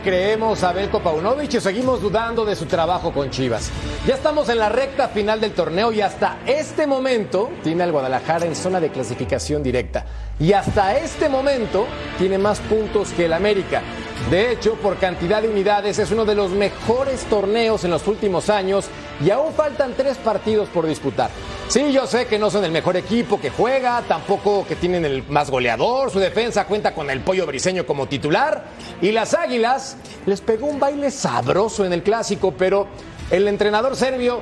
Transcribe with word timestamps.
Creemos 0.00 0.62
a 0.62 0.72
Belko 0.72 1.00
Paunovic 1.00 1.54
y 1.54 1.60
seguimos 1.60 2.00
dudando 2.00 2.44
de 2.44 2.56
su 2.56 2.66
trabajo 2.66 3.12
con 3.12 3.30
Chivas. 3.30 3.70
Ya 4.06 4.14
estamos 4.14 4.48
en 4.48 4.58
la 4.58 4.68
recta 4.68 5.08
final 5.08 5.40
del 5.40 5.52
torneo 5.52 5.92
y 5.92 6.00
hasta 6.00 6.38
este 6.46 6.86
momento 6.86 7.50
tiene 7.62 7.82
al 7.82 7.92
Guadalajara 7.92 8.46
en 8.46 8.56
zona 8.56 8.80
de 8.80 8.90
clasificación 8.90 9.62
directa. 9.62 10.04
Y 10.38 10.52
hasta 10.52 10.96
este 10.98 11.28
momento 11.28 11.86
tiene 12.18 12.38
más 12.38 12.60
puntos 12.60 13.10
que 13.10 13.26
el 13.26 13.32
América. 13.32 13.82
De 14.30 14.50
hecho, 14.50 14.74
por 14.74 14.96
cantidad 14.96 15.40
de 15.40 15.48
unidades 15.48 16.00
es 16.00 16.10
uno 16.10 16.24
de 16.24 16.34
los 16.34 16.50
mejores 16.50 17.22
torneos 17.26 17.84
en 17.84 17.92
los 17.92 18.08
últimos 18.08 18.50
años 18.50 18.86
y 19.24 19.30
aún 19.30 19.52
faltan 19.54 19.94
tres 19.96 20.18
partidos 20.18 20.68
por 20.68 20.84
disputar. 20.84 21.30
Sí, 21.68 21.92
yo 21.92 22.08
sé 22.08 22.26
que 22.26 22.36
no 22.36 22.50
son 22.50 22.64
el 22.64 22.72
mejor 22.72 22.96
equipo 22.96 23.40
que 23.40 23.50
juega, 23.50 24.02
tampoco 24.08 24.66
que 24.66 24.74
tienen 24.74 25.04
el 25.04 25.22
más 25.28 25.48
goleador, 25.48 26.10
su 26.10 26.18
defensa 26.18 26.66
cuenta 26.66 26.92
con 26.92 27.08
el 27.08 27.20
pollo 27.20 27.46
briseño 27.46 27.86
como 27.86 28.08
titular 28.08 28.64
y 29.00 29.12
las 29.12 29.32
Águilas 29.32 29.96
les 30.26 30.40
pegó 30.40 30.66
un 30.66 30.80
baile 30.80 31.12
sabroso 31.12 31.84
en 31.84 31.92
el 31.92 32.02
clásico, 32.02 32.52
pero 32.58 32.88
el 33.30 33.46
entrenador 33.46 33.94
serbio 33.94 34.40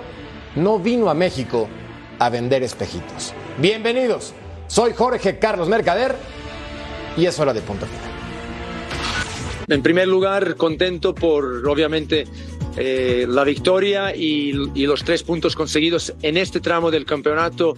no 0.57 0.79
vino 0.79 1.11
a 1.11 1.15
México 1.15 1.69
a 2.19 2.31
vender 2.31 2.63
espejitos. 2.63 3.35
Bienvenidos, 3.59 4.33
soy 4.67 4.95
Jorge 4.95 5.39
Carlos 5.39 5.69
Mercader 5.69 6.15
y 7.19 7.27
es 7.27 7.39
hora 7.39 7.53
de 7.53 7.61
punto 7.61 7.85
final. 7.85 8.14
En 9.69 9.83
primer 9.83 10.09
lugar, 10.09 10.57
contento 10.57 11.15
por, 11.15 11.67
obviamente, 11.67 12.27
eh, 12.77 13.27
la 13.29 13.45
victoria 13.45 14.15
y, 14.15 14.53
los 14.53 15.05
tres 15.05 15.23
puntos 15.23 15.55
conseguidos 15.55 16.13
en 16.23 16.37
este 16.37 16.61
tramo 16.61 16.91
del 16.91 17.05
campeonato 17.05 17.77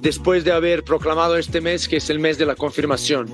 después 0.00 0.44
de 0.44 0.50
haber 0.50 0.82
proclamado 0.82 1.36
este 1.36 1.60
mes 1.60 1.86
que 1.86 1.98
es 1.98 2.10
el 2.10 2.18
mes 2.18 2.38
de 2.38 2.46
la 2.46 2.56
confirmación. 2.56 3.28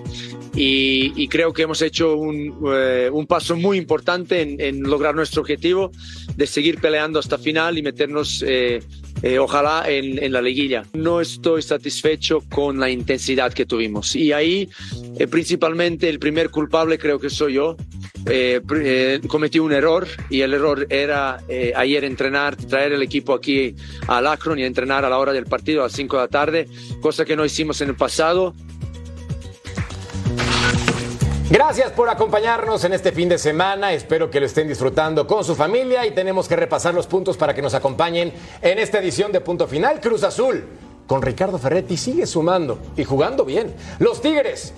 Y, 0.54 1.28
creo 1.28 1.52
que 1.52 1.62
hemos 1.62 1.82
hecho 1.82 2.16
un, 2.16 2.54
eh, 2.72 3.10
paso 3.28 3.56
muy 3.56 3.78
importante 3.78 4.42
en, 4.42 4.60
en, 4.60 4.82
lograr 4.82 5.14
nuestro 5.14 5.42
objetivo 5.42 5.92
de 6.36 6.46
seguir 6.46 6.80
peleando 6.80 7.18
hasta 7.18 7.38
final 7.38 7.78
y 7.78 7.82
meternos 7.82 8.44
eh, 8.46 8.80
eh, 9.22 9.38
ojalá 9.38 9.84
en, 9.86 10.32
la 10.32 10.40
liguilla. 10.40 10.84
No 10.92 11.20
estoy 11.20 11.62
satisfecho 11.62 12.40
con 12.48 12.78
la 12.78 12.90
intensidad 12.90 13.52
que 13.52 13.66
tuvimos 13.66 14.14
y 14.14 14.32
ahí 14.32 14.68
eh, 15.18 15.26
principalmente 15.26 16.08
el 16.08 16.18
primer 16.18 16.50
culpable 16.50 16.98
creo 16.98 17.18
que 17.18 17.30
soy 17.30 17.54
yo. 17.54 17.76
Eh, 18.26 19.20
cometí 19.26 19.58
un 19.58 19.72
error 19.72 20.06
y 20.28 20.42
el 20.42 20.52
error 20.52 20.86
era 20.90 21.40
ayer 21.76 22.04
entrenar, 22.04 22.56
traer 22.56 22.92
el 22.92 23.02
equipo 23.02 23.32
aquí 23.32 23.74
al 24.06 24.26
Akron 24.26 24.58
y 24.58 24.64
entrenar 24.64 25.04
a 25.04 25.08
la 25.08 25.18
hora 25.18 25.32
del 25.32 25.46
partido 25.46 25.80
a 25.80 25.84
las 25.84 25.92
5 25.92 26.16
de 26.16 26.22
la 26.22 26.28
tarde, 26.28 26.68
cosa 27.00 27.24
que 27.24 27.36
no 27.36 27.44
hicimos 27.44 27.80
en 27.80 27.90
el 27.90 27.96
pasado. 27.96 28.54
Gracias 31.50 31.92
por 31.92 32.10
acompañarnos 32.10 32.84
en 32.84 32.92
este 32.92 33.10
fin 33.10 33.26
de 33.30 33.38
semana. 33.38 33.94
Espero 33.94 34.30
que 34.30 34.38
lo 34.38 34.44
estén 34.44 34.68
disfrutando 34.68 35.26
con 35.26 35.44
su 35.44 35.54
familia 35.54 36.04
y 36.04 36.10
tenemos 36.10 36.46
que 36.46 36.56
repasar 36.56 36.92
los 36.92 37.06
puntos 37.06 37.38
para 37.38 37.54
que 37.54 37.62
nos 37.62 37.72
acompañen 37.72 38.34
en 38.60 38.78
esta 38.78 38.98
edición 38.98 39.32
de 39.32 39.40
Punto 39.40 39.66
Final. 39.66 39.98
Cruz 39.98 40.24
Azul 40.24 40.68
con 41.06 41.22
Ricardo 41.22 41.58
Ferretti 41.58 41.96
sigue 41.96 42.26
sumando 42.26 42.78
y 42.98 43.04
jugando 43.04 43.46
bien. 43.46 43.74
Los 43.98 44.20
Tigres 44.20 44.74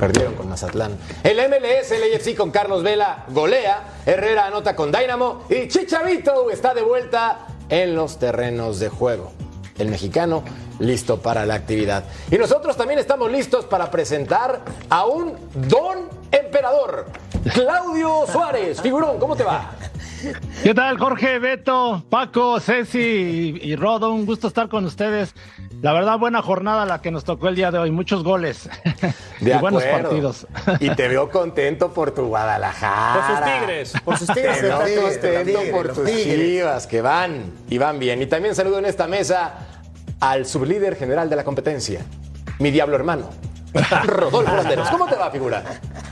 perdieron 0.00 0.34
con 0.34 0.48
Mazatlán. 0.48 0.98
El 1.22 1.36
MLS, 1.36 1.92
el 1.92 2.12
AFC 2.12 2.36
con 2.36 2.50
Carlos 2.50 2.82
Vela 2.82 3.26
golea. 3.28 4.00
Herrera 4.04 4.46
anota 4.46 4.74
con 4.74 4.90
Dynamo 4.90 5.44
y 5.50 5.68
Chichavito 5.68 6.50
está 6.50 6.74
de 6.74 6.82
vuelta 6.82 7.46
en 7.68 7.94
los 7.94 8.18
terrenos 8.18 8.80
de 8.80 8.88
juego. 8.88 9.43
El 9.78 9.88
mexicano 9.88 10.44
listo 10.78 11.20
para 11.20 11.44
la 11.46 11.54
actividad. 11.54 12.04
Y 12.30 12.36
nosotros 12.36 12.76
también 12.76 12.98
estamos 12.98 13.30
listos 13.30 13.64
para 13.64 13.90
presentar 13.90 14.62
a 14.88 15.04
un 15.06 15.36
don 15.68 16.08
emperador, 16.30 17.06
Claudio 17.52 18.24
Suárez. 18.30 18.80
Figurón, 18.80 19.18
¿cómo 19.18 19.36
te 19.36 19.44
va? 19.44 19.70
¿Qué 20.62 20.74
tal, 20.74 20.98
Jorge, 20.98 21.38
Beto, 21.38 22.04
Paco, 22.08 22.60
Ceci 22.60 23.58
y 23.60 23.76
Rodo? 23.76 24.12
Un 24.12 24.26
gusto 24.26 24.48
estar 24.48 24.68
con 24.68 24.84
ustedes. 24.84 25.34
La 25.82 25.92
verdad, 25.92 26.18
buena 26.18 26.40
jornada 26.40 26.86
la 26.86 27.02
que 27.02 27.10
nos 27.10 27.24
tocó 27.24 27.48
el 27.48 27.56
día 27.56 27.70
de 27.70 27.78
hoy. 27.78 27.90
Muchos 27.90 28.24
goles 28.24 28.68
de 29.40 29.50
y 29.54 29.58
buenos 29.58 29.82
partidos. 29.84 30.46
Y 30.80 30.90
te 30.90 31.08
veo 31.08 31.28
contento 31.30 31.92
por 31.92 32.12
tu 32.12 32.26
Guadalajara. 32.26 33.26
Por 33.26 33.36
sus 33.36 33.44
tigres. 33.44 33.92
Por 34.04 34.18
sus 34.18 34.28
tigres. 34.28 34.60
Te 34.60 34.68
veo 34.68 35.58
contento 35.58 35.60
por 35.70 35.92
tus 35.92 36.10
chivas, 36.10 36.86
que 36.86 37.02
van 37.02 37.52
y 37.68 37.78
van 37.78 37.98
bien. 37.98 38.22
Y 38.22 38.26
también 38.26 38.54
saludo 38.54 38.78
en 38.78 38.86
esta 38.86 39.06
mesa 39.06 39.74
al 40.20 40.46
sublíder 40.46 40.96
general 40.96 41.28
de 41.28 41.36
la 41.36 41.44
competencia, 41.44 42.00
mi 42.58 42.70
diablo 42.70 42.96
hermano, 42.96 43.28
Rodolfo 44.04 44.56
Landeros. 44.56 44.88
¿Cómo 44.88 45.06
te 45.06 45.16
va, 45.16 45.30
figura? 45.30 45.62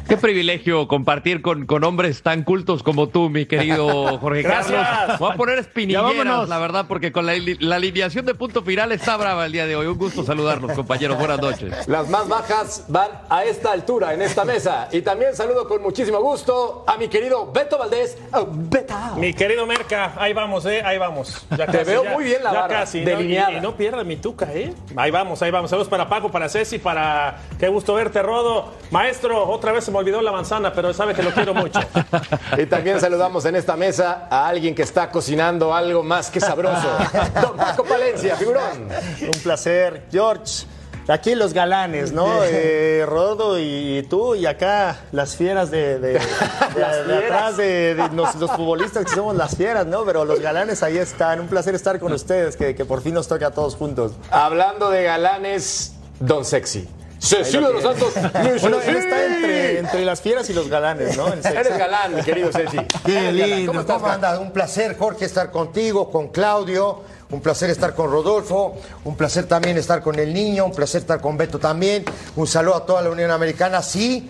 Qué 0.08 0.16
privilegio 0.16 0.88
compartir 0.88 1.42
con, 1.42 1.64
con 1.64 1.84
hombres 1.84 2.22
tan 2.22 2.42
cultos 2.42 2.82
como 2.82 3.08
tú, 3.08 3.30
mi 3.30 3.46
querido 3.46 4.18
Jorge 4.18 4.42
Gracias. 4.42 4.88
Carlos. 4.88 5.18
Voy 5.18 5.32
a 5.32 5.36
poner 5.36 5.58
espinilleras, 5.58 6.48
la 6.48 6.58
verdad, 6.58 6.86
porque 6.88 7.12
con 7.12 7.24
la, 7.24 7.34
la, 7.60 7.76
alineación 7.76 8.26
de 8.26 8.34
punto 8.34 8.62
final 8.62 8.92
está 8.92 9.16
brava 9.16 9.46
el 9.46 9.52
día 9.52 9.66
de 9.66 9.76
hoy. 9.76 9.86
Un 9.86 9.96
gusto 9.96 10.24
saludarlos, 10.24 10.72
compañeros. 10.72 11.18
Buenas 11.18 11.40
noches. 11.40 11.88
Las 11.88 12.08
más 12.08 12.28
bajas 12.28 12.84
van 12.88 13.10
a 13.30 13.44
esta 13.44 13.72
altura, 13.72 14.12
en 14.12 14.22
esta 14.22 14.44
mesa. 14.44 14.88
Y 14.92 15.02
también 15.02 15.34
saludo 15.34 15.68
con 15.68 15.80
muchísimo 15.82 16.20
gusto 16.20 16.84
a 16.86 16.96
mi 16.98 17.08
querido 17.08 17.50
Beto 17.52 17.78
Valdés. 17.78 18.18
Oh, 18.32 18.46
Beta. 18.50 19.14
Mi 19.16 19.32
querido 19.32 19.66
Merca, 19.66 20.14
ahí 20.18 20.32
vamos, 20.32 20.66
¿eh? 20.66 20.82
Ahí 20.84 20.98
vamos. 20.98 21.46
Ya 21.56 21.66
Te 21.66 21.84
veo 21.84 22.04
muy 22.04 22.24
bien 22.24 22.42
la 22.42 22.52
ya 22.52 22.60
barra, 22.62 22.80
casi, 22.80 23.00
delineada. 23.00 23.50
¿no? 23.50 23.54
Y, 23.54 23.58
y, 23.58 23.60
no 23.62 23.76
pierda 23.76 24.04
mi 24.04 24.16
tuca, 24.16 24.52
¿eh? 24.52 24.74
Ahí 24.96 25.10
vamos, 25.10 25.40
ahí 25.42 25.50
vamos. 25.50 25.70
Saludos 25.70 25.88
para 25.88 26.08
Paco, 26.08 26.30
para 26.30 26.48
Ceci, 26.48 26.78
para... 26.78 27.38
Qué 27.58 27.68
gusto 27.68 27.94
verte, 27.94 28.22
Rodo. 28.22 28.72
Maestro, 28.90 29.48
otra 29.48 29.72
vez 29.72 29.84
se 29.84 29.90
me 29.90 29.98
olvidó 29.98 30.20
la 30.20 30.32
manzana, 30.32 30.72
pero 30.72 30.92
sabe 30.92 31.14
que 31.14 31.22
lo 31.22 31.30
quiero 31.30 31.54
mucho. 31.54 31.80
y 32.58 32.66
también 32.66 33.00
saludamos 33.00 33.44
en 33.44 33.56
esta 33.56 33.76
mesa 33.76 34.26
a 34.30 34.48
alguien 34.48 34.74
que 34.74 34.82
está 34.82 35.10
cocinando 35.10 35.74
algo 35.74 36.02
más 36.02 36.30
que 36.30 36.40
sabroso. 36.40 36.88
Don 37.40 37.56
Paco 37.56 37.84
Palencia, 37.84 38.36
figurón. 38.36 38.88
Un 39.22 39.42
placer, 39.42 40.06
George. 40.10 40.66
Aquí 41.08 41.34
los 41.34 41.52
galanes, 41.52 42.12
¿no? 42.12 42.44
Eh, 42.44 43.04
Rodo 43.06 43.58
y 43.58 44.06
tú, 44.08 44.36
y 44.36 44.46
acá 44.46 45.00
las 45.10 45.36
fieras 45.36 45.70
de, 45.70 45.98
de, 45.98 46.12
de, 46.12 46.20
de 47.06 47.16
atrás 47.16 47.56
de, 47.56 48.08
los, 48.14 48.36
los, 48.36 48.50
futbolistas 48.52 49.04
que 49.04 49.10
somos 49.10 49.34
las 49.34 49.56
fieras, 49.56 49.84
¿no? 49.86 50.04
Pero 50.04 50.24
los 50.24 50.40
galanes 50.40 50.82
ahí 50.84 50.98
están. 50.98 51.40
Un 51.40 51.48
placer 51.48 51.74
estar 51.74 51.98
con 51.98 52.12
ustedes, 52.12 52.56
que, 52.56 52.76
que 52.76 52.84
por 52.84 53.02
fin 53.02 53.14
nos 53.14 53.26
toca 53.26 53.48
a 53.48 53.50
todos 53.50 53.74
juntos. 53.74 54.12
Hablando 54.30 54.90
de 54.90 55.02
galanes, 55.02 55.94
Don 56.20 56.44
Sexy. 56.44 56.88
Cecilio 57.22 57.68
de 57.68 57.74
los 57.74 57.82
Santos. 57.82 58.12
Bueno, 58.60 58.80
él 58.80 58.96
está 58.96 59.24
entre, 59.24 59.78
entre, 59.78 60.04
las 60.04 60.20
fieras 60.20 60.50
y 60.50 60.52
los 60.52 60.68
galanes, 60.68 61.16
¿no? 61.16 61.32
Eres 61.32 61.78
galán, 61.78 62.16
mi 62.16 62.22
querido 62.22 62.50
Ceci. 62.50 62.78
Qué 63.04 63.32
lindo. 63.32 63.72
¿Cómo, 63.72 63.80
estás, 63.80 63.96
¿Cómo 63.98 64.12
andas? 64.12 64.38
Un 64.40 64.50
placer, 64.50 64.96
Jorge, 64.98 65.24
estar 65.24 65.50
contigo, 65.50 66.10
con 66.10 66.28
Claudio. 66.28 67.02
Un 67.30 67.40
placer 67.40 67.70
estar 67.70 67.94
con 67.94 68.10
Rodolfo, 68.10 68.76
un 69.04 69.16
placer 69.16 69.46
también 69.46 69.78
estar 69.78 70.02
con 70.02 70.18
el 70.18 70.34
niño, 70.34 70.66
un 70.66 70.72
placer 70.72 71.00
estar 71.00 71.18
con 71.20 71.38
Beto 71.38 71.58
también. 71.58 72.04
Un 72.36 72.46
saludo 72.46 72.76
a 72.76 72.84
toda 72.84 73.00
la 73.00 73.08
Unión 73.08 73.30
Americana. 73.30 73.80
Sí, 73.80 74.28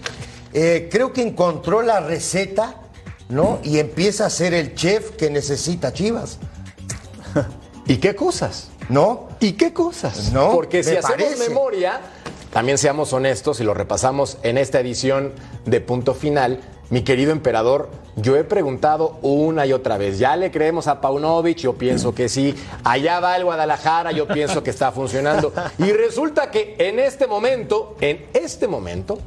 eh, 0.53 0.89
creo 0.91 1.13
que 1.13 1.23
encontró 1.23 1.83
la 1.83 1.99
receta, 1.99 2.77
¿no? 3.29 3.59
Y 3.65 3.81
empieza 3.81 4.27
a 4.27 4.31
ser 4.31 4.55
el 4.55 4.77
chef 4.77 5.17
que 5.17 5.31
necesita 5.31 5.93
Chivas. 5.93 6.39
¿Y 7.87 7.97
qué 7.97 8.15
cosas? 8.15 8.69
¿No? 8.89 9.31
¿Y 9.41 9.53
qué 9.53 9.73
cosas? 9.73 10.31
No. 10.33 10.53
Porque 10.53 10.85
si 10.85 10.93
me 10.93 10.99
hacemos 10.99 11.17
parece. 11.17 11.49
memoria, 11.49 12.01
también 12.53 12.77
seamos 12.77 13.15
honestos 13.15 13.61
y 13.61 13.65
lo 13.65 13.73
repasamos 13.73 14.37
en 14.43 14.59
esta 14.59 14.79
edición 14.79 15.33
de 15.65 15.81
Punto 15.81 16.13
Final, 16.13 16.61
mi 16.91 17.03
querido 17.03 17.33
emperador 17.33 17.89
Yo 18.17 18.37
he 18.37 18.45
preguntado 18.45 19.19
una 19.23 19.65
y 19.65 19.73
otra 19.73 19.97
vez, 19.97 20.19
¿ya 20.19 20.37
le 20.37 20.51
creemos 20.51 20.87
a 20.87 21.01
Paunovic? 21.01 21.57
Yo 21.57 21.73
pienso 21.73 22.15
que 22.15 22.29
sí. 22.29 22.55
Allá 22.85 23.21
va 23.21 23.37
el 23.39 23.45
Guadalajara, 23.45 24.13
yo 24.13 24.29
pienso 24.29 24.63
que 24.63 24.69
está 24.69 24.93
funcionando. 24.93 25.51
Y 25.79 25.93
resulta 25.93 26.51
que 26.51 26.77
en 26.79 26.99
este 26.99 27.27
momento, 27.27 27.97
en 28.03 28.27
este 28.35 28.69
momento, 28.69 29.19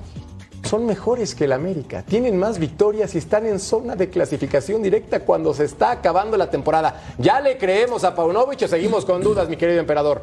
son 0.69 0.85
mejores 0.85 1.33
que 1.33 1.45
el 1.45 1.53
América. 1.53 2.03
Tienen 2.03 2.37
más 2.37 2.59
victorias 2.59 3.15
y 3.15 3.17
están 3.17 3.47
en 3.47 3.59
zona 3.59 3.95
de 3.95 4.11
clasificación 4.11 4.83
directa 4.83 5.21
cuando 5.21 5.51
se 5.55 5.65
está 5.65 5.89
acabando 5.89 6.37
la 6.37 6.51
temporada. 6.51 7.01
¿Ya 7.17 7.41
le 7.41 7.57
creemos 7.57 8.03
a 8.03 8.13
Paunovic 8.13 8.61
o 8.61 8.67
seguimos 8.67 9.03
con 9.03 9.23
dudas, 9.23 9.49
mi 9.49 9.57
querido 9.57 9.79
emperador? 9.79 10.21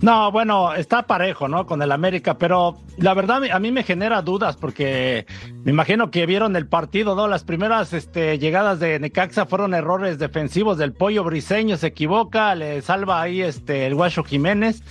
No, 0.00 0.32
bueno, 0.32 0.74
está 0.74 1.02
parejo, 1.02 1.46
¿no? 1.46 1.66
Con 1.66 1.82
el 1.82 1.92
América, 1.92 2.38
pero 2.38 2.78
la 2.96 3.12
verdad 3.12 3.42
a 3.52 3.58
mí 3.58 3.70
me 3.70 3.82
genera 3.82 4.22
dudas 4.22 4.56
porque 4.56 5.26
me 5.62 5.72
imagino 5.72 6.10
que 6.10 6.24
vieron 6.24 6.56
el 6.56 6.66
partido, 6.66 7.14
¿no? 7.14 7.28
Las 7.28 7.44
primeras 7.44 7.92
este, 7.92 8.38
llegadas 8.38 8.80
de 8.80 8.98
Necaxa 8.98 9.44
fueron 9.44 9.74
errores 9.74 10.18
defensivos 10.18 10.78
del 10.78 10.92
pollo 10.92 11.22
briseño, 11.24 11.76
se 11.76 11.88
equivoca, 11.88 12.54
le 12.54 12.80
salva 12.80 13.20
ahí 13.20 13.42
este, 13.42 13.86
el 13.86 13.94
Guacho 13.94 14.24
Jiménez. 14.24 14.82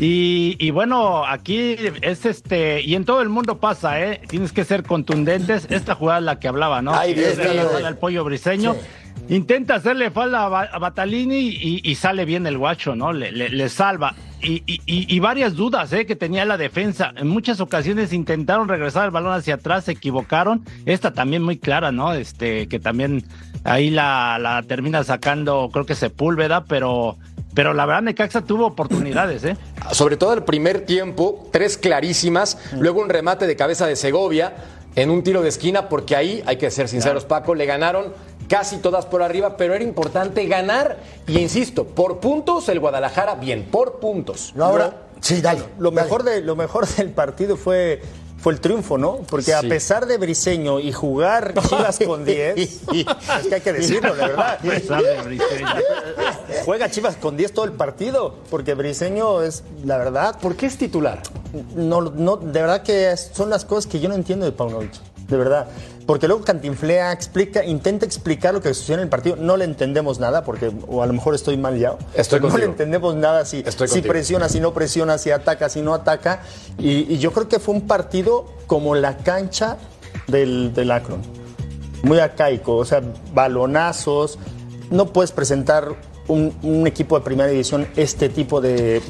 Y, 0.00 0.70
bueno, 0.70 1.24
aquí 1.26 1.74
es 2.02 2.24
este, 2.24 2.82
y 2.82 2.94
en 2.94 3.04
todo 3.04 3.20
el 3.20 3.28
mundo 3.28 3.58
pasa, 3.58 4.00
¿eh? 4.00 4.20
Tienes 4.28 4.52
que 4.52 4.64
ser 4.64 4.84
contundentes. 4.84 5.66
Esta 5.70 5.96
jugada 5.96 6.20
es 6.20 6.24
la 6.24 6.38
que 6.38 6.46
hablaba, 6.46 6.82
¿no? 6.82 6.94
Ay, 6.94 7.14
es 7.14 7.36
el 7.36 7.96
pollo 7.96 8.22
briseño. 8.22 8.76
Intenta 9.28 9.74
hacerle 9.74 10.12
falda 10.12 10.46
a 10.46 10.78
Batalini 10.78 11.48
y, 11.82 11.94
sale 11.96 12.24
bien 12.24 12.46
el 12.46 12.58
guacho, 12.58 12.94
¿no? 12.94 13.12
Le, 13.12 13.68
salva. 13.68 14.14
Y, 14.40 15.20
varias 15.20 15.54
dudas 15.54 15.92
¿eh? 15.92 16.06
que 16.06 16.16
tenía 16.16 16.44
la 16.44 16.56
defensa. 16.56 17.12
En 17.16 17.28
muchas 17.28 17.60
ocasiones 17.60 18.12
intentaron 18.12 18.68
regresar 18.68 19.06
el 19.06 19.10
balón 19.10 19.32
hacia 19.32 19.54
atrás, 19.54 19.84
se 19.84 19.92
equivocaron. 19.92 20.64
Esta 20.86 21.12
también 21.12 21.42
muy 21.42 21.58
clara, 21.58 21.92
¿no? 21.92 22.12
Este, 22.12 22.68
que 22.68 22.78
también 22.78 23.24
ahí 23.64 23.90
la, 23.90 24.38
la 24.38 24.62
termina 24.62 25.02
sacando, 25.04 25.70
creo 25.72 25.86
que 25.86 25.94
Sepúlveda, 25.94 26.64
pero 26.64 27.16
pero 27.54 27.74
la 27.74 27.86
verdad 27.86 28.02
Necaxa 28.02 28.42
tuvo 28.42 28.66
oportunidades, 28.66 29.42
¿eh? 29.42 29.56
Sobre 29.90 30.16
todo 30.16 30.32
el 30.32 30.44
primer 30.44 30.82
tiempo, 30.82 31.48
tres 31.50 31.76
clarísimas, 31.76 32.56
luego 32.78 33.00
un 33.00 33.08
remate 33.08 33.48
de 33.48 33.56
cabeza 33.56 33.86
de 33.88 33.96
Segovia 33.96 34.54
en 34.94 35.10
un 35.10 35.24
tiro 35.24 35.42
de 35.42 35.48
esquina, 35.48 35.88
porque 35.88 36.14
ahí, 36.14 36.42
hay 36.46 36.56
que 36.56 36.70
ser 36.70 36.88
sinceros, 36.88 37.24
Paco, 37.24 37.56
le 37.56 37.66
ganaron 37.66 38.12
casi 38.48 38.78
todas 38.78 39.06
por 39.06 39.22
arriba, 39.22 39.56
pero 39.56 39.74
era 39.74 39.84
importante 39.84 40.46
ganar. 40.46 40.98
Y 41.26 41.38
insisto, 41.38 41.84
por 41.84 42.18
puntos 42.18 42.68
el 42.68 42.80
Guadalajara 42.80 43.36
bien, 43.36 43.68
por 43.70 44.00
puntos. 44.00 44.52
No, 44.54 44.64
ahora, 44.64 44.94
sí, 45.20 45.40
dale. 45.40 45.62
Lo 45.78 45.92
mejor, 45.92 46.24
de, 46.24 46.40
lo 46.40 46.56
mejor 46.56 46.88
del 46.88 47.10
partido 47.10 47.56
fue 47.56 48.02
fue 48.38 48.52
el 48.52 48.60
triunfo, 48.60 48.98
¿no? 48.98 49.18
Porque 49.28 49.52
a 49.52 49.62
pesar 49.62 50.06
de 50.06 50.16
Briseño 50.16 50.78
y 50.78 50.92
jugar 50.92 51.54
Chivas 51.68 51.98
con 52.06 52.24
10, 52.24 52.56
es 52.56 52.80
que 53.48 53.54
hay 53.54 53.60
que 53.60 53.72
decirlo, 53.72 54.14
de 54.14 54.22
verdad. 54.22 54.58
Juega 56.64 56.90
Chivas 56.90 57.16
con 57.16 57.36
10 57.36 57.52
todo 57.52 57.64
el 57.64 57.72
partido, 57.72 58.36
porque 58.48 58.74
Briseño 58.74 59.42
es, 59.42 59.64
la 59.84 59.98
verdad. 59.98 60.38
¿Por 60.40 60.56
qué 60.56 60.66
es 60.66 60.78
titular? 60.78 61.20
No, 61.74 62.00
no, 62.00 62.36
de 62.36 62.60
verdad 62.60 62.82
que 62.82 63.14
son 63.16 63.50
las 63.50 63.64
cosas 63.64 63.86
que 63.86 63.98
yo 63.98 64.08
no 64.08 64.14
entiendo 64.14 64.46
de 64.46 64.52
Paunovic, 64.52 64.92
de 65.28 65.36
verdad. 65.36 65.68
Porque 66.06 66.26
luego 66.26 66.42
Cantinflea 66.42 67.12
explica, 67.12 67.62
intenta 67.64 68.06
explicar 68.06 68.54
lo 68.54 68.62
que 68.62 68.72
sucedió 68.72 68.94
en 68.94 69.00
el 69.02 69.08
partido. 69.08 69.36
No 69.36 69.58
le 69.58 69.64
entendemos 69.64 70.18
nada, 70.18 70.42
porque 70.42 70.72
o 70.86 71.02
a 71.02 71.06
lo 71.06 71.12
mejor 71.12 71.34
estoy 71.34 71.58
mal 71.58 71.78
ya. 71.78 71.96
Estoy 72.14 72.40
no 72.40 72.56
le 72.56 72.64
entendemos 72.64 73.14
nada 73.14 73.44
si, 73.44 73.62
si 73.86 74.00
presiona, 74.00 74.48
si 74.48 74.58
no 74.58 74.72
presiona, 74.72 75.18
si 75.18 75.30
ataca, 75.30 75.68
si 75.68 75.82
no 75.82 75.92
ataca. 75.92 76.40
Y, 76.78 77.18
yo 77.18 77.32
creo 77.32 77.48
que 77.48 77.58
fue 77.58 77.74
un 77.74 77.82
partido 77.82 78.46
como 78.66 78.94
la 78.94 79.18
cancha 79.18 79.76
del, 80.28 80.72
del 80.72 80.90
Akron. 80.90 81.20
Muy 82.02 82.18
arcaico, 82.18 82.76
o 82.76 82.84
sea, 82.86 83.02
balonazos. 83.34 84.38
No 84.90 85.12
puedes 85.12 85.32
presentar 85.32 85.94
un, 86.28 86.86
equipo 86.86 87.18
de 87.18 87.24
primera 87.24 87.48
división 87.48 87.88
este 87.96 88.28
tipo 88.28 88.60
de, 88.60 89.00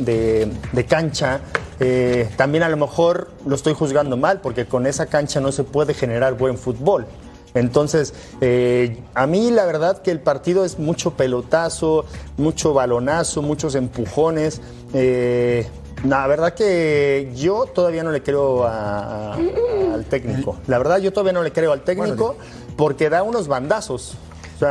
de 0.73 0.85
cancha. 0.87 1.41
Eh, 1.81 2.29
también 2.37 2.65
a 2.65 2.69
lo 2.69 2.77
mejor 2.77 3.31
lo 3.47 3.55
estoy 3.55 3.73
juzgando 3.73 4.17
mal 4.17 4.41
porque 4.41 4.67
con 4.67 4.87
esa 4.87 5.07
cancha 5.07 5.41
no 5.41 5.53
se 5.53 5.65
puede 5.65 5.95
generar 5.95 6.35
buen 6.35 6.59
fútbol. 6.59 7.07
Entonces, 7.55 8.15
eh, 8.41 8.99
a 9.15 9.27
mí 9.27 9.51
la 9.51 9.65
verdad 9.65 10.03
que 10.03 10.11
el 10.11 10.21
partido 10.21 10.65
es 10.65 10.79
mucho 10.79 11.13
pelotazo, 11.13 12.05
mucho 12.37 12.75
balonazo, 12.75 13.43
muchos 13.43 13.75
empujones. 13.75 14.61
Eh, 14.93 15.67
la 16.05 16.27
verdad 16.27 16.55
que 16.55 17.33
yo 17.35 17.67
todavía 17.67 18.05
no 18.05 18.13
le 18.13 18.23
creo 18.23 18.65
al 18.67 20.05
técnico. 20.09 20.57
La 20.67 20.79
verdad 20.79 20.99
yo 20.99 21.13
todavía 21.13 21.33
no 21.33 21.43
le 21.43 21.53
creo 21.53 21.73
al 21.73 21.83
técnico 21.83 22.37
porque 22.77 23.09
da 23.11 23.23
unos 23.23 23.49
bandazos 23.49 24.17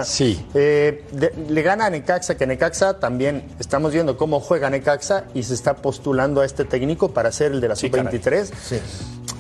sí. 0.03 0.45
Eh, 0.53 1.03
le 1.49 1.61
gana 1.61 1.85
a 1.85 1.89
Necaxa, 1.89 2.35
que 2.35 2.45
Necaxa 2.47 2.99
también 2.99 3.43
estamos 3.59 3.93
viendo 3.93 4.17
cómo 4.17 4.39
juega 4.39 4.69
Necaxa 4.69 5.25
y 5.33 5.43
se 5.43 5.53
está 5.53 5.75
postulando 5.75 6.41
a 6.41 6.45
este 6.45 6.65
técnico 6.65 7.09
para 7.09 7.31
ser 7.31 7.51
el 7.51 7.61
de 7.61 7.67
la 7.69 7.75
sub-23. 7.75 8.51
Sí. 8.61 8.79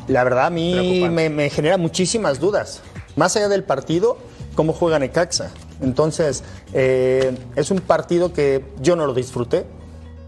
La 0.07 0.23
verdad 0.23 0.47
a 0.47 0.49
mí 0.49 1.07
me, 1.09 1.49
genera 1.49 1.77
muchísimas 1.77 2.39
dudas. 2.39 2.81
Más 3.15 3.35
allá 3.35 3.49
del 3.49 3.63
partido, 3.63 4.17
cómo 4.55 4.73
juega 4.73 4.99
Necaxa. 4.99 5.51
Entonces, 5.81 6.43
eh, 6.73 7.35
es 7.55 7.71
un 7.71 7.79
partido 7.79 8.31
que 8.31 8.63
yo 8.81 8.95
no 8.95 9.05
lo 9.05 9.13
disfruté. 9.13 9.65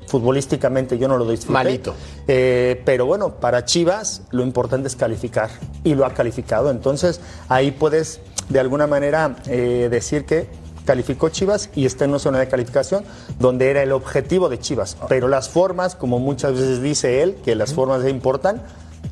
Futbolísticamente 0.08 0.98
yo 0.98 1.08
no 1.08 1.18
lo 1.18 1.30
disfruté. 1.30 1.54
Malito. 1.54 1.94
Eh, 2.28 2.82
pero 2.84 3.06
bueno, 3.06 3.36
para 3.36 3.64
Chivas 3.64 4.24
lo 4.32 4.44
importante 4.44 4.88
es 4.88 4.96
calificar. 4.96 5.50
Y 5.84 5.94
lo 5.94 6.06
ha 6.06 6.14
calificado. 6.14 6.72
Entonces, 6.72 7.22
ahí 7.48 7.72
puedes 7.72 8.20
de 8.50 8.60
alguna 8.60 8.88
manera 8.88 9.36
eh, 9.48 9.88
decir 9.90 10.26
que 10.26 10.48
calificó 10.86 11.30
Chivas 11.30 11.70
y 11.76 11.86
está 11.86 12.06
en 12.06 12.12
una 12.12 12.20
zona 12.20 12.40
de 12.40 12.48
calificación 12.48 13.06
donde 13.38 13.70
era 13.70 13.84
el 13.84 13.92
objetivo 13.92 14.50
de 14.50 14.60
Chivas. 14.60 14.98
Pero 15.08 15.28
las 15.28 15.48
formas, 15.48 15.96
como 15.96 16.18
muchas 16.18 16.54
veces 16.54 16.82
dice 16.82 17.22
él, 17.22 17.38
que 17.46 17.56
las 17.56 17.74
formas 17.74 18.04
importan, 18.08 18.64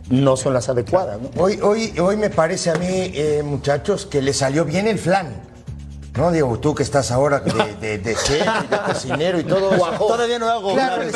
no 0.09 0.37
son 0.37 0.53
las 0.53 0.69
adecuadas. 0.69 1.19
Hoy, 1.37 1.59
hoy, 1.61 1.93
hoy 1.99 2.17
me 2.17 2.31
parece 2.31 2.71
a 2.71 2.75
mí, 2.75 2.87
eh, 3.13 3.43
muchachos, 3.45 4.07
que 4.07 4.21
le 4.21 4.33
salió 4.33 4.65
bien 4.65 4.87
el 4.87 4.97
flan. 4.97 5.35
No, 6.15 6.31
Diego, 6.31 6.57
tú 6.59 6.73
que 6.73 6.81
estás 6.81 7.11
ahora 7.11 7.41
de, 7.41 7.99
de, 7.99 8.15
chef 8.15 8.41
y 8.41 8.67
de 8.67 8.77
cocinero 8.79 9.39
y 9.39 9.43
todo. 9.43 9.69
Todavía 9.97 10.39
no 10.39 10.49
hago 10.49 10.73
claro, 10.73 11.03
le, 11.03 11.11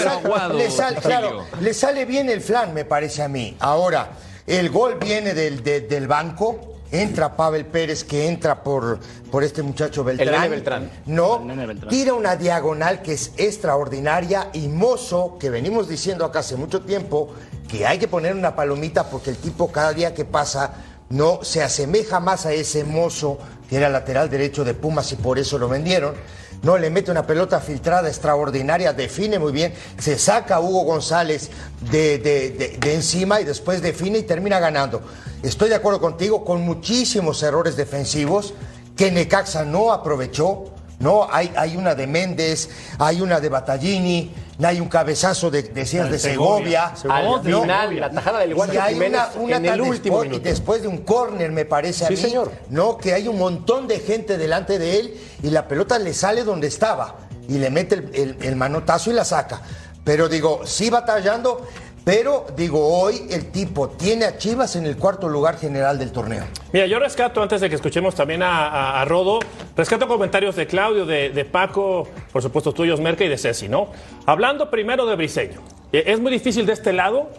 sale, 0.70 0.98
claro, 0.98 1.44
le 1.60 1.74
sale 1.74 2.06
bien 2.06 2.30
el 2.30 2.40
flan, 2.40 2.72
me 2.72 2.86
parece 2.86 3.24
a 3.24 3.28
mí. 3.28 3.58
Ahora, 3.60 4.12
el 4.46 4.70
gol 4.70 5.00
viene 5.00 5.34
del, 5.34 5.64
del 5.64 6.08
banco 6.08 6.71
entra 6.92 7.36
Pavel 7.36 7.66
Pérez, 7.66 8.04
que 8.04 8.28
entra 8.28 8.64
por, 8.64 9.00
por 9.32 9.44
este 9.44 9.64
muchacho 9.64 10.04
Beltrán. 10.04 10.44
El 10.44 10.50
Beltrán. 10.50 10.92
No, 11.06 11.42
tira 11.90 12.14
una 12.14 12.36
diagonal 12.36 13.02
que 13.02 13.14
es 13.14 13.32
extraordinaria 13.38 14.50
y 14.54 14.68
Mozo, 14.68 15.38
que 15.40 15.50
venimos 15.50 15.88
diciendo 15.88 16.26
acá 16.26 16.40
hace 16.40 16.56
mucho 16.58 16.82
tiempo, 16.82 17.34
que 17.68 17.86
hay 17.88 17.98
que 17.98 18.08
poner 18.08 18.36
una 18.36 18.56
palomita 18.56 19.10
porque 19.10 19.30
el 19.30 19.38
tipo 19.38 19.72
cada 19.72 19.94
día 19.94 20.14
que 20.14 20.26
pasa 20.26 20.74
no 21.10 21.44
se 21.44 21.64
asemeja 21.64 22.20
más 22.20 22.46
a 22.46 22.54
ese 22.54 22.84
Mozo 22.84 23.38
que 23.70 23.78
era 23.78 23.90
lateral 23.90 24.30
derecho 24.30 24.66
de 24.66 24.74
Pumas 24.74 25.12
y 25.14 25.16
por 25.16 25.40
eso 25.40 25.58
lo 25.58 25.70
vendieron. 25.70 26.14
No, 26.64 26.78
le 26.78 26.90
mete 26.90 27.10
una 27.10 27.26
pelota 27.26 27.60
filtrada 27.60 28.08
extraordinaria, 28.08 28.94
define 28.94 29.40
muy 29.40 29.52
bien, 29.52 29.74
se 29.98 30.18
saca 30.20 30.56
a 30.56 30.60
Hugo 30.60 30.84
González 30.84 31.50
de, 31.90 32.20
de 32.20 32.94
encima 32.94 33.42
y 33.42 33.46
después 33.46 33.82
define 33.82 34.20
y 34.20 34.24
termina 34.24 34.60
ganando. 34.60 35.02
Estoy 35.42 35.70
de 35.70 35.76
acuerdo 35.76 36.00
contigo 36.00 36.46
con 36.46 36.62
muchísimos 36.62 37.42
errores 37.42 37.76
defensivos 37.76 38.54
que 38.96 39.12
Necaxa 39.12 39.66
no 39.66 39.92
aprovechó. 39.92 40.66
No, 41.02 41.28
hay, 41.30 41.52
hay 41.56 41.76
una 41.76 41.96
de 41.96 42.08
Méndez, 42.08 42.70
hay 43.00 43.22
una 43.22 43.40
de 43.40 43.50
Battaglini, 43.50 44.32
hay 44.64 44.80
un 44.80 44.88
cabezazo 44.88 45.50
de, 45.50 45.64
decías, 45.64 46.10
de 46.10 46.20
Segovia. 46.20 46.94
Al 47.10 47.42
final, 47.42 48.00
la 48.00 48.12
tajada 48.12 48.40
del 48.40 48.54
Guacho 48.54 48.74
y 48.74 48.96
una, 49.40 49.58
en 49.58 49.66
el 49.66 49.82
último 49.82 50.24
Y 50.24 50.40
después 50.40 50.82
de 50.84 50.88
un 50.88 51.00
córner, 51.00 51.52
me 51.52 51.66
parece 51.66 52.06
a 52.06 52.08
sí, 52.08 52.18
señor. 52.18 52.52
¿no? 52.70 52.98
Que 52.98 53.14
hay 53.14 53.28
un 53.28 53.38
montón 53.38 53.88
de 53.88 54.00
gente 54.00 54.38
delante 54.38 54.80
de 54.80 55.00
él 55.00 55.20
y 55.44 55.50
la 55.50 55.68
pelota 55.68 55.98
le 56.00 56.14
sale 56.14 56.44
donde 56.44 56.68
estaba 56.68 57.16
y 57.48 57.58
le 57.58 57.70
mete 57.70 57.96
el, 57.96 58.38
el 58.40 58.56
manotazo 58.56 59.10
y 59.10 59.14
la 59.14 59.26
saca. 59.26 59.62
Pero 60.04 60.30
digo, 60.30 60.62
sí 60.66 60.90
batallando, 60.90 61.68
pero 62.04 62.48
digo, 62.58 62.80
hoy 63.00 63.28
el 63.30 63.52
tipo 63.52 63.90
tiene 63.90 64.26
a 64.26 64.38
Chivas 64.38 64.76
en 64.76 64.86
el 64.86 64.98
cuarto 64.98 65.30
lugar 65.30 65.58
general 65.58 66.00
del 66.00 66.12
torneo. 66.12 66.46
Mira, 66.74 66.88
yo 66.88 66.98
rescato, 66.98 67.44
antes 67.44 67.62
de 67.62 67.70
que 67.70 67.76
escuchemos 67.76 68.16
también 68.16 68.42
a, 68.44 69.04
Rodo, 69.06 69.40
rescato 69.76 70.08
comentarios 70.08 70.56
de 70.56 70.66
Claudio, 70.66 71.06
de, 71.06 71.46
Paco, 71.46 72.08
por 72.32 72.42
supuesto 72.42 72.74
tuyos, 72.74 73.00
Merca 73.00 73.24
y 73.24 73.28
de 73.28 73.38
Ceci, 73.38 73.68
¿no? 73.68 73.90
Hablando 74.26 74.72
primero 74.72 75.06
de 75.06 75.16
Briseño. 75.16 75.62
E, 75.92 76.04
es 76.08 76.20
muy 76.20 76.32
difícil 76.32 76.66
de 76.66 76.74
este 76.74 76.92
lado 76.92 77.30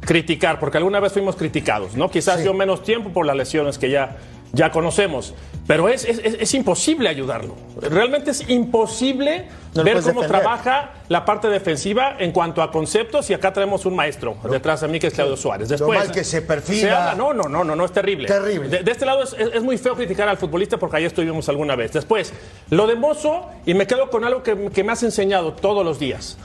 criticar, 0.00 0.58
porque 0.58 0.78
alguna 0.78 1.00
vez 1.00 1.12
fuimos 1.12 1.36
criticados, 1.36 1.94
¿no? 1.94 2.10
Quizás 2.10 2.42
dio 2.42 2.52
menos 2.52 2.82
tiempo 2.82 3.10
por 3.10 3.24
las 3.24 3.36
lesiones 3.36 3.78
que 3.78 3.88
ya 3.88 4.16
ya 4.52 4.70
conocemos. 4.70 5.34
Pero 5.66 5.88
es, 5.88 6.04
es, 6.04 6.18
es 6.18 6.54
imposible 6.54 7.08
ayudarlo. 7.08 7.54
Realmente 7.80 8.32
es 8.32 8.48
imposible 8.48 9.46
ver 9.74 10.02
cómo 10.02 10.22
trabaja 10.22 10.90
la 11.08 11.24
parte 11.24 11.48
defensiva 11.48 12.16
en 12.18 12.32
cuanto 12.32 12.62
a 12.62 12.70
conceptos. 12.70 13.30
Y 13.30 13.34
acá 13.34 13.52
tenemos 13.52 13.86
un 13.86 13.94
maestro 13.94 14.36
detrás 14.50 14.80
de 14.80 14.88
mí 14.88 14.98
que 14.98 15.06
es 15.06 15.14
Claudio 15.14 15.36
Suárez. 15.36 15.68
Después, 15.68 15.98
mal 15.98 16.10
que 16.10 16.24
se 16.24 16.42
perfila. 16.42 17.14
no, 17.16 17.32
no, 17.32 17.44
no, 17.44 17.62
no, 17.62 17.76
no, 17.76 17.84
es 17.84 17.92
terrible. 17.92 18.26
Terrible. 18.26 18.82
De, 18.82 18.90
este 18.90 19.06
lado 19.06 19.22
es, 19.22 19.34
es, 19.34 19.62
muy 19.62 19.78
feo 19.78 19.94
criticar 19.94 20.28
al 20.28 20.36
futbolista 20.36 20.76
porque 20.78 20.96
ahí 20.96 21.04
estuvimos 21.04 21.48
alguna 21.48 21.76
vez. 21.76 21.92
Después, 21.92 22.32
lo 22.70 22.86
de 22.86 22.96
Mozo, 22.96 23.48
y 23.64 23.74
me 23.74 23.86
quedo 23.86 24.10
con 24.10 24.24
algo 24.24 24.42
que, 24.42 24.70
que 24.70 24.82
me 24.82 24.92
has 24.92 25.02
enseñado 25.04 25.52
todos 25.52 25.84
los 25.84 25.98
días 25.98 26.36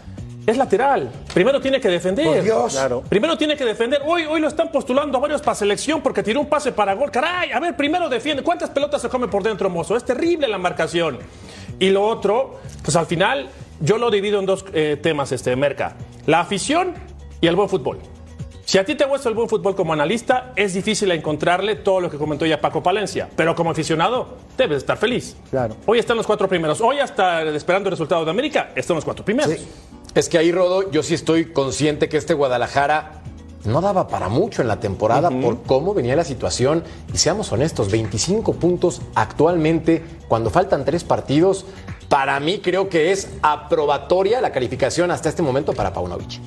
es 0.47 0.57
lateral. 0.57 1.11
Primero 1.33 1.59
tiene 1.59 1.81
que 1.81 1.89
defender. 1.89 2.41
Dios. 2.41 2.71
Claro. 2.71 3.03
Primero 3.07 3.37
tiene 3.37 3.57
que 3.57 3.65
defender. 3.65 4.01
Hoy, 4.05 4.23
hoy 4.23 4.39
lo 4.39 4.47
están 4.47 4.71
postulando 4.71 5.17
a 5.17 5.21
varios 5.21 5.41
para 5.41 5.55
selección 5.55 6.01
porque 6.01 6.23
tiró 6.23 6.39
un 6.39 6.47
pase 6.47 6.71
para 6.71 6.93
gol. 6.93 7.11
Caray, 7.11 7.51
a 7.51 7.59
ver, 7.59 7.75
primero 7.75 8.07
defiende. 8.07 8.41
¿Cuántas 8.41 8.69
pelotas 8.69 9.01
se 9.01 9.09
come 9.09 9.27
por 9.27 9.43
dentro, 9.43 9.69
mozo? 9.69 9.97
Es 9.97 10.05
terrible 10.05 10.47
la 10.47 10.57
marcación. 10.57 11.19
Y 11.79 11.89
lo 11.89 12.05
otro, 12.05 12.61
pues 12.81 12.95
al 12.95 13.05
final, 13.05 13.49
yo 13.81 13.97
lo 13.97 14.09
divido 14.09 14.39
en 14.39 14.45
dos 14.45 14.63
eh, 14.73 14.97
temas, 15.01 15.33
este, 15.33 15.53
Merca. 15.57 15.97
La 16.25 16.39
afición 16.39 16.93
y 17.41 17.47
el 17.47 17.57
buen 17.57 17.67
fútbol. 17.67 17.99
Si 18.67 18.77
a 18.77 18.83
ti 18.83 18.95
te 18.95 19.05
gusta 19.05 19.29
el 19.29 19.35
buen 19.35 19.47
fútbol 19.47 19.75
como 19.75 19.93
analista, 19.93 20.51
es 20.55 20.73
difícil 20.73 21.09
encontrarle 21.11 21.75
todo 21.75 22.01
lo 22.01 22.09
que 22.09 22.17
comentó 22.17 22.45
ya 22.45 22.59
Paco 22.59 22.83
Palencia. 22.83 23.29
Pero 23.33 23.55
como 23.55 23.71
aficionado, 23.71 24.39
debes 24.57 24.79
estar 24.79 24.97
feliz. 24.97 25.37
Claro. 25.49 25.77
Hoy 25.85 25.99
están 25.99 26.17
los 26.17 26.27
cuatro 26.27 26.49
primeros. 26.49 26.81
Hoy, 26.81 26.99
hasta 26.99 27.43
esperando 27.43 27.87
el 27.87 27.91
resultado 27.91 28.25
de 28.25 28.31
América, 28.31 28.71
están 28.75 28.95
los 28.95 29.05
cuatro 29.05 29.23
primeros. 29.23 29.53
Sí. 29.53 29.67
Es 30.15 30.29
que 30.29 30.37
ahí, 30.37 30.51
Rodo, 30.51 30.89
yo 30.91 31.03
sí 31.03 31.13
estoy 31.13 31.45
consciente 31.51 32.09
que 32.09 32.17
este 32.17 32.33
Guadalajara 32.33 33.21
no 33.65 33.81
daba 33.81 34.07
para 34.07 34.29
mucho 34.29 34.61
en 34.61 34.67
la 34.67 34.79
temporada 34.79 35.29
por 35.29 35.61
cómo 35.63 35.93
venía 35.93 36.15
la 36.15 36.23
situación. 36.23 36.83
Y 37.13 37.17
seamos 37.17 37.51
honestos, 37.51 37.91
25 37.91 38.53
puntos 38.53 39.01
actualmente, 39.13 40.03
cuando 40.27 40.49
faltan 40.49 40.85
tres 40.85 41.03
partidos, 41.03 41.65
para 42.09 42.39
mí 42.39 42.59
creo 42.59 42.89
que 42.89 43.11
es 43.11 43.29
aprobatoria 43.41 44.41
la 44.41 44.51
calificación 44.51 45.11
hasta 45.11 45.29
este 45.29 45.41
momento 45.41 45.73
para 45.73 45.93
Paunovic. 45.93 46.39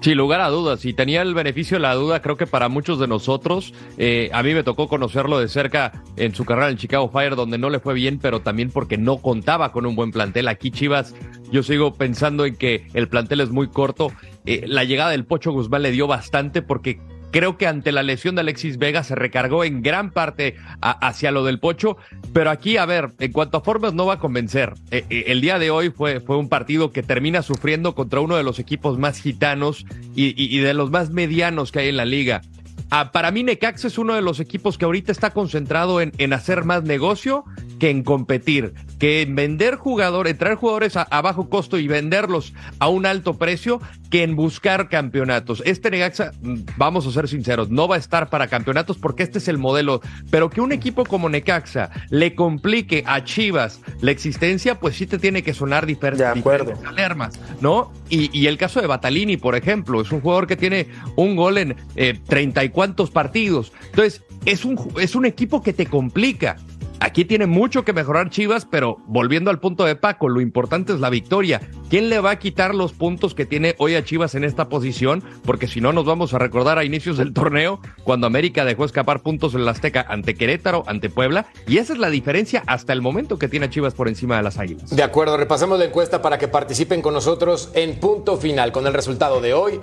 Sin 0.00 0.16
lugar 0.16 0.40
a 0.40 0.48
dudas, 0.48 0.86
y 0.86 0.94
tenía 0.94 1.20
el 1.20 1.34
beneficio 1.34 1.76
de 1.76 1.82
la 1.82 1.94
duda, 1.94 2.22
creo 2.22 2.38
que 2.38 2.46
para 2.46 2.70
muchos 2.70 2.98
de 2.98 3.06
nosotros, 3.06 3.74
eh, 3.98 4.30
a 4.32 4.42
mí 4.42 4.54
me 4.54 4.62
tocó 4.62 4.88
conocerlo 4.88 5.38
de 5.38 5.46
cerca 5.46 6.02
en 6.16 6.34
su 6.34 6.46
carrera 6.46 6.70
en 6.70 6.78
Chicago 6.78 7.10
Fire, 7.10 7.36
donde 7.36 7.58
no 7.58 7.68
le 7.68 7.80
fue 7.80 7.92
bien, 7.92 8.18
pero 8.18 8.40
también 8.40 8.70
porque 8.70 8.96
no 8.96 9.18
contaba 9.18 9.72
con 9.72 9.84
un 9.84 9.96
buen 9.96 10.10
plantel. 10.10 10.48
Aquí 10.48 10.70
Chivas, 10.70 11.14
yo 11.52 11.62
sigo 11.62 11.92
pensando 11.92 12.46
en 12.46 12.56
que 12.56 12.86
el 12.94 13.08
plantel 13.08 13.40
es 13.40 13.50
muy 13.50 13.68
corto. 13.68 14.10
Eh, 14.46 14.64
la 14.66 14.84
llegada 14.84 15.10
del 15.10 15.26
Pocho 15.26 15.52
Guzmán 15.52 15.82
le 15.82 15.90
dio 15.90 16.06
bastante 16.06 16.62
porque 16.62 16.98
Creo 17.30 17.56
que 17.56 17.66
ante 17.66 17.92
la 17.92 18.02
lesión 18.02 18.34
de 18.34 18.40
Alexis 18.40 18.78
Vega 18.78 19.04
se 19.04 19.14
recargó 19.14 19.64
en 19.64 19.82
gran 19.82 20.10
parte 20.10 20.56
hacia 20.80 21.30
lo 21.30 21.44
del 21.44 21.60
Pocho, 21.60 21.96
pero 22.32 22.50
aquí, 22.50 22.76
a 22.76 22.86
ver, 22.86 23.10
en 23.18 23.32
cuanto 23.32 23.58
a 23.58 23.60
formas 23.60 23.94
no 23.94 24.06
va 24.06 24.14
a 24.14 24.18
convencer. 24.18 24.74
Eh, 24.90 25.04
eh, 25.10 25.24
el 25.28 25.40
día 25.40 25.58
de 25.58 25.70
hoy 25.70 25.90
fue, 25.90 26.20
fue 26.20 26.36
un 26.36 26.48
partido 26.48 26.92
que 26.92 27.02
termina 27.02 27.42
sufriendo 27.42 27.94
contra 27.94 28.20
uno 28.20 28.36
de 28.36 28.42
los 28.42 28.58
equipos 28.58 28.98
más 28.98 29.20
gitanos 29.20 29.86
y 30.14 30.58
de 30.58 30.74
los 30.74 30.90
más 30.90 31.10
medianos 31.10 31.72
que 31.72 31.80
hay 31.80 31.88
en 31.88 31.96
la 31.96 32.04
liga. 32.04 32.42
Ah, 32.90 33.12
para 33.12 33.30
mí 33.30 33.44
Necaxa 33.44 33.86
es 33.86 33.98
uno 33.98 34.14
de 34.14 34.20
los 34.20 34.40
equipos 34.40 34.76
que 34.76 34.84
ahorita 34.84 35.12
está 35.12 35.30
concentrado 35.30 36.00
en, 36.00 36.12
en, 36.18 36.32
hacer 36.32 36.64
más 36.64 36.82
negocio 36.82 37.44
que 37.78 37.88
en 37.88 38.02
competir, 38.02 38.74
que 38.98 39.22
en 39.22 39.36
vender 39.36 39.76
jugadores, 39.76 40.36
traer 40.36 40.56
jugadores 40.56 40.96
a, 40.96 41.22
bajo 41.22 41.48
costo 41.48 41.78
y 41.78 41.86
venderlos 41.86 42.52
a 42.80 42.88
un 42.88 43.06
alto 43.06 43.38
precio, 43.38 43.80
que 44.10 44.24
en 44.24 44.34
buscar 44.34 44.88
campeonatos. 44.88 45.62
Este 45.64 45.88
Necaxa, 45.90 46.32
mm, 46.42 46.54
vamos 46.76 47.06
a 47.06 47.12
ser 47.12 47.28
sinceros, 47.28 47.70
no 47.70 47.86
va 47.86 47.94
a 47.94 47.98
estar 47.98 48.28
para 48.28 48.48
campeonatos 48.48 48.98
porque 48.98 49.22
este 49.22 49.38
es 49.38 49.46
el 49.46 49.56
modelo, 49.56 50.00
pero 50.30 50.50
que 50.50 50.60
un 50.60 50.72
equipo 50.72 51.04
como 51.04 51.28
Necaxa 51.28 51.90
le 52.10 52.34
complique 52.34 53.04
a 53.06 53.22
Chivas 53.22 53.80
la 54.00 54.10
existencia, 54.10 54.80
pues 54.80 54.96
sí 54.96 55.06
te 55.06 55.18
tiene 55.18 55.44
que 55.44 55.54
sonar 55.54 55.86
diferente. 55.86 56.24
De 56.24 56.28
acuerdo. 56.28 56.74
Alarmas, 56.84 57.38
¿no? 57.60 57.92
Y, 58.08 58.36
y, 58.36 58.48
el 58.48 58.58
caso 58.58 58.80
de 58.80 58.88
Batalini, 58.88 59.36
por 59.36 59.54
ejemplo, 59.54 60.00
es 60.00 60.10
un 60.10 60.20
jugador 60.20 60.48
que 60.48 60.56
tiene 60.56 60.88
un 61.14 61.36
gol 61.36 61.58
en 61.58 61.76
eh, 61.94 62.18
34 62.26 62.79
cuántos 62.80 63.10
partidos. 63.10 63.74
Entonces, 63.90 64.22
es 64.46 64.64
un, 64.64 64.78
es 64.98 65.14
un 65.14 65.26
equipo 65.26 65.62
que 65.62 65.74
te 65.74 65.84
complica. 65.84 66.56
Aquí 66.98 67.26
tiene 67.26 67.46
mucho 67.46 67.82
que 67.82 67.94
mejorar 67.94 68.28
Chivas, 68.28 68.66
pero 68.66 68.98
volviendo 69.06 69.50
al 69.50 69.58
punto 69.58 69.84
de 69.84 69.96
Paco, 69.96 70.30
lo 70.30 70.40
importante 70.40 70.94
es 70.94 71.00
la 71.00 71.10
victoria. 71.10 71.60
¿Quién 71.88 72.08
le 72.10 72.20
va 72.20 72.30
a 72.32 72.38
quitar 72.38 72.74
los 72.74 72.92
puntos 72.92 73.34
que 73.34 73.46
tiene 73.46 73.74
hoy 73.78 73.94
a 73.94 74.04
Chivas 74.04 74.34
en 74.34 74.44
esta 74.44 74.68
posición? 74.68 75.24
Porque 75.44 75.66
si 75.66 75.80
no, 75.80 75.92
nos 75.92 76.04
vamos 76.04 76.34
a 76.34 76.38
recordar 76.38 76.78
a 76.78 76.84
inicios 76.84 77.16
del 77.16 77.32
torneo, 77.32 77.80
cuando 78.04 78.26
América 78.26 78.64
dejó 78.66 78.84
escapar 78.84 79.22
puntos 79.22 79.54
en 79.54 79.64
la 79.64 79.70
Azteca 79.70 80.04
ante 80.08 80.34
Querétaro, 80.34 80.84
ante 80.86 81.08
Puebla, 81.08 81.46
y 81.66 81.78
esa 81.78 81.94
es 81.94 81.98
la 81.98 82.10
diferencia 82.10 82.62
hasta 82.66 82.92
el 82.92 83.00
momento 83.00 83.38
que 83.38 83.48
tiene 83.48 83.66
a 83.66 83.70
Chivas 83.70 83.94
por 83.94 84.08
encima 84.08 84.36
de 84.36 84.42
las 84.42 84.58
Águilas. 84.58 84.94
De 84.94 85.02
acuerdo, 85.02 85.38
repasemos 85.38 85.78
la 85.78 85.86
encuesta 85.86 86.20
para 86.20 86.38
que 86.38 86.48
participen 86.48 87.00
con 87.00 87.14
nosotros 87.14 87.70
en 87.74 87.98
punto 87.98 88.36
final 88.36 88.72
con 88.72 88.86
el 88.86 88.92
resultado 88.92 89.40
de 89.40 89.54
hoy. 89.54 89.80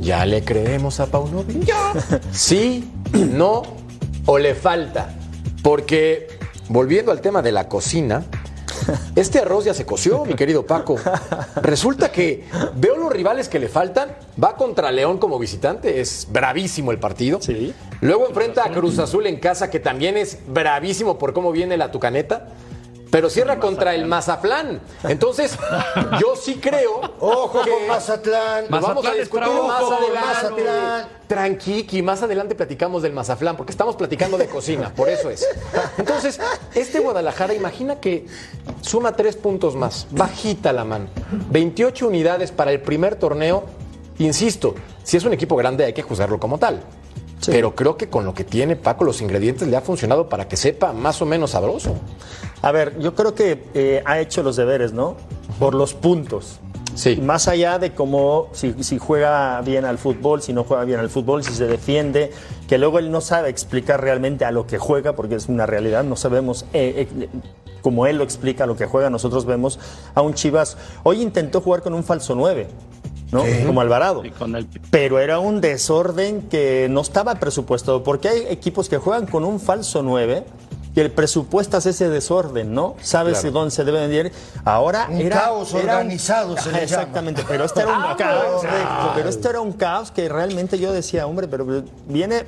¿Ya 0.00 0.24
le 0.24 0.42
creemos 0.42 0.98
a 0.98 1.06
Paunovic? 1.06 1.70
¿Sí? 2.32 2.90
¿No? 3.12 3.62
¿O 4.24 4.38
le 4.38 4.54
falta? 4.54 5.14
Porque, 5.62 6.26
volviendo 6.68 7.12
al 7.12 7.20
tema 7.20 7.42
de 7.42 7.52
la 7.52 7.68
cocina, 7.68 8.24
este 9.14 9.40
arroz 9.40 9.66
ya 9.66 9.74
se 9.74 9.84
coció, 9.84 10.24
mi 10.24 10.34
querido 10.34 10.64
Paco. 10.64 10.96
Resulta 11.62 12.10
que 12.10 12.46
veo 12.76 12.96
los 12.96 13.12
rivales 13.12 13.50
que 13.50 13.58
le 13.58 13.68
faltan. 13.68 14.16
Va 14.42 14.56
contra 14.56 14.90
León 14.90 15.18
como 15.18 15.38
visitante, 15.38 16.00
es 16.00 16.26
bravísimo 16.30 16.92
el 16.92 16.98
partido. 16.98 17.40
Sí. 17.42 17.74
Luego 18.00 18.26
enfrenta 18.26 18.64
a 18.64 18.72
Cruz 18.72 18.98
Azul 18.98 19.26
en 19.26 19.38
casa, 19.38 19.68
que 19.68 19.80
también 19.80 20.16
es 20.16 20.38
bravísimo 20.48 21.18
por 21.18 21.34
cómo 21.34 21.52
viene 21.52 21.76
la 21.76 21.90
tucaneta 21.90 22.48
pero 23.10 23.28
cierra 23.28 23.58
contra 23.58 23.94
el 23.94 24.06
Mazatlán. 24.06 24.80
Entonces, 25.04 25.58
yo 26.20 26.36
sí 26.36 26.56
creo. 26.56 27.00
Ojo 27.18 27.60
con 27.60 27.86
Mazatlán. 27.88 28.66
vamos 28.68 29.04
a 29.04 29.14
discutir 29.14 29.48
más 29.48 29.82
adelante. 29.82 31.10
Tranquiqui, 31.26 32.02
más 32.02 32.22
adelante 32.22 32.56
platicamos 32.56 33.02
del 33.02 33.12
Mazatlán, 33.12 33.56
porque 33.56 33.70
estamos 33.70 33.94
platicando 33.94 34.36
de 34.36 34.48
cocina, 34.48 34.92
por 34.92 35.08
eso 35.08 35.30
es. 35.30 35.46
Entonces, 35.96 36.40
este 36.74 36.98
Guadalajara, 36.98 37.54
imagina 37.54 38.00
que 38.00 38.26
suma 38.80 39.12
tres 39.12 39.36
puntos 39.36 39.76
más, 39.76 40.08
bajita 40.10 40.72
la 40.72 40.84
mano. 40.84 41.06
28 41.50 42.08
unidades 42.08 42.50
para 42.50 42.72
el 42.72 42.80
primer 42.80 43.14
torneo. 43.14 43.64
Insisto, 44.18 44.74
si 45.04 45.16
es 45.16 45.24
un 45.24 45.32
equipo 45.32 45.54
grande 45.56 45.84
hay 45.84 45.92
que 45.92 46.02
juzgarlo 46.02 46.40
como 46.40 46.58
tal. 46.58 46.82
Pero 47.46 47.74
creo 47.74 47.96
que 47.96 48.08
con 48.08 48.24
lo 48.24 48.34
que 48.34 48.44
tiene 48.44 48.76
Paco, 48.76 49.04
los 49.04 49.20
ingredientes 49.22 49.68
le 49.68 49.76
ha 49.76 49.80
funcionado 49.80 50.28
para 50.28 50.48
que 50.48 50.56
sepa 50.56 50.92
más 50.92 51.22
o 51.22 51.26
menos 51.26 51.52
sabroso. 51.52 51.94
A 52.62 52.72
ver, 52.72 52.98
yo 52.98 53.14
creo 53.14 53.34
que 53.34 53.64
eh, 53.74 54.02
ha 54.04 54.20
hecho 54.20 54.42
los 54.42 54.56
deberes, 54.56 54.92
¿no? 54.92 55.16
Por 55.58 55.74
los 55.74 55.94
puntos. 55.94 56.60
Sí. 56.94 57.16
Más 57.16 57.48
allá 57.48 57.78
de 57.78 57.94
cómo, 57.94 58.48
si, 58.52 58.98
juega 58.98 59.60
bien 59.62 59.84
al 59.84 59.96
fútbol, 59.96 60.42
si 60.42 60.52
no 60.52 60.64
juega 60.64 60.84
bien 60.84 60.98
al 61.00 61.08
fútbol, 61.08 61.44
si 61.44 61.52
se 61.52 61.66
defiende, 61.66 62.30
que 62.68 62.78
luego 62.78 62.98
él 62.98 63.10
no 63.10 63.20
sabe 63.20 63.48
explicar 63.48 64.02
realmente 64.02 64.44
a 64.44 64.50
lo 64.50 64.66
que 64.66 64.78
juega, 64.78 65.14
porque 65.14 65.36
es 65.36 65.48
una 65.48 65.66
realidad, 65.66 66.04
no 66.04 66.16
sabemos 66.16 66.66
eh, 66.72 67.08
eh, 67.18 67.28
como 67.80 68.06
él 68.06 68.18
lo 68.18 68.24
explica 68.24 68.64
a 68.64 68.66
lo 68.66 68.76
que 68.76 68.86
juega, 68.86 69.08
nosotros 69.08 69.46
vemos 69.46 69.78
a 70.14 70.20
un 70.20 70.34
Chivas. 70.34 70.76
Hoy 71.02 71.22
intentó 71.22 71.60
jugar 71.60 71.80
con 71.80 71.94
un 71.94 72.04
falso 72.04 72.34
9. 72.34 72.68
¿No? 73.32 73.44
Como 73.66 73.80
Alvarado. 73.80 74.22
Pero 74.90 75.18
era 75.18 75.38
un 75.38 75.60
desorden 75.60 76.42
que 76.42 76.88
no 76.90 77.00
estaba 77.00 77.36
presupuestado, 77.36 78.02
porque 78.02 78.28
hay 78.28 78.46
equipos 78.48 78.88
que 78.88 78.98
juegan 78.98 79.26
con 79.26 79.44
un 79.44 79.60
falso 79.60 80.02
9 80.02 80.44
y 80.94 81.00
el 81.00 81.10
presupuesto 81.12 81.76
es 81.78 81.86
ese 81.86 82.08
desorden, 82.08 82.74
¿no? 82.74 82.96
Sabes 83.00 83.42
dónde 83.52 83.70
se 83.70 83.84
debe 83.84 84.00
vender. 84.00 84.32
Ahora 84.64 85.06
un 85.08 85.20
era 85.20 85.36
caos 85.36 85.72
organizado 85.72 86.56
se 86.56 86.72
le 86.72 86.82
Exactamente, 86.82 87.44
pero 87.46 87.64
este 87.64 87.80
era 87.80 87.96
un 87.96 88.02
ah, 88.06 88.16
caos, 88.18 88.62
pero 89.14 89.28
este 89.28 89.48
era 89.48 89.60
un 89.60 89.72
caos 89.72 90.10
que 90.10 90.28
realmente 90.28 90.78
yo 90.78 90.92
decía, 90.92 91.26
hombre, 91.26 91.46
pero 91.46 91.84
viene 92.08 92.44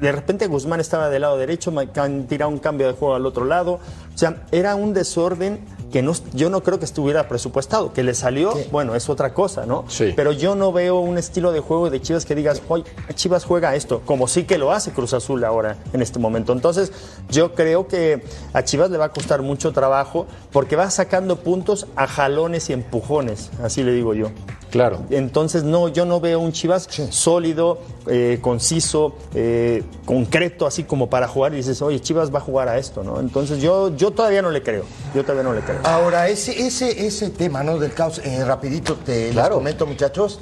de 0.00 0.12
repente 0.12 0.46
Guzmán 0.46 0.80
estaba 0.80 1.08
del 1.08 1.22
lado 1.22 1.38
derecho, 1.38 1.72
han 1.96 2.26
tirado 2.26 2.50
un 2.50 2.58
cambio 2.58 2.86
de 2.86 2.92
juego 2.92 3.14
al 3.14 3.26
otro 3.26 3.44
lado. 3.44 3.80
O 4.16 4.18
sea, 4.18 4.46
era 4.50 4.76
un 4.76 4.94
desorden 4.94 5.60
que 5.92 6.00
no, 6.00 6.12
yo 6.32 6.48
no 6.48 6.62
creo 6.62 6.78
que 6.78 6.86
estuviera 6.86 7.28
presupuestado. 7.28 7.92
Que 7.92 8.02
le 8.02 8.14
salió, 8.14 8.54
bueno, 8.72 8.94
es 8.94 9.10
otra 9.10 9.34
cosa, 9.34 9.66
¿no? 9.66 9.84
Sí. 9.88 10.14
Pero 10.16 10.32
yo 10.32 10.54
no 10.54 10.72
veo 10.72 11.00
un 11.00 11.18
estilo 11.18 11.52
de 11.52 11.60
juego 11.60 11.90
de 11.90 12.00
Chivas 12.00 12.24
que 12.24 12.34
digas, 12.34 12.62
oye, 12.68 12.84
Chivas 13.14 13.44
juega 13.44 13.74
esto, 13.74 14.00
como 14.06 14.26
sí 14.26 14.44
que 14.44 14.56
lo 14.56 14.72
hace 14.72 14.92
Cruz 14.92 15.12
Azul 15.12 15.44
ahora, 15.44 15.76
en 15.92 16.00
este 16.00 16.18
momento. 16.18 16.54
Entonces, 16.54 16.92
yo 17.28 17.54
creo 17.54 17.88
que 17.88 18.24
a 18.54 18.64
Chivas 18.64 18.90
le 18.90 18.96
va 18.96 19.06
a 19.06 19.12
costar 19.12 19.42
mucho 19.42 19.72
trabajo 19.72 20.26
porque 20.50 20.76
va 20.76 20.88
sacando 20.88 21.36
puntos 21.36 21.86
a 21.94 22.06
jalones 22.06 22.70
y 22.70 22.72
empujones, 22.72 23.50
así 23.62 23.82
le 23.82 23.92
digo 23.92 24.14
yo. 24.14 24.30
Claro. 24.70 25.04
Entonces, 25.10 25.64
no, 25.64 25.88
yo 25.88 26.04
no 26.04 26.20
veo 26.20 26.40
un 26.40 26.52
Chivas 26.52 26.88
sólido, 27.10 27.78
eh, 28.08 28.38
conciso, 28.40 29.14
eh, 29.34 29.82
concreto, 30.04 30.66
así 30.66 30.84
como 30.84 31.08
para 31.08 31.28
jugar 31.28 31.54
y 31.54 31.56
dices, 31.56 31.80
oye, 31.82 32.00
Chivas 32.00 32.34
va 32.34 32.38
a 32.38 32.42
jugar 32.42 32.68
a 32.68 32.76
esto, 32.76 33.02
¿no? 33.02 33.20
Entonces, 33.20 33.62
yo, 33.62 33.96
yo 33.96 34.05
todavía 34.12 34.42
no 34.42 34.50
le 34.50 34.62
creo. 34.62 34.84
Yo 35.14 35.22
todavía 35.22 35.42
no 35.44 35.54
le 35.54 35.60
creo. 35.60 35.80
Ahora, 35.84 36.28
ese, 36.28 36.66
ese, 36.66 37.06
ese 37.06 37.30
tema, 37.30 37.62
¿no? 37.62 37.78
Del 37.78 37.92
caos, 37.92 38.20
eh, 38.24 38.44
rapidito 38.44 38.96
te 38.96 39.32
lo 39.32 39.48
comento, 39.50 39.86
muchachos. 39.86 40.40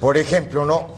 Por 0.00 0.16
ejemplo, 0.16 0.64
¿no? 0.64 0.88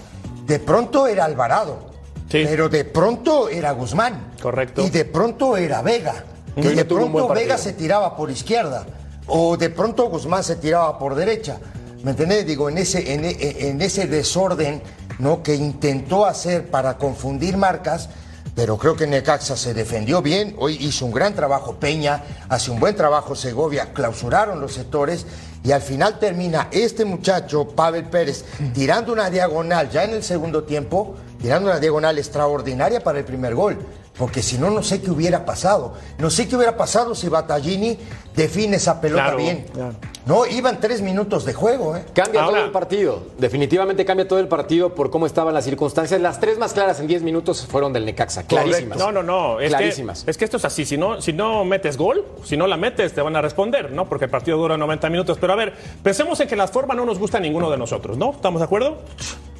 De 0.46 0.58
pronto 0.58 1.06
era 1.06 1.24
Alvarado. 1.24 1.90
pero 2.30 2.68
de 2.68 2.84
pronto 2.84 3.48
era 3.48 3.72
Guzmán. 3.72 4.32
Correcto. 4.40 4.82
Y 4.82 4.90
de 4.90 5.04
pronto 5.04 5.56
era 5.56 5.82
Vega. 5.82 6.24
Que 6.54 6.60
Y 6.60 6.74
de 6.74 6.84
pronto 6.84 7.28
Vega 7.28 7.56
se 7.58 7.72
tiraba 7.72 8.16
por 8.16 8.30
izquierda. 8.30 8.86
O 9.26 9.56
de 9.56 9.70
pronto 9.70 10.08
Guzmán 10.08 10.44
se 10.44 10.56
tiraba 10.56 10.98
por 10.98 11.14
derecha. 11.14 11.58
¿Me 12.02 12.10
entendés? 12.10 12.46
Digo, 12.46 12.68
en 12.68 12.78
ese, 12.78 13.14
en, 13.14 13.24
en 13.24 13.80
ese 13.80 14.06
desorden 14.06 14.82
¿no? 15.18 15.42
que 15.42 15.54
intentó 15.54 16.26
hacer 16.26 16.66
para 16.70 16.98
confundir 16.98 17.56
marcas. 17.56 18.08
Pero 18.54 18.76
creo 18.76 18.94
que 18.94 19.06
Necaxa 19.06 19.56
se 19.56 19.72
defendió 19.72 20.20
bien, 20.20 20.54
hoy 20.58 20.76
hizo 20.80 21.06
un 21.06 21.12
gran 21.12 21.34
trabajo 21.34 21.76
Peña, 21.76 22.22
hace 22.50 22.70
un 22.70 22.78
buen 22.78 22.94
trabajo 22.94 23.34
Segovia, 23.34 23.94
clausuraron 23.94 24.60
los 24.60 24.74
sectores 24.74 25.24
y 25.64 25.72
al 25.72 25.80
final 25.80 26.18
termina 26.18 26.68
este 26.70 27.04
muchacho, 27.06 27.68
Pavel 27.68 28.04
Pérez, 28.04 28.44
tirando 28.74 29.12
una 29.12 29.30
diagonal 29.30 29.90
ya 29.90 30.04
en 30.04 30.10
el 30.10 30.22
segundo 30.22 30.64
tiempo, 30.64 31.14
tirando 31.40 31.70
una 31.70 31.80
diagonal 31.80 32.18
extraordinaria 32.18 33.02
para 33.02 33.20
el 33.20 33.24
primer 33.24 33.54
gol. 33.54 33.78
Porque 34.18 34.42
si 34.42 34.58
no, 34.58 34.70
no 34.70 34.82
sé 34.82 35.00
qué 35.00 35.10
hubiera 35.10 35.46
pasado. 35.46 35.94
No 36.18 36.28
sé 36.28 36.46
qué 36.46 36.56
hubiera 36.56 36.76
pasado 36.76 37.14
si 37.14 37.28
Battaglini 37.28 37.98
define 38.36 38.76
esa 38.76 39.00
pelota 39.00 39.22
Claro, 39.24 39.36
bien. 39.38 39.66
claro. 39.72 39.94
No, 40.24 40.46
iban 40.46 40.78
tres 40.80 41.00
minutos 41.02 41.44
de 41.44 41.52
juego, 41.52 41.96
¿eh? 41.96 42.04
Cambia 42.14 42.42
Ahora- 42.42 42.58
todo 42.58 42.66
el 42.66 42.70
partido. 42.72 43.22
Definitivamente 43.38 44.04
cambia 44.04 44.28
todo 44.28 44.38
el 44.38 44.46
partido 44.46 44.94
por 44.94 45.10
cómo 45.10 45.26
estaban 45.26 45.52
las 45.52 45.64
circunstancias. 45.64 46.20
Las 46.20 46.38
tres 46.38 46.58
más 46.58 46.72
claras 46.72 47.00
en 47.00 47.08
10 47.08 47.22
minutos 47.22 47.66
fueron 47.66 47.92
del 47.92 48.04
Necaxa. 48.04 48.44
Clarísimas. 48.46 48.98
No, 48.98 49.10
no, 49.10 49.22
no. 49.24 49.58
Es 49.58 49.70
Clarísimas. 49.70 50.22
Que, 50.22 50.30
es 50.30 50.38
que 50.38 50.44
esto 50.44 50.58
es 50.58 50.64
así. 50.64 50.84
Si 50.84 50.96
no, 50.96 51.20
si 51.20 51.32
no 51.32 51.64
metes 51.64 51.96
gol, 51.96 52.24
si 52.44 52.56
no 52.56 52.68
la 52.68 52.76
metes, 52.76 53.12
te 53.12 53.20
van 53.20 53.34
a 53.34 53.42
responder, 53.42 53.90
¿no? 53.90 54.08
Porque 54.08 54.26
el 54.26 54.30
partido 54.30 54.58
dura 54.58 54.76
90 54.76 55.10
minutos. 55.10 55.38
Pero 55.40 55.54
a 55.54 55.56
ver, 55.56 55.74
pensemos 56.04 56.38
en 56.38 56.46
que 56.46 56.54
las 56.54 56.70
formas 56.70 56.96
no 56.96 57.04
nos 57.04 57.18
gusta 57.18 57.38
a 57.38 57.40
ninguno 57.40 57.68
de 57.68 57.76
nosotros, 57.78 58.16
¿no? 58.16 58.30
¿Estamos 58.30 58.60
de 58.60 58.64
acuerdo? 58.66 58.98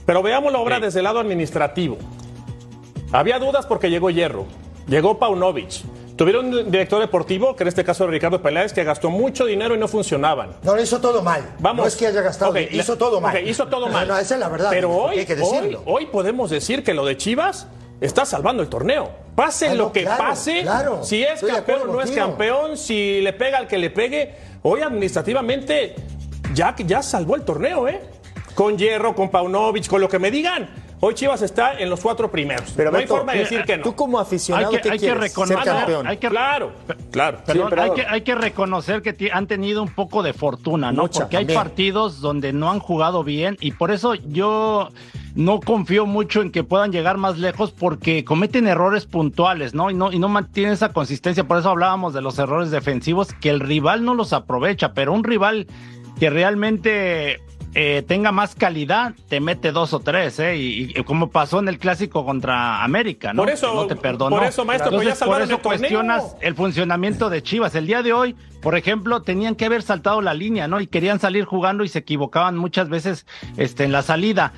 Pero 0.07 0.23
veamos 0.23 0.53
la 0.53 0.61
obra 0.61 0.79
desde 0.79 1.01
el 1.01 1.05
lado 1.05 1.19
administrativo. 1.19 1.97
Había 3.11 3.39
dudas 3.41 3.67
porque 3.67 3.91
llegó 3.91 4.11
Hierro, 4.11 4.47
llegó 4.87 5.19
Paunovic. 5.19 5.83
Tuvieron 6.23 6.55
un 6.55 6.71
director 6.71 7.01
deportivo, 7.01 7.57
que 7.57 7.65
en 7.65 7.69
este 7.69 7.83
caso 7.83 8.05
era 8.05 8.13
Ricardo 8.13 8.41
Peláez, 8.41 8.73
que 8.73 8.85
gastó 8.85 9.11
mucho 9.11 9.45
dinero 9.45 9.75
y 9.75 9.79
no 9.79 9.89
funcionaban. 9.89 10.51
No, 10.63 10.77
lo 10.77 10.81
hizo 10.81 11.01
todo 11.01 11.21
mal. 11.21 11.43
Vamos. 11.59 11.83
No 11.83 11.89
es 11.89 11.97
que 11.97 12.07
haya 12.07 12.21
gastado, 12.23 12.53
Ok, 12.53 12.59
hizo 12.71 12.97
todo 12.97 13.21
mal. 13.21 13.49
hizo 13.49 13.67
todo 13.67 13.89
mal. 13.89 14.07
No, 14.07 14.17
esa 14.17 14.35
es 14.35 14.41
la 14.41 14.49
verdad. 14.49 14.71
Pero 14.71 14.89
hoy, 14.95 15.19
hay 15.19 15.27
que 15.27 15.37
hoy, 15.85 16.07
podemos 16.07 16.49
decir 16.49 16.85
que 16.85 16.95
lo 16.95 17.05
de 17.05 17.17
Chivas 17.17 17.67
está 18.01 18.25
salvando 18.25 18.63
el 18.63 18.69
torneo. 18.69 19.11
Pase 19.35 19.71
Ah, 19.71 19.75
lo 19.75 19.87
no, 19.87 19.93
que 19.93 20.03
claro, 20.03 20.23
pase, 20.23 20.61
claro. 20.63 21.03
si 21.03 21.25
es 21.25 21.35
Estoy 21.43 21.51
campeón 21.51 21.81
o 21.89 21.93
no 21.93 22.01
es 22.01 22.13
campeón, 22.13 22.77
si 22.77 23.21
le 23.21 23.33
pega 23.33 23.59
al 23.59 23.67
que 23.67 23.79
le 23.79 23.91
pegue, 23.91 24.33
hoy 24.63 24.81
administrativamente 24.81 25.97
ya, 26.55 26.77
ya 26.87 27.03
salvó 27.03 27.35
el 27.35 27.43
torneo, 27.43 27.89
¿eh? 27.89 28.01
Con 28.55 28.79
Hierro, 28.79 29.17
con 29.17 29.29
Paunovic, 29.29 29.89
con 29.89 30.01
lo 30.01 30.09
que 30.09 30.21
me 30.21 30.31
digan. 30.31 30.71
Hoy 31.05 31.15
Chivas 31.15 31.43
está 31.43 31.81
en 31.81 31.91
los 31.91 31.99
cuatro 32.01 32.31
primeros. 32.31 32.73
Pero 32.77 32.93
no 32.93 32.99
hay 32.99 33.09
forma 33.09 33.33
de 33.33 33.41
decir 33.41 33.65
que 33.65 33.77
no. 33.77 33.83
Tú 33.83 33.97
como 33.97 34.21
aficionado, 34.21 34.71
Hay 34.71 34.99
que- 35.01 35.13
reconocer- 35.15 35.57
Ser 35.59 35.65
campeón. 35.65 36.07
hay 36.07 36.17
que- 36.19 36.29
Claro, 36.29 36.71
claro. 37.11 37.39
Perdón, 37.45 37.71
Sí, 37.75 37.79
hay, 37.81 37.91
que, 37.91 38.07
hay 38.07 38.21
que 38.21 38.35
reconocer 38.37 39.03
que 39.03 39.31
han 39.33 39.49
tenido 39.49 39.83
un 39.83 39.89
poco 39.93 40.23
de 40.23 40.33
fortuna, 40.33 40.93
¿no? 40.93 41.03
Mucha, 41.03 41.23
Porque 41.23 41.39
hay 41.39 41.43
también. 41.45 41.59
partidos 41.61 42.21
donde 42.21 42.53
no 42.53 42.71
han 42.71 42.79
jugado 42.79 43.25
bien 43.25 43.57
y 43.61 43.73
por 43.73 43.91
eso 43.91 44.15
yo 44.15 44.91
no 45.35 45.59
confío 45.59 46.07
mucho 46.07 46.41
en 46.41 46.53
que 46.53 46.63
puedan 46.63 46.93
llegar 46.93 47.17
más 47.17 47.37
lejos 47.37 47.73
porque 47.73 48.25
cometen 48.25 48.69
errores 48.69 49.05
puntuales, 49.07 49.75
¿no? 49.75 49.91
Y 49.91 49.95
no, 49.95 50.13
y 50.13 50.21
no 50.21 50.29
mantienen 50.29 50.73
esa 50.73 50.93
consistencia. 50.93 51.43
Por 51.43 51.59
eso 51.59 51.71
hablábamos 51.71 52.15
de 52.15 52.21
los 52.23 52.39
errores 52.39 52.71
defensivos, 52.71 53.33
que 53.41 53.51
el 53.51 53.59
rival 53.59 54.05
no 54.05 54.15
los 54.15 54.33
aprovecha, 54.33 54.93
pero 54.95 55.13
un 55.13 55.25
rival 55.25 55.67
que 56.21 56.31
realmente 56.31 57.41
eh, 57.75 58.03
tenga 58.07 58.33
más 58.33 58.55
calidad, 58.55 59.15
te 59.29 59.41
mete 59.41 59.73
dos 59.73 59.95
o 59.95 60.01
tres, 60.01 60.39
¿eh? 60.39 60.57
Y, 60.57 60.93
y 60.95 61.05
como 61.05 61.31
pasó 61.31 61.59
en 61.59 61.69
el 61.69 61.79
clásico 61.79 62.25
contra 62.27 62.83
América, 62.85 63.33
¿no? 63.33 63.43
Por 63.43 63.51
eso- 63.51 63.71
Que 63.71 63.77
no 63.77 63.87
te 63.87 63.97
perdonó. 63.97 64.37
por 64.37 64.45
eso, 64.47 64.65
maestro, 64.65 64.91
pues 64.91 65.07
ya 65.07 65.13
Entonces, 65.13 65.27
por 65.29 65.43
eso 65.43 65.55
el 65.57 65.61
torneo. 65.63 65.79
cuestionas 65.81 66.37
el 66.41 66.55
funcionamiento 66.55 67.31
de 67.31 67.43
Chivas. 67.43 67.75
El 67.75 67.87
día 67.87 68.03
de 68.03 68.13
hoy, 68.13 68.37
por 68.61 68.77
ejemplo, 68.77 69.23
tenían 69.23 69.55
que 69.55 69.65
haber 69.65 69.83
saltado 69.83 70.21
la 70.21 70.35
línea, 70.35 70.69
¿no? 70.69 70.81
Y 70.81 70.87
querían 70.87 71.19
salir 71.19 71.45
jugando 71.47 71.83
y 71.83 71.89
se 71.89 72.01
equivocaban 72.01 72.57
muchas 72.59 72.91
veces 72.91 73.27
este, 73.57 73.85
en 73.85 73.93
la 73.93 74.03
salida. 74.03 74.53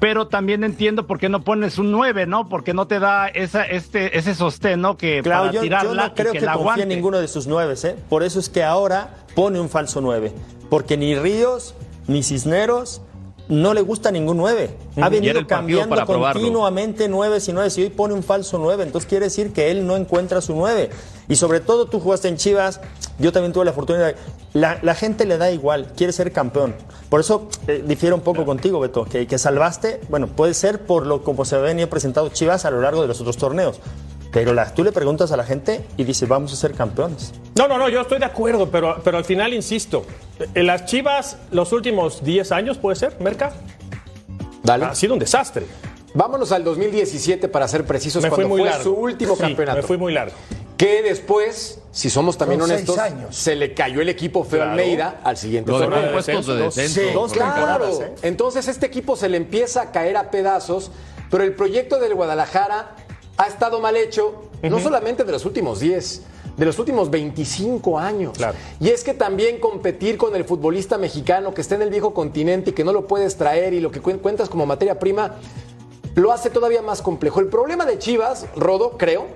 Pero 0.00 0.28
también 0.28 0.62
entiendo 0.62 1.06
por 1.06 1.18
qué 1.18 1.28
no 1.30 1.42
pones 1.42 1.78
un 1.78 1.90
9, 1.90 2.26
¿no? 2.26 2.48
Porque 2.48 2.74
no 2.74 2.86
te 2.86 2.98
da 3.00 3.28
esa, 3.28 3.64
este, 3.64 4.18
ese 4.18 4.34
sostén, 4.34 4.80
¿no? 4.82 4.96
Que 4.98 5.22
Claro, 5.22 5.42
para 5.44 5.52
yo, 5.52 5.60
yo 5.60 5.62
tirarla 5.62 6.08
no 6.08 6.14
creo 6.14 6.30
y 6.30 6.32
que, 6.34 6.38
que, 6.40 6.44
la 6.46 6.52
confíe 6.54 6.82
en 6.82 6.88
ninguno 6.90 7.18
de 7.18 7.28
sus 7.28 7.46
nueve, 7.46 7.74
¿eh? 7.82 7.96
Por 8.10 8.22
eso 8.22 8.38
es 8.38 8.48
que 8.50 8.62
ahora 8.62 9.08
pone 9.34 9.58
un 9.58 9.68
falso 9.70 10.00
nueve. 10.02 10.34
Porque 10.68 10.96
ni 10.98 11.14
Ríos, 11.16 11.74
ni 12.08 12.22
Cisneros, 12.24 13.00
no 13.48 13.72
le 13.72 13.80
gusta 13.80 14.10
ningún 14.10 14.36
nueve. 14.36 14.68
Ha 14.96 14.98
Y 14.98 15.00
era 15.00 15.08
venido 15.08 15.46
cambiando 15.46 15.96
continuamente 16.04 17.08
nueve 17.08 17.38
y 17.46 17.52
nueve 17.52 17.72
y 17.76 17.82
hoy 17.82 17.88
pone 17.90 18.12
un 18.12 18.22
falso 18.22 18.58
nueve. 18.58 18.82
Entonces 18.82 19.08
quiere 19.08 19.24
decir 19.26 19.52
que 19.54 19.70
él 19.70 19.86
no 19.86 19.96
encuentra 19.96 20.40
su 20.42 20.54
nueve. 20.54 20.90
Y 21.28 21.36
sobre 21.36 21.60
todo 21.60 21.86
tú 21.86 21.98
jugaste 22.00 22.28
en 22.28 22.36
Chivas, 22.36 22.80
yo 23.18 23.32
también 23.32 23.52
tuve 23.54 23.64
la 23.64 23.72
fortuna 23.72 24.00
de... 24.00 24.16
La, 24.52 24.78
la 24.82 24.94
gente 24.94 25.24
le 25.24 25.38
da 25.38 25.50
igual, 25.50 25.92
quiere 25.96 26.12
ser 26.12 26.32
campeón. 26.32 26.74
Por 27.08 27.20
eso 27.20 27.48
eh, 27.68 27.82
difiero 27.86 28.16
un 28.16 28.22
poco 28.22 28.44
contigo, 28.44 28.80
Beto, 28.80 29.04
que, 29.04 29.26
que 29.26 29.38
salvaste, 29.38 30.00
bueno, 30.10 30.26
puede 30.26 30.52
ser 30.54 30.82
por 30.84 31.06
lo 31.06 31.22
como 31.22 31.44
se 31.46 31.56
venía 31.58 31.88
presentado 31.88 32.28
Chivas 32.30 32.64
a 32.66 32.70
lo 32.70 32.80
largo 32.82 33.00
de 33.02 33.08
los 33.08 33.20
otros 33.20 33.36
torneos. 33.38 33.80
Pero 34.30 34.52
la- 34.52 34.74
tú 34.74 34.84
le 34.84 34.92
preguntas 34.92 35.32
a 35.32 35.36
la 35.38 35.44
gente 35.44 35.86
y 35.96 36.04
dice, 36.04 36.26
vamos 36.26 36.52
a 36.52 36.56
ser 36.56 36.72
campeones. 36.74 37.32
No, 37.56 37.66
no, 37.66 37.78
no, 37.78 37.88
yo 37.88 38.02
estoy 38.02 38.18
de 38.18 38.26
acuerdo, 38.26 38.68
pero, 38.70 38.96
pero 39.02 39.16
al 39.18 39.24
final 39.24 39.54
insisto. 39.54 40.04
En 40.54 40.66
las 40.66 40.84
Chivas, 40.86 41.36
los 41.50 41.72
últimos 41.72 42.22
10 42.24 42.52
años, 42.52 42.78
¿puede 42.78 42.96
ser, 42.96 43.16
Merca? 43.20 43.52
Dale. 44.62 44.84
Ha 44.86 44.94
sido 44.94 45.14
un 45.14 45.18
desastre. 45.18 45.66
Vámonos 46.14 46.52
al 46.52 46.64
2017 46.64 47.48
para 47.48 47.68
ser 47.68 47.84
precisos, 47.84 48.22
Me 48.22 48.28
fui 48.30 48.36
cuando 48.36 48.48
muy 48.50 48.60
fue 48.62 48.70
largo. 48.70 48.84
su 48.84 48.92
último 48.92 49.34
Sí, 49.36 49.40
campeonato. 49.42 49.76
Me 49.76 49.82
fui 49.82 49.96
muy 49.98 50.12
largo. 50.12 50.34
Que 50.76 51.02
después, 51.02 51.80
si 51.90 52.08
somos 52.08 52.38
también 52.38 52.60
seis 52.60 52.70
honestos, 52.72 52.98
años. 52.98 53.34
se 53.36 53.56
le 53.56 53.74
cayó 53.74 54.00
el 54.00 54.08
equipo 54.08 54.44
feo 54.44 54.60
Claro. 54.60 54.70
Almeida 54.72 55.20
al 55.24 55.36
siguiente 55.36 55.70
Lo 55.72 55.80
de 55.80 55.86
torneo. 55.86 56.12
puestos 56.12 56.46
de 56.46 56.54
descenso, 56.56 56.80
descenso. 56.80 57.00
sí, 57.08 57.14
dos 57.14 57.32
Claro, 57.32 58.00
¿eh? 58.02 58.14
entonces 58.22 58.68
este 58.68 58.86
equipo 58.86 59.16
se 59.16 59.28
le 59.28 59.36
empieza 59.38 59.82
a 59.82 59.90
caer 59.90 60.16
a 60.16 60.30
pedazos, 60.30 60.92
pero 61.30 61.42
el 61.42 61.52
proyecto 61.54 61.98
del 61.98 62.14
Guadalajara 62.14 62.94
ha 63.36 63.46
estado 63.46 63.80
mal 63.80 63.96
hecho, 63.96 64.44
no 64.62 64.78
solamente 64.78 65.24
de 65.24 65.32
los 65.32 65.44
últimos 65.44 65.80
10, 65.80 66.22
de 66.58 66.66
los 66.66 66.78
últimos 66.78 67.08
25 67.10 67.98
años. 67.98 68.36
Claro. 68.36 68.56
Y 68.80 68.88
es 68.88 69.02
que 69.04 69.14
también 69.14 69.58
competir 69.60 70.18
con 70.18 70.34
el 70.36 70.44
futbolista 70.44 70.98
mexicano 70.98 71.54
que 71.54 71.60
está 71.62 71.76
en 71.76 71.82
el 71.82 71.90
viejo 71.90 72.12
continente 72.12 72.70
y 72.70 72.72
que 72.74 72.84
no 72.84 72.92
lo 72.92 73.06
puedes 73.06 73.36
traer 73.36 73.72
y 73.72 73.80
lo 73.80 73.90
que 73.90 74.02
cuen- 74.02 74.18
cuentas 74.20 74.48
como 74.50 74.66
materia 74.66 74.98
prima, 74.98 75.36
lo 76.16 76.32
hace 76.32 76.50
todavía 76.50 76.82
más 76.82 77.00
complejo. 77.00 77.38
El 77.40 77.46
problema 77.46 77.86
de 77.86 77.98
Chivas, 77.98 78.46
Rodo, 78.56 78.98
creo, 78.98 79.26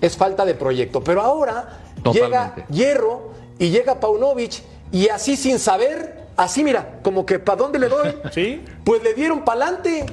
es 0.00 0.16
falta 0.16 0.44
de 0.44 0.54
proyecto. 0.54 1.02
Pero 1.02 1.22
ahora 1.22 1.80
llega. 2.12 2.54
Hierro 2.70 3.30
y 3.58 3.70
llega 3.70 3.98
Paunovic 3.98 4.62
y 4.92 5.08
así 5.08 5.36
sin 5.36 5.58
saber, 5.58 6.26
así 6.36 6.62
mira, 6.62 7.00
como 7.02 7.24
que 7.24 7.38
¿para 7.38 7.56
dónde 7.56 7.78
le 7.78 7.88
doy? 7.88 8.14
¿Sí? 8.32 8.62
Pues 8.84 9.02
le 9.02 9.14
dieron 9.14 9.44
pa'lante. 9.44 10.04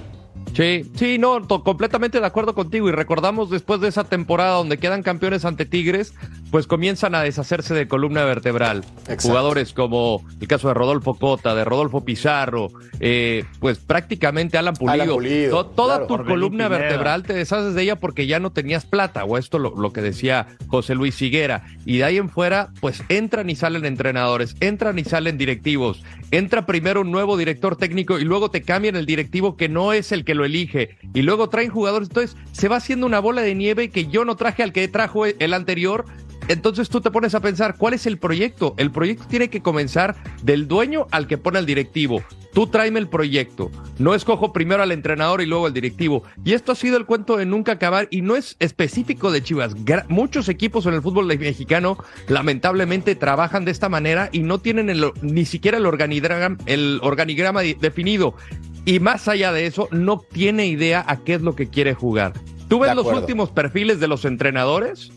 Sí, 0.54 0.86
sí, 0.96 1.18
no, 1.18 1.48
completamente 1.48 2.20
de 2.20 2.26
acuerdo 2.26 2.54
contigo. 2.54 2.88
Y 2.90 2.92
recordamos 2.92 3.50
después 3.50 3.82
de 3.82 3.88
esa 3.88 4.04
temporada 4.04 4.56
donde 4.58 4.78
quedan 4.78 5.02
campeones 5.02 5.46
ante 5.46 5.66
Tigres, 5.66 6.14
pues 6.52 6.68
comienzan 6.68 7.16
a 7.16 7.22
deshacerse 7.24 7.74
de 7.74 7.88
columna 7.88 8.24
vertebral. 8.26 8.84
Exacto. 9.00 9.30
Jugadores 9.30 9.74
como 9.74 10.24
el 10.40 10.48
caso 10.48 10.68
de 10.68 10.76
Rodolfo 10.76 11.16
Cota, 11.16 11.56
de 11.56 11.66
Rodolfo 11.66 12.06
Pizarro, 12.06 12.68
eh, 13.00 13.46
pues 13.60 13.80
prácticamente 13.80 14.58
Alan 14.58 14.76
Pulido. 14.76 14.94
Alan 14.94 15.08
Pulido, 15.10 15.64
To- 15.64 15.72
toda 15.72 15.96
claro. 15.96 16.08
tu 16.08 16.14
Orbelín 16.14 16.34
columna 16.34 16.66
Pineda. 16.68 16.78
vertebral 16.82 17.24
te 17.24 17.34
deshaces 17.34 17.74
de 17.74 17.82
ella 17.82 17.96
porque 18.00 18.28
ya 18.28 18.40
no 18.40 18.52
tenías 18.52 18.86
plata, 18.86 19.26
o 19.26 19.38
esto 19.40 19.58
lo, 19.58 19.76
lo 19.76 19.92
que 19.92 20.02
decía 20.02 20.48
José 20.68 20.94
Luis 20.94 21.20
Higuera. 21.22 21.64
Y 21.86 21.98
de 21.98 22.04
ahí 22.04 22.18
en 22.18 22.30
fuera, 22.30 22.70
pues 22.80 23.04
entran 23.10 23.50
y 23.50 23.56
salen 23.56 23.86
entrenadores, 23.86 24.56
entran 24.60 25.00
y 25.00 25.04
salen 25.04 25.38
directivos. 25.40 26.04
Entra 26.30 26.66
primero 26.68 27.02
un 27.02 27.12
nuevo 27.12 27.38
director 27.38 27.76
técnico 27.76 28.20
y 28.20 28.24
luego 28.26 28.52
te 28.52 28.62
cambian 28.62 28.96
el 28.96 29.06
directivo 29.08 29.58
que 29.58 29.70
no 29.70 29.94
es 29.94 30.12
el 30.12 30.24
que 30.26 30.36
lo 30.36 30.43
elige. 30.46 30.98
Y 31.14 31.22
luego 31.22 31.50
traen 31.50 31.70
jugadores. 31.70 32.10
Entonces 32.10 32.36
se 32.52 32.68
va 32.68 32.78
haciendo 32.78 33.06
una 33.06 33.20
bola 33.20 33.42
de 33.42 33.56
nieve 33.56 33.90
que 33.90 34.08
yo 34.08 34.26
no 34.26 34.36
traje 34.36 34.64
al 34.64 34.74
que 34.74 34.88
trajo 34.88 35.26
el 35.26 35.54
anterior. 35.54 36.06
Entonces 36.50 36.90
tú 36.90 37.00
te 37.00 37.10
pones 37.10 37.36
a 37.36 37.40
pensar, 37.40 37.78
¿cuál 37.78 37.94
es 37.94 38.06
el 38.06 38.18
proyecto? 38.18 38.76
El 38.78 38.92
proyecto 38.92 39.24
tiene 39.30 39.50
que 39.50 39.62
comenzar 39.62 40.16
del 40.44 40.68
dueño 40.68 41.08
al 41.12 41.26
que 41.26 41.38
pone 41.38 41.58
al 41.58 41.66
directivo. 41.66 42.22
Tú 42.54 42.68
tráeme 42.68 43.00
el 43.00 43.08
proyecto. 43.08 43.72
No 43.98 44.14
escojo 44.14 44.52
primero 44.52 44.84
al 44.84 44.92
entrenador 44.92 45.42
y 45.42 45.46
luego 45.46 45.68
al 45.68 45.74
directivo. 45.74 46.24
Y 46.44 46.52
esto 46.52 46.74
ha 46.74 46.76
sido 46.76 46.98
el 46.98 47.06
cuento 47.06 47.38
de 47.38 47.46
nunca 47.46 47.72
acabar 47.72 48.10
y 48.12 48.22
no 48.22 48.36
es 48.36 48.58
específico 48.60 49.32
de 49.32 49.42
Chivas. 49.42 49.74
Muchos 50.10 50.50
equipos 50.50 50.86
en 50.86 50.94
el 50.96 51.02
fútbol 51.02 51.26
mexicano 51.28 51.98
lamentablemente 52.28 53.16
trabajan 53.16 53.64
de 53.64 53.72
esta 53.72 53.88
manera 53.88 54.30
y 54.34 54.40
no 54.40 54.60
tienen 54.60 54.90
el- 54.90 55.12
ni 55.22 55.46
siquiera 55.46 55.78
el 55.78 55.86
el 56.66 57.00
organigrama 57.02 57.62
definido. 57.62 58.36
Y 58.86 59.00
más 59.00 59.28
allá 59.28 59.52
de 59.52 59.66
eso, 59.66 59.88
no 59.92 60.20
tiene 60.20 60.66
idea 60.68 61.04
a 61.08 61.18
qué 61.18 61.36
es 61.36 61.42
lo 61.42 61.56
que 61.56 61.70
quiere 61.70 61.94
jugar. 61.94 62.34
¿Tú 62.68 62.80
ves 62.80 62.94
los 62.96 63.06
últimos 63.08 63.50
perfiles 63.52 64.00
de 64.00 64.08
los 64.08 64.26
entrenadores? 64.26 65.12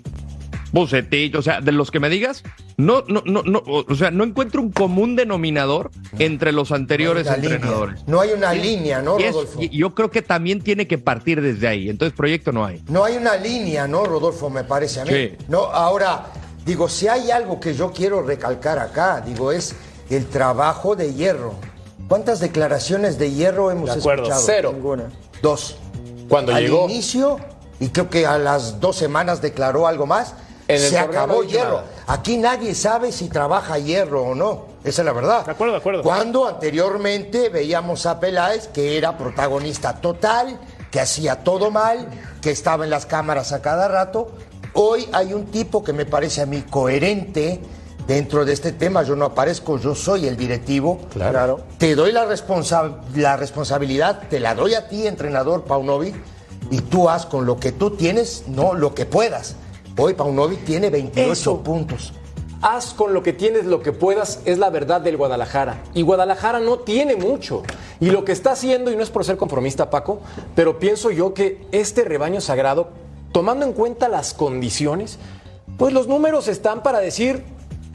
Bucetich, 0.73 1.35
o 1.37 1.43
sea, 1.43 1.61
de 1.61 1.73
los 1.73 1.91
que 1.91 2.01
me 2.01 2.09
digas, 2.11 2.43
no, 2.77 3.03
no, 3.09 3.23
no, 3.25 3.43
no, 3.43 3.63
o 3.65 3.95
sea, 3.95 4.11
no 4.11 4.25
encuentro 4.25 4.61
un 4.61 4.73
común 4.73 5.17
denominador 5.17 5.91
entre 6.19 6.53
los 6.53 6.71
anteriores 6.73 7.27
no 7.27 7.35
entrenadores. 7.35 8.07
No 8.07 8.21
hay 8.21 8.31
una 8.33 8.53
línea, 8.53 9.01
¿no, 9.01 9.19
Y 9.19 9.23
es- 9.23 9.33
Rodolfo? 9.33 9.63
y 9.63 9.69
yo 9.71 9.95
creo 9.95 10.11
que 10.11 10.23
también 10.23 10.61
tiene 10.61 10.87
que 10.87 10.99
partir 10.99 11.41
desde 11.41 11.69
ahí. 11.69 11.89
Entonces, 11.89 12.15
proyecto 12.17 12.53
no 12.53 12.65
hay. 12.65 12.83
No 12.89 13.05
hay 13.05 13.17
una 13.17 13.37
línea, 13.37 13.87
¿no, 13.89 14.05
Rodolfo? 14.05 14.51
Me 14.51 14.65
parece 14.65 15.01
a 15.01 15.05
mí. 15.05 15.11
Sí. 15.11 15.33
No, 15.49 15.61
ahora, 15.67 16.27
digo, 16.67 16.89
si 16.89 17.09
hay 17.09 17.31
algo 17.31 17.59
que 17.59 17.73
yo 17.73 17.91
quiero 17.93 18.23
recalcar 18.23 18.79
acá, 18.79 19.23
digo, 19.25 19.53
es 19.53 19.75
el 20.11 20.27
trabajo 20.27 20.95
de 20.97 21.15
hierro. 21.15 21.55
¿Cuántas 22.09 22.41
declaraciones 22.41 23.19
de 23.19 23.33
hierro 23.33 23.71
hemos 23.71 23.93
De 23.93 24.01
acuerdo. 24.01 24.23
escuchado? 24.25 24.43
Cero. 24.47 24.71
Ninguna. 24.73 25.05
Dos. 25.43 25.77
Cuando 26.29 26.55
Al 26.55 26.63
llegó. 26.63 26.85
inicio, 26.89 27.39
y 27.81 27.89
creo 27.89 28.09
que 28.11 28.27
a 28.27 28.39
las 28.39 28.81
dos 28.81 28.97
semanas 28.97 29.41
declaró 29.43 29.87
algo 29.87 30.07
más, 30.07 30.35
En 30.69 30.81
se 30.81 30.93
no 30.99 31.01
acabó 31.01 31.43
hierro. 31.45 31.77
nada. 31.77 31.85
Aquí 32.09 32.37
nadie 32.37 32.75
sabe 32.75 33.13
si 33.13 33.29
trabaja 33.29 33.79
hierro 33.79 34.23
o 34.25 34.35
no. 34.35 34.67
Esa 34.85 35.03
es 35.03 35.07
la 35.07 35.13
verdad. 35.13 35.45
De 35.45 35.53
acuerdo, 35.53 35.73
de 35.75 35.79
acuerdo. 35.79 36.03
Cuando 36.03 36.47
anteriormente 36.47 37.49
veíamos 37.49 38.07
a 38.07 38.19
Peláez 38.21 38.69
que 38.69 38.97
era 38.97 39.17
protagonista 39.17 39.95
total, 40.01 40.59
que 40.91 41.01
hacía 41.01 41.43
todo 41.45 41.71
mal, 41.71 42.09
que 42.41 42.51
estaba 42.51 42.85
en 42.85 42.91
las 42.91 43.07
cámaras 43.07 43.53
a 43.53 43.63
cada 43.63 43.89
rato. 43.89 44.31
Hoy 44.75 45.09
hay 45.13 45.33
un 45.35 45.47
tipo 45.47 45.83
que 45.85 45.93
me 45.93 46.05
parece 46.07 46.43
a 46.43 46.47
mí 46.47 46.63
coherente 46.63 47.61
dentro 48.07 48.45
de 48.45 48.53
este 48.53 48.73
tema. 48.73 49.03
Yo 49.03 49.17
no 49.17 49.25
aparezco, 49.27 49.79
yo 49.79 49.95
soy 49.95 50.27
el 50.27 50.37
directivo. 50.37 50.99
Claro. 51.13 51.61
Te 51.79 51.95
doy 51.95 52.13
la, 52.13 52.27
responsa- 52.27 53.01
la 53.15 53.37
responsabilidad, 53.37 54.23
te 54.29 54.41
la 54.41 54.55
doy 54.55 54.75
a 54.75 54.89
ti, 54.89 55.07
entrenador 55.07 55.65
Paunovic, 55.65 56.15
y 56.71 56.79
tú 56.81 57.09
haz 57.09 57.27
con 57.27 57.47
lo 57.47 57.59
que 57.59 57.73
tú 57.73 57.91
tienes, 57.93 58.45
no 58.49 58.75
lo 58.75 58.95
que 58.95 59.07
puedas. 59.07 59.57
Hoy 59.99 60.15
Paunovic 60.15 60.65
tiene 60.65 60.91
28 60.91 61.33
Eso. 61.33 61.63
puntos. 61.63 62.13
Haz 62.63 62.95
con 62.95 63.13
lo 63.13 63.23
que 63.23 63.33
tienes 63.35 63.67
lo 63.67 63.83
que 63.83 63.93
puedas, 63.93 64.41
es 64.47 64.59
la 64.59 64.71
verdad 64.71 65.01
del 65.01 65.17
Guadalajara. 65.17 65.83
Y 65.95 66.03
Guadalajara 66.03 66.59
no 66.59 66.79
tiene 66.79 67.15
mucho. 67.15 67.63
Y 68.01 68.07
lo 68.11 68.25
que 68.25 68.33
está 68.33 68.53
haciendo, 68.53 68.91
y 68.91 68.97
no 68.97 69.03
es 69.03 69.11
por 69.11 69.25
ser 69.25 69.37
conformista, 69.37 69.91
Paco, 69.91 70.21
pero 70.55 70.79
pienso 70.79 71.11
yo 71.11 71.35
que 71.35 71.67
este 71.71 72.03
rebaño 72.03 72.41
sagrado, 72.41 72.89
tomando 73.33 73.67
en 73.67 73.73
cuenta 73.75 74.09
las 74.09 74.33
condiciones, 74.35 75.19
pues 75.77 75.93
los 75.93 76.09
números 76.09 76.49
están 76.49 76.83
para 76.83 76.99
decir 77.01 77.45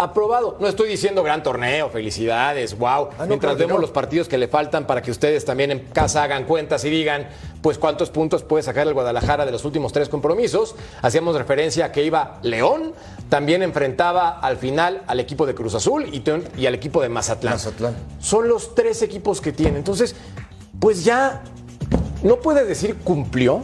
aprobado. 0.03 0.57
No 0.59 0.67
estoy 0.67 0.89
diciendo 0.89 1.23
gran 1.23 1.43
torneo, 1.43 1.89
felicidades, 1.89 2.77
wow. 2.77 2.89
Ah, 2.89 3.09
no, 3.19 3.27
Mientras 3.27 3.57
vemos 3.57 3.75
no. 3.75 3.81
los 3.81 3.91
partidos 3.91 4.27
que 4.27 4.37
le 4.37 4.47
faltan 4.47 4.85
para 4.85 5.01
que 5.01 5.11
ustedes 5.11 5.45
también 5.45 5.71
en 5.71 5.79
casa 5.79 6.23
hagan 6.23 6.45
cuentas 6.45 6.83
y 6.85 6.89
digan, 6.89 7.27
pues 7.61 7.77
cuántos 7.77 8.09
puntos 8.09 8.43
puede 8.43 8.63
sacar 8.63 8.87
el 8.87 8.93
Guadalajara 8.93 9.45
de 9.45 9.51
los 9.51 9.65
últimos 9.65 9.93
tres 9.93 10.09
compromisos. 10.09 10.75
Hacíamos 11.01 11.35
referencia 11.35 11.85
a 11.85 11.91
que 11.91 12.03
iba 12.03 12.39
León, 12.41 12.93
también 13.29 13.63
enfrentaba 13.63 14.39
al 14.39 14.57
final 14.57 15.03
al 15.07 15.19
equipo 15.19 15.45
de 15.45 15.55
Cruz 15.55 15.75
Azul 15.75 16.09
y 16.11 16.65
al 16.65 16.75
equipo 16.75 17.01
de 17.01 17.09
Mazatlán. 17.09 17.53
Mazatlán. 17.53 17.95
Son 18.19 18.47
los 18.47 18.75
tres 18.75 19.01
equipos 19.01 19.41
que 19.41 19.51
tiene. 19.51 19.77
Entonces, 19.77 20.15
pues 20.79 21.03
ya 21.03 21.43
no 22.23 22.37
puede 22.37 22.65
decir 22.65 22.97
cumplió, 23.03 23.63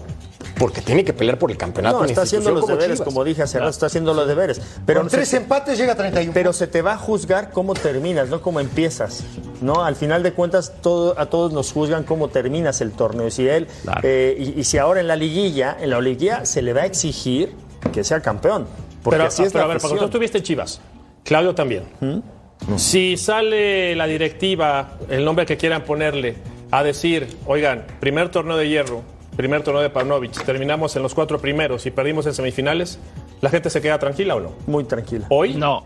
porque 0.60 0.82
tiene 0.82 1.04
que 1.06 1.14
pelear 1.14 1.38
por 1.38 1.52
el 1.52 1.58
campeonato. 1.58 2.00
No, 2.00 2.06
está 2.06 2.22
haciendo 2.24 2.52
los 2.52 2.62
como 2.62 2.76
deberes, 2.76 2.98
Chivas. 2.98 3.06
como 3.06 3.24
dije 3.24 3.44
hace 3.44 3.60
rato, 3.60 3.70
está 3.70 3.86
haciendo 3.88 4.14
los 4.14 4.28
deberes. 4.28 4.62
Pero 4.86 5.02
Con 5.02 5.10
se- 5.10 5.18
tres 5.18 5.34
empates 5.34 5.78
llega 5.78 5.94
a 5.94 5.96
31 5.96 6.34
Pero 6.34 6.54
se 6.54 6.68
te 6.68 6.82
va 6.82 6.94
a 6.94 6.98
juzgar 6.98 7.52
cómo 7.52 7.74
terminas, 7.74 8.30
no 8.30 8.42
cómo 8.42 8.60
empiezas. 8.60 9.24
¿no? 9.62 9.84
Al 9.84 9.96
final 9.96 10.24
de 10.24 10.34
cuentas, 10.34 10.74
todo, 10.82 11.20
a 11.20 11.28
todos 11.28 11.52
nos 11.54 11.72
juzgan 11.72 12.04
cómo 12.04 12.30
terminas 12.30 12.82
el 12.82 12.92
torneo. 12.92 13.28
Y 13.28 13.32
si, 13.32 13.48
él, 13.48 13.68
Claro. 13.84 14.02
eh, 14.04 14.36
y, 14.56 14.60
y 14.60 14.64
si 14.64 14.78
ahora 14.78 15.00
en 15.00 15.08
la 15.08 15.16
liguilla, 15.16 15.78
en 15.80 15.90
la 15.92 16.02
liguilla 16.02 16.46
se 16.46 16.62
le 16.62 16.74
va 16.74 16.82
a 16.82 16.86
exigir 16.86 17.54
que 17.94 18.04
sea 18.04 18.22
campeón. 18.22 18.68
Porque 19.04 19.18
pero, 19.18 19.28
así 19.30 19.44
es 19.44 19.54
pero 19.54 19.66
la 19.66 19.72
a 19.72 19.74
ver, 19.74 19.82
Paco, 19.82 19.96
tú 19.96 20.06
estuviste 20.06 20.40
en 20.40 20.44
Chivas. 20.44 20.82
Claudio 21.24 21.54
también. 21.56 21.84
¿Mm? 22.02 22.78
Si 22.78 23.16
sale 23.18 23.96
la 23.96 24.08
directiva, 24.08 24.98
el 25.10 25.24
nombre 25.24 25.46
que 25.46 25.58
quieran 25.58 25.84
ponerle, 25.84 26.36
a 26.72 26.84
decir, 26.84 27.38
oigan, 27.46 27.86
primer 28.00 28.30
torneo 28.30 28.58
de 28.58 28.68
hierro, 28.68 29.02
primer 29.38 29.62
torneo 29.62 29.82
de 29.82 29.90
Pavlovich, 29.90 30.44
terminamos 30.44 30.96
en 30.96 31.04
los 31.04 31.14
cuatro 31.14 31.40
primeros 31.40 31.86
y 31.86 31.92
perdimos 31.92 32.26
en 32.26 32.34
semifinales, 32.34 33.00
¿la 33.40 33.50
gente 33.50 33.70
se 33.70 33.82
queda 33.82 34.00
tranquila 34.00 34.36
o 34.36 34.40
no? 34.42 34.52
Muy 34.66 34.84
tranquila. 34.84 35.28
¿Hoy? 35.30 35.54
No. 35.54 35.86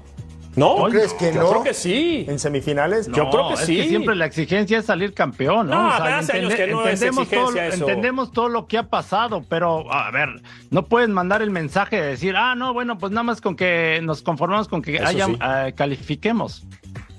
¿No? 0.56 0.74
Hoy 0.74 0.92
¿Crees 0.92 1.14
que 1.14 1.34
Yo 1.34 1.42
no? 1.44 1.50
creo 1.50 1.64
que 1.64 1.74
sí. 1.74 2.26
En 2.28 2.38
semifinales, 2.38 3.08
Yo 3.08 3.30
creo 3.30 3.50
que 3.50 3.54
es 3.54 3.60
sí. 3.62 3.88
siempre 3.88 4.16
la 4.16 4.26
exigencia 4.26 4.80
es 4.80 4.86
salir 4.86 5.14
campeón, 5.14 5.68
¿no? 5.68 5.82
No, 5.82 5.88
hace 5.94 6.40
años 6.40 6.54
que 6.54 6.68
no 6.68 6.86
es 6.86 7.02
entendemos, 7.02 7.30
todo, 7.30 7.40
exigencia 7.50 7.68
eso. 7.68 7.88
entendemos 7.88 8.32
todo 8.32 8.50
lo 8.50 8.68
que 8.68 8.78
ha 8.78 8.84
pasado, 8.84 9.46
pero 9.48 9.92
a 9.94 10.12
ver, 10.12 10.42
no 10.70 10.86
pueden 10.86 11.14
mandar 11.14 11.42
el 11.42 11.52
mensaje 11.52 12.02
de 12.02 12.08
decir, 12.08 12.36
ah, 12.36 12.56
no, 12.56 12.74
bueno, 12.74 12.98
pues 12.98 13.12
nada 13.14 13.24
más 13.24 13.40
con 13.40 13.56
que 13.56 14.02
nos 14.04 14.22
conformamos 14.24 14.68
con 14.68 14.82
que 14.82 15.00
haya, 15.00 15.28
sí. 15.28 15.38
eh, 15.42 15.74
califiquemos. 15.76 16.66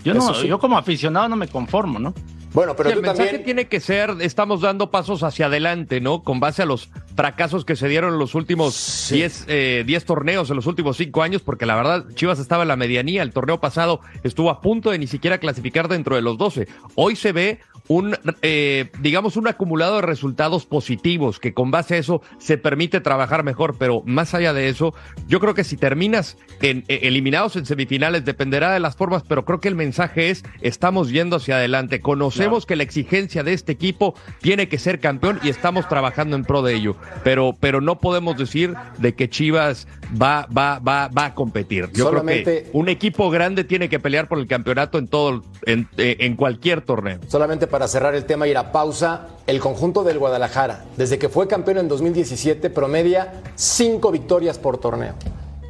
Yo 0.04 0.12
no, 0.12 0.34
sí. 0.34 0.48
yo 0.48 0.58
como 0.58 0.76
aficionado 0.76 1.28
no 1.28 1.36
me 1.36 1.48
conformo, 1.48 1.98
¿no? 1.98 2.12
Bueno, 2.52 2.76
pero 2.76 2.90
Sí, 2.90 2.94
tú 2.94 3.00
el 3.00 3.06
mensaje 3.06 3.28
también. 3.28 3.44
tiene 3.44 3.68
que 3.68 3.80
ser, 3.80 4.14
estamos 4.20 4.60
dando 4.60 4.90
pasos 4.90 5.22
hacia 5.22 5.46
adelante, 5.46 6.00
¿no? 6.00 6.22
Con 6.22 6.38
base 6.40 6.62
a 6.62 6.66
los 6.66 6.90
fracasos 7.16 7.64
que 7.64 7.76
se 7.76 7.88
dieron 7.88 8.12
en 8.12 8.18
los 8.18 8.34
últimos 8.34 9.08
10 9.10 9.44
eh, 9.48 9.84
10 9.86 10.04
torneos, 10.04 10.50
en 10.50 10.56
los 10.56 10.66
últimos 10.66 10.96
5 10.96 11.22
años, 11.22 11.42
porque 11.42 11.66
la 11.66 11.76
verdad 11.76 12.04
Chivas 12.14 12.38
estaba 12.38 12.62
en 12.62 12.68
la 12.68 12.76
medianía, 12.76 13.22
el 13.22 13.32
torneo 13.32 13.60
pasado 13.60 14.00
estuvo 14.22 14.50
a 14.50 14.60
punto 14.60 14.90
de 14.90 14.98
ni 14.98 15.06
siquiera 15.06 15.38
clasificar 15.38 15.88
dentro 15.88 16.16
de 16.16 16.22
los 16.22 16.36
12. 16.38 16.68
Hoy 16.94 17.16
se 17.16 17.32
ve 17.32 17.60
un, 17.88 18.16
eh, 18.42 18.90
digamos, 19.00 19.36
un 19.36 19.48
acumulado 19.48 19.96
de 19.96 20.02
resultados 20.02 20.66
positivos, 20.66 21.38
que 21.38 21.52
con 21.52 21.70
base 21.70 21.94
a 21.94 21.98
eso 21.98 22.22
se 22.38 22.58
permite 22.58 23.00
trabajar 23.00 23.44
mejor, 23.44 23.76
pero 23.78 24.02
más 24.04 24.34
allá 24.34 24.52
de 24.52 24.68
eso, 24.68 24.94
yo 25.28 25.40
creo 25.40 25.54
que 25.54 25.64
si 25.64 25.76
terminas 25.76 26.36
en, 26.60 26.84
eh, 26.88 27.00
eliminados 27.02 27.56
en 27.56 27.66
semifinales, 27.66 28.24
dependerá 28.24 28.72
de 28.72 28.80
las 28.80 28.96
formas, 28.96 29.24
pero 29.26 29.44
creo 29.44 29.60
que 29.60 29.68
el 29.68 29.74
mensaje 29.74 30.30
es, 30.30 30.44
estamos 30.60 31.10
yendo 31.10 31.36
hacia 31.36 31.56
adelante, 31.56 32.00
conocemos 32.00 32.66
que 32.66 32.76
la 32.76 32.82
exigencia 32.82 33.42
de 33.42 33.52
este 33.52 33.72
equipo 33.72 34.14
tiene 34.40 34.68
que 34.68 34.78
ser 34.78 35.00
campeón 35.00 35.40
y 35.42 35.48
estamos 35.48 35.88
trabajando 35.88 36.36
en 36.36 36.44
pro 36.44 36.62
de 36.62 36.74
ello, 36.74 36.96
pero, 37.24 37.56
pero 37.58 37.80
no 37.80 37.98
podemos 37.98 38.36
decir 38.36 38.74
de 38.98 39.14
que 39.14 39.28
Chivas 39.28 39.86
va, 40.20 40.46
va, 40.56 40.78
va, 40.78 41.08
va 41.08 41.24
a 41.26 41.34
competir. 41.34 41.86
Yo 41.86 41.90
creo 41.92 42.06
Solamente- 42.08 42.64
que 42.64 42.70
un 42.72 42.88
equipo 42.88 43.30
grande 43.30 43.64
tiene 43.64 43.88
que 43.88 43.98
pelear 44.00 44.28
por 44.28 44.38
el 44.38 44.46
campeonato 44.46 44.98
en 44.98 45.08
todo, 45.08 45.42
en, 45.66 45.88
eh, 45.96 46.16
en 46.20 46.36
cualquier 46.36 46.82
torneo. 46.82 47.18
Solamente 47.28 47.66
para 47.66 47.88
cerrar 47.88 48.14
el 48.14 48.24
tema 48.24 48.46
y 48.46 48.50
ir 48.50 48.58
a 48.58 48.72
pausa, 48.72 49.28
el 49.46 49.60
conjunto 49.60 50.04
del 50.04 50.18
Guadalajara, 50.18 50.84
desde 50.96 51.18
que 51.18 51.28
fue 51.28 51.48
campeón 51.48 51.78
en 51.78 51.88
2017, 51.88 52.70
promedia 52.70 53.42
cinco 53.54 54.10
victorias 54.12 54.58
por 54.58 54.78
torneo. 54.78 55.14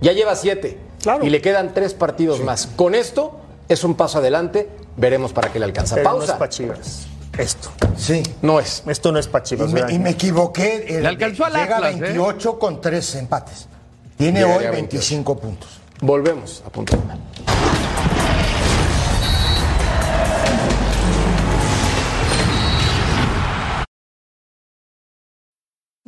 Ya 0.01 0.13
lleva 0.13 0.35
siete 0.37 0.79
Claro. 1.03 1.25
y 1.25 1.31
le 1.31 1.41
quedan 1.41 1.75
tres 1.75 1.95
partidos 1.95 2.41
más. 2.43 2.67
Con 2.77 2.95
esto 2.95 3.39
es 3.69 3.85
un 3.85 3.95
paso 3.95 4.19
adelante, 4.19 4.69
veremos 4.97 5.33
para 5.33 5.53
qué 5.53 5.59
le 5.59 5.65
alcanza. 5.65 5.95
pero 5.97 6.11
no 6.11 6.17
es 6.17 6.21
pausa. 6.27 6.39
para 6.39 6.49
Chivas. 6.51 7.07
Esto. 7.39 7.71
Sí. 7.97 8.23
No 8.43 8.61
es. 8.61 8.83
Esto 8.87 9.11
no 9.11 9.19
es 9.19 9.27
para 9.27 9.43
Y 9.45 9.49
Chivas. 9.49 9.73
y 9.91 9.99
me 9.99 10.11
equivoqué. 10.11 10.85
el- 10.97 11.03
Le 11.03 11.09
alcanzó 11.09 11.47
al 11.47 11.53
llega 11.55 11.77
a 11.77 11.79
Atlas, 11.79 11.95
¿eh? 11.97 12.01
28 12.01 12.59
con 12.59 12.81
tres 12.81 13.15
empates. 13.15 13.69
Tiene 14.23 14.45
hoy 14.45 14.65
a 14.67 14.71
25 14.71 15.37
puntos. 15.37 15.81
Volvemos 16.01 16.63
a 16.65 16.71
punto 16.71 16.97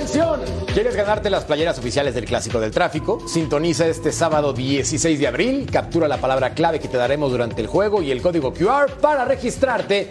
¡Atención! 0.00 0.40
¿Quieres 0.72 0.96
ganarte 0.96 1.28
las 1.28 1.44
playeras 1.44 1.78
oficiales 1.78 2.14
del 2.14 2.24
Clásico 2.24 2.58
del 2.58 2.70
Tráfico? 2.70 3.20
Sintoniza 3.28 3.86
este 3.86 4.12
sábado 4.12 4.54
16 4.54 5.20
de 5.20 5.26
abril, 5.26 5.68
captura 5.70 6.08
la 6.08 6.16
palabra 6.16 6.54
clave 6.54 6.80
que 6.80 6.88
te 6.88 6.96
daremos 6.96 7.30
durante 7.30 7.60
el 7.60 7.66
juego 7.66 8.00
y 8.00 8.10
el 8.10 8.22
código 8.22 8.54
QR 8.54 8.92
para 8.98 9.26
registrarte. 9.26 10.10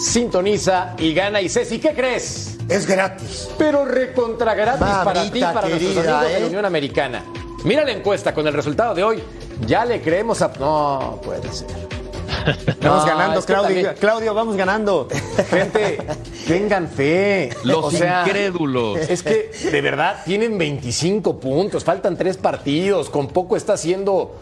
Sintoniza 0.00 0.96
y 0.98 1.14
gana. 1.14 1.40
Y 1.40 1.48
Ceci, 1.48 1.78
¿qué 1.78 1.92
crees? 1.94 2.58
Es 2.68 2.84
gratis. 2.84 3.48
Pero 3.56 3.84
recontra 3.84 4.56
gratis 4.56 4.88
para 5.04 5.30
ti 5.30 5.38
y 5.38 5.40
para 5.40 5.68
nuestros 5.68 5.94
querida, 5.94 6.18
amigos 6.18 6.32
de 6.32 6.40
la 6.40 6.44
¿eh? 6.44 6.48
Unión 6.48 6.64
Americana. 6.64 7.24
Mira 7.62 7.84
la 7.84 7.92
encuesta 7.92 8.34
con 8.34 8.44
el 8.44 8.54
resultado 8.54 8.92
de 8.92 9.04
hoy. 9.04 9.22
Ya 9.68 9.84
le 9.84 10.02
creemos 10.02 10.42
a... 10.42 10.48
No, 10.58 11.20
puede 11.22 11.52
ser. 11.52 11.97
Vamos 12.82 13.04
No, 13.04 13.06
ganando, 13.06 13.38
es 13.40 13.46
que 13.46 13.52
Claudio. 13.52 13.74
también- 13.74 13.94
Claudio, 14.00 14.34
vamos 14.34 14.56
ganando. 14.56 15.08
Gente, 15.50 15.98
tengan 16.46 16.88
fe. 16.88 17.50
Los 17.64 17.84
O 17.86 17.90
sea, 17.90 18.24
incrédulos. 18.26 18.98
Es 18.98 19.22
que, 19.22 19.50
de 19.70 19.80
verdad, 19.80 20.22
tienen 20.24 20.56
25 20.58 21.40
puntos, 21.40 21.84
faltan 21.84 22.16
tres 22.16 22.36
partidos, 22.36 23.10
con 23.10 23.28
poco 23.28 23.56
está 23.56 23.74
haciendo... 23.74 24.36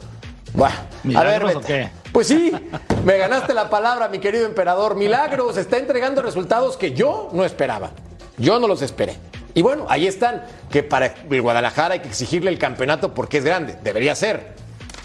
Buah. 0.52 0.70
A 1.16 1.22
ver. 1.24 1.90
Pues 2.12 2.28
sí, 2.28 2.52
me 3.04 3.18
ganaste 3.18 3.52
la 3.54 3.68
palabra, 3.68 4.08
mi 4.08 4.18
querido 4.18 4.46
emperador. 4.46 4.94
Milagros 4.96 5.56
está 5.56 5.76
entregando 5.78 6.22
resultados 6.22 6.76
que 6.76 6.92
yo 6.92 7.28
no 7.32 7.44
esperaba. 7.44 7.90
Yo 8.38 8.58
no 8.58 8.66
los 8.68 8.82
esperé. 8.82 9.16
Y 9.54 9.62
bueno, 9.62 9.86
ahí 9.88 10.06
están, 10.06 10.44
que 10.70 10.82
para 10.82 11.14
el 11.30 11.42
Guadalajara 11.42 11.94
hay 11.94 12.00
que 12.00 12.08
exigirle 12.08 12.50
el 12.50 12.58
campeonato 12.58 13.14
porque 13.14 13.38
es 13.38 13.44
grande, 13.44 13.76
debería 13.82 14.14
ser. 14.14 14.54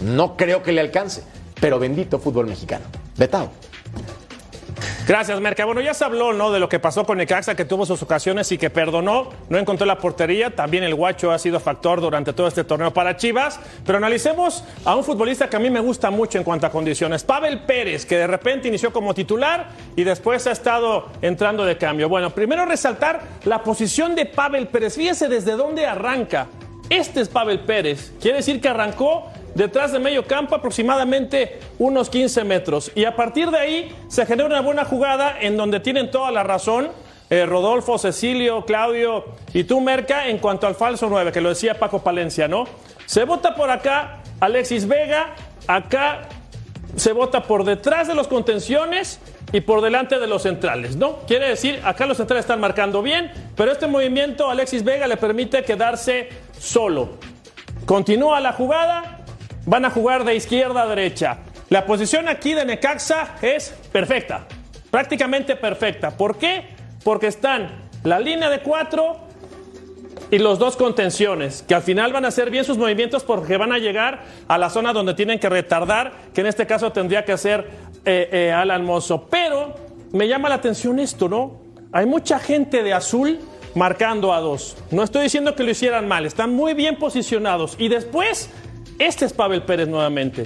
No 0.01 0.35
creo 0.35 0.61
que 0.63 0.71
le 0.73 0.81
alcance, 0.81 1.23
pero 1.61 1.79
bendito 1.79 2.19
fútbol 2.19 2.47
mexicano. 2.47 2.83
Betao. 3.17 3.49
Gracias, 5.07 5.41
Merca. 5.41 5.65
Bueno, 5.65 5.81
ya 5.81 5.93
se 5.93 6.05
habló, 6.05 6.31
¿no? 6.31 6.51
De 6.51 6.59
lo 6.59 6.69
que 6.69 6.79
pasó 6.79 7.05
con 7.05 7.17
Necaxa, 7.17 7.55
que 7.55 7.65
tuvo 7.65 7.85
sus 7.85 8.01
ocasiones 8.01 8.51
y 8.51 8.57
que 8.57 8.69
perdonó, 8.69 9.29
no 9.49 9.57
encontró 9.57 9.85
la 9.85 9.97
portería. 9.97 10.55
También 10.55 10.83
el 10.83 10.95
Guacho 10.95 11.31
ha 11.31 11.39
sido 11.39 11.59
factor 11.59 12.01
durante 12.01 12.33
todo 12.33 12.47
este 12.47 12.63
torneo 12.63 12.93
para 12.93 13.17
Chivas. 13.17 13.59
Pero 13.85 13.97
analicemos 13.97 14.63
a 14.85 14.95
un 14.95 15.03
futbolista 15.03 15.49
que 15.49 15.55
a 15.55 15.59
mí 15.59 15.69
me 15.69 15.79
gusta 15.79 16.11
mucho 16.11 16.37
en 16.37 16.43
cuanto 16.43 16.67
a 16.67 16.71
condiciones. 16.71 17.23
Pavel 17.23 17.63
Pérez, 17.63 18.05
que 18.05 18.17
de 18.17 18.27
repente 18.27 18.67
inició 18.67 18.93
como 18.93 19.13
titular 19.13 19.69
y 19.95 20.03
después 20.03 20.47
ha 20.47 20.51
estado 20.51 21.09
entrando 21.21 21.65
de 21.65 21.77
cambio. 21.77 22.07
Bueno, 22.07 22.29
primero 22.29 22.65
resaltar 22.65 23.21
la 23.43 23.63
posición 23.63 24.15
de 24.15 24.27
Pavel 24.27 24.67
Pérez. 24.67 24.95
Fíjese 24.95 25.27
desde 25.27 25.53
dónde 25.53 25.85
arranca. 25.85 26.47
Este 26.89 27.21
es 27.21 27.29
Pavel 27.29 27.61
Pérez. 27.61 28.13
Quiere 28.21 28.37
decir 28.37 28.59
que 28.61 28.69
arrancó 28.69 29.31
detrás 29.55 29.91
de 29.91 29.99
medio 29.99 30.25
campo 30.25 30.55
aproximadamente 30.55 31.59
unos 31.79 32.09
15 32.09 32.43
metros. 32.43 32.91
Y 32.95 33.05
a 33.05 33.15
partir 33.15 33.49
de 33.51 33.57
ahí 33.57 33.95
se 34.07 34.25
genera 34.25 34.47
una 34.47 34.61
buena 34.61 34.85
jugada 34.85 35.35
en 35.39 35.57
donde 35.57 35.79
tienen 35.79 36.11
toda 36.11 36.31
la 36.31 36.43
razón. 36.43 36.89
eh, 37.29 37.45
Rodolfo, 37.45 37.97
Cecilio, 37.97 38.65
Claudio 38.65 39.23
y 39.53 39.63
tú, 39.63 39.79
Merca, 39.79 40.27
en 40.27 40.37
cuanto 40.37 40.67
al 40.67 40.75
falso 40.75 41.07
9, 41.09 41.31
que 41.31 41.39
lo 41.39 41.47
decía 41.49 41.79
Paco 41.79 42.03
Palencia, 42.03 42.49
¿no? 42.49 42.65
Se 43.05 43.23
vota 43.23 43.55
por 43.55 43.69
acá 43.69 44.21
Alexis 44.41 44.85
Vega, 44.85 45.33
acá 45.65 46.27
se 46.97 47.13
vota 47.13 47.43
por 47.43 47.63
detrás 47.63 48.09
de 48.09 48.15
los 48.15 48.27
contenciones 48.27 49.21
y 49.53 49.61
por 49.61 49.81
delante 49.81 50.19
de 50.19 50.27
los 50.27 50.43
centrales, 50.43 50.97
¿no? 50.97 51.19
Quiere 51.25 51.47
decir, 51.47 51.79
acá 51.85 52.05
los 52.05 52.17
centrales 52.17 52.43
están 52.43 52.59
marcando 52.59 53.01
bien, 53.01 53.31
pero 53.55 53.71
este 53.71 53.87
movimiento 53.87 54.49
Alexis 54.49 54.83
Vega 54.83 55.07
le 55.07 55.15
permite 55.15 55.63
quedarse 55.63 56.27
solo. 56.59 57.11
Continúa 57.85 58.41
la 58.41 58.51
jugada, 58.53 59.20
van 59.65 59.85
a 59.85 59.89
jugar 59.89 60.23
de 60.23 60.35
izquierda 60.35 60.83
a 60.83 60.87
derecha. 60.87 61.39
La 61.69 61.85
posición 61.85 62.27
aquí 62.27 62.53
de 62.53 62.65
Necaxa 62.65 63.35
es 63.41 63.69
perfecta, 63.91 64.45
prácticamente 64.89 65.55
perfecta. 65.55 66.11
¿Por 66.11 66.37
qué? 66.37 66.65
Porque 67.03 67.27
están 67.27 67.89
la 68.03 68.19
línea 68.19 68.49
de 68.49 68.61
cuatro 68.61 69.17
y 70.31 70.39
los 70.39 70.59
dos 70.59 70.77
contenciones, 70.77 71.63
que 71.67 71.75
al 71.75 71.81
final 71.81 72.13
van 72.13 72.25
a 72.25 72.29
hacer 72.29 72.49
bien 72.49 72.63
sus 72.63 72.77
movimientos 72.77 73.23
porque 73.23 73.57
van 73.57 73.73
a 73.73 73.77
llegar 73.77 74.23
a 74.47 74.57
la 74.57 74.69
zona 74.69 74.93
donde 74.93 75.13
tienen 75.13 75.39
que 75.39 75.49
retardar, 75.49 76.13
que 76.33 76.41
en 76.41 76.47
este 76.47 76.65
caso 76.65 76.91
tendría 76.91 77.25
que 77.25 77.33
hacer 77.33 77.69
eh, 78.05 78.29
eh, 78.31 78.51
Alan 78.51 78.85
Mozo. 78.85 79.27
Pero 79.29 79.75
me 80.11 80.27
llama 80.27 80.49
la 80.49 80.55
atención 80.55 80.99
esto, 80.99 81.27
¿no? 81.27 81.61
Hay 81.91 82.05
mucha 82.05 82.39
gente 82.39 82.81
de 82.81 82.93
azul 82.93 83.39
marcando 83.75 84.33
a 84.33 84.39
dos. 84.39 84.77
No 84.89 85.03
estoy 85.03 85.23
diciendo 85.23 85.55
que 85.55 85.63
lo 85.63 85.71
hicieran 85.71 86.07
mal, 86.07 86.25
están 86.25 86.53
muy 86.53 86.73
bien 86.73 86.97
posicionados. 86.97 87.75
Y 87.77 87.89
después, 87.89 88.49
este 88.99 89.25
es 89.25 89.33
Pavel 89.33 89.63
Pérez 89.63 89.87
nuevamente. 89.87 90.45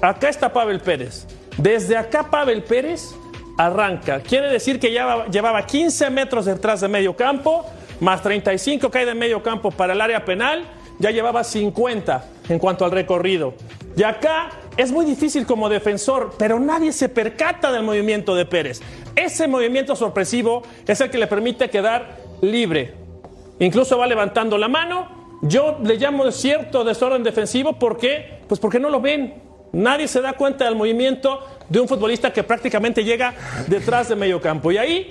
Acá 0.00 0.28
está 0.28 0.52
Pavel 0.52 0.80
Pérez. 0.80 1.26
Desde 1.56 1.96
acá 1.96 2.30
Pavel 2.30 2.62
Pérez 2.62 3.14
arranca. 3.56 4.20
Quiere 4.20 4.48
decir 4.48 4.80
que 4.80 4.92
ya 4.92 5.26
llevaba 5.26 5.66
15 5.66 6.10
metros 6.10 6.46
detrás 6.46 6.80
de 6.80 6.88
medio 6.88 7.14
campo, 7.14 7.66
más 8.00 8.22
35 8.22 8.90
cae 8.90 9.04
de 9.04 9.14
medio 9.14 9.42
campo 9.42 9.70
para 9.70 9.92
el 9.92 10.00
área 10.00 10.24
penal, 10.24 10.64
ya 10.98 11.10
llevaba 11.10 11.44
50 11.44 12.24
en 12.48 12.58
cuanto 12.58 12.84
al 12.84 12.90
recorrido. 12.90 13.54
Y 13.96 14.02
acá 14.02 14.50
es 14.76 14.92
muy 14.92 15.04
difícil 15.04 15.44
como 15.46 15.68
defensor, 15.68 16.34
pero 16.38 16.58
nadie 16.58 16.92
se 16.92 17.08
percata 17.08 17.70
del 17.72 17.82
movimiento 17.82 18.34
de 18.34 18.46
Pérez. 18.46 18.80
Ese 19.16 19.48
movimiento 19.48 19.96
sorpresivo 19.96 20.62
es 20.86 21.00
el 21.00 21.10
que 21.10 21.18
le 21.18 21.26
permite 21.26 21.68
quedar 21.68 22.16
libre. 22.40 22.94
Incluso 23.58 23.98
va 23.98 24.06
levantando 24.06 24.56
la 24.56 24.68
mano. 24.68 25.19
Yo 25.42 25.78
le 25.82 25.96
llamo 25.96 26.30
cierto 26.30 26.84
desorden 26.84 27.22
defensivo 27.22 27.78
porque, 27.78 28.40
pues 28.48 28.60
porque 28.60 28.78
no 28.78 28.90
lo 28.90 29.00
ven. 29.00 29.42
Nadie 29.72 30.08
se 30.08 30.20
da 30.20 30.32
cuenta 30.32 30.64
del 30.64 30.74
movimiento 30.74 31.40
de 31.68 31.80
un 31.80 31.88
futbolista 31.88 32.32
que 32.32 32.42
prácticamente 32.42 33.04
llega 33.04 33.34
detrás 33.68 34.08
de 34.08 34.16
medio 34.16 34.40
campo. 34.40 34.72
Y 34.72 34.78
ahí, 34.78 35.08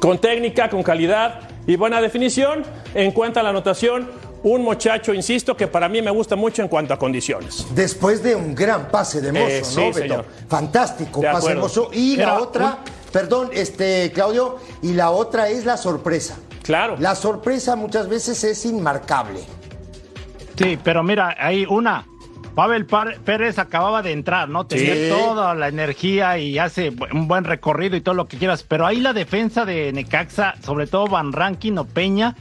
con 0.00 0.18
técnica, 0.18 0.70
con 0.70 0.82
calidad 0.82 1.40
y 1.66 1.76
buena 1.76 2.00
definición, 2.00 2.62
encuentra 2.94 3.42
la 3.42 3.50
anotación 3.50 4.08
un 4.44 4.62
muchacho, 4.62 5.14
insisto, 5.14 5.56
que 5.56 5.68
para 5.68 5.88
mí 5.88 6.02
me 6.02 6.10
gusta 6.10 6.34
mucho 6.34 6.62
en 6.62 6.68
cuanto 6.68 6.92
a 6.94 6.98
condiciones. 6.98 7.64
Después 7.74 8.22
de 8.22 8.34
un 8.34 8.54
gran 8.54 8.88
pase 8.88 9.20
de 9.20 9.32
Mozo, 9.32 9.46
Eh, 9.46 9.62
sí, 9.64 9.76
¿no, 9.76 9.86
Beto? 9.86 9.98
señor. 9.98 10.24
Fantástico 10.48 11.20
De 11.20 11.28
pase 11.28 11.48
de. 11.50 11.54
Mozo. 11.56 11.90
Y 11.92 12.16
la 12.16 12.40
otra, 12.40 12.78
perdón, 13.12 13.50
este, 13.52 14.10
Claudio, 14.12 14.56
y 14.82 14.94
la 14.94 15.10
otra 15.12 15.48
es 15.48 15.64
la 15.64 15.76
sorpresa. 15.76 16.38
Claro. 16.62 16.96
La 16.98 17.14
sorpresa 17.14 17.76
muchas 17.76 18.08
veces 18.08 18.42
es 18.44 18.64
inmarcable. 18.64 19.40
Sí, 20.56 20.78
pero 20.82 21.02
mira, 21.02 21.34
hay 21.38 21.64
una. 21.68 22.06
Pavel 22.54 22.84
Pérez 23.24 23.58
acababa 23.58 24.02
de 24.02 24.12
entrar, 24.12 24.48
¿no? 24.50 24.66
Tenía 24.66 24.94
Sí. 24.94 25.08
toda 25.08 25.54
la 25.54 25.68
energía 25.68 26.36
y 26.36 26.58
hace 26.58 26.92
un 27.12 27.26
buen 27.26 27.44
recorrido 27.44 27.96
y 27.96 28.02
todo 28.02 28.14
lo 28.14 28.28
que 28.28 28.36
quieras. 28.36 28.62
Pero 28.62 28.86
ahí 28.86 29.00
la 29.00 29.14
defensa 29.14 29.64
de 29.64 29.90
Necaxa, 29.92 30.56
sobre 30.62 30.86
todo 30.86 31.06
Van 31.06 31.32
Rankin 31.32 31.78
o 31.78 31.86
Peña, 31.86 32.36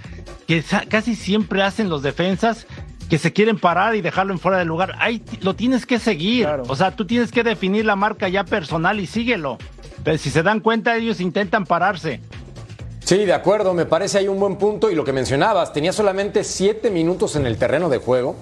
que 0.48 0.64
casi 0.90 1.16
siempre 1.16 1.64
hacen 1.64 1.90
los 1.90 2.02
defensas 2.04 2.68
que 3.10 3.18
se 3.20 3.32
quieren 3.32 3.58
parar 3.58 3.96
y 3.96 4.02
dejarlo 4.02 4.34
en 4.34 4.40
fuera 4.40 4.58
de 4.58 4.66
lugar. 4.66 4.96
Ahí 5.00 5.24
lo 5.42 5.56
tienes 5.56 5.86
que 5.86 5.98
seguir. 5.98 6.44
Claro. 6.46 6.64
O 6.68 6.76
sea, 6.76 6.92
tú 6.94 7.06
tienes 7.06 7.32
que 7.32 7.44
definir 7.44 7.86
la 7.86 7.96
marca 7.96 8.28
ya 8.28 8.44
personal 8.44 9.00
y 9.00 9.08
síguelo. 9.08 9.58
Pero 10.04 10.18
si 10.18 10.30
se 10.30 10.44
dan 10.44 10.60
cuenta, 10.60 10.98
ellos 10.98 11.22
intentan 11.22 11.66
pararse. 11.66 12.20
Sí, 13.04 13.26
de 13.26 13.34
acuerdo, 13.34 13.74
me 13.74 13.86
parece 13.86 14.20
ahí 14.20 14.28
un 14.28 14.40
buen 14.40 14.56
punto 14.56 14.90
y 14.90 14.96
lo 14.96 15.04
que 15.04 15.12
mencionabas, 15.12 15.74
tenía 15.74 15.92
solamente 15.92 16.44
siete 16.44 16.90
minutos 16.90 17.36
en 17.36 17.46
el 17.46 17.58
terreno 17.58 17.90
de 17.90 17.98
juego, 17.98 18.36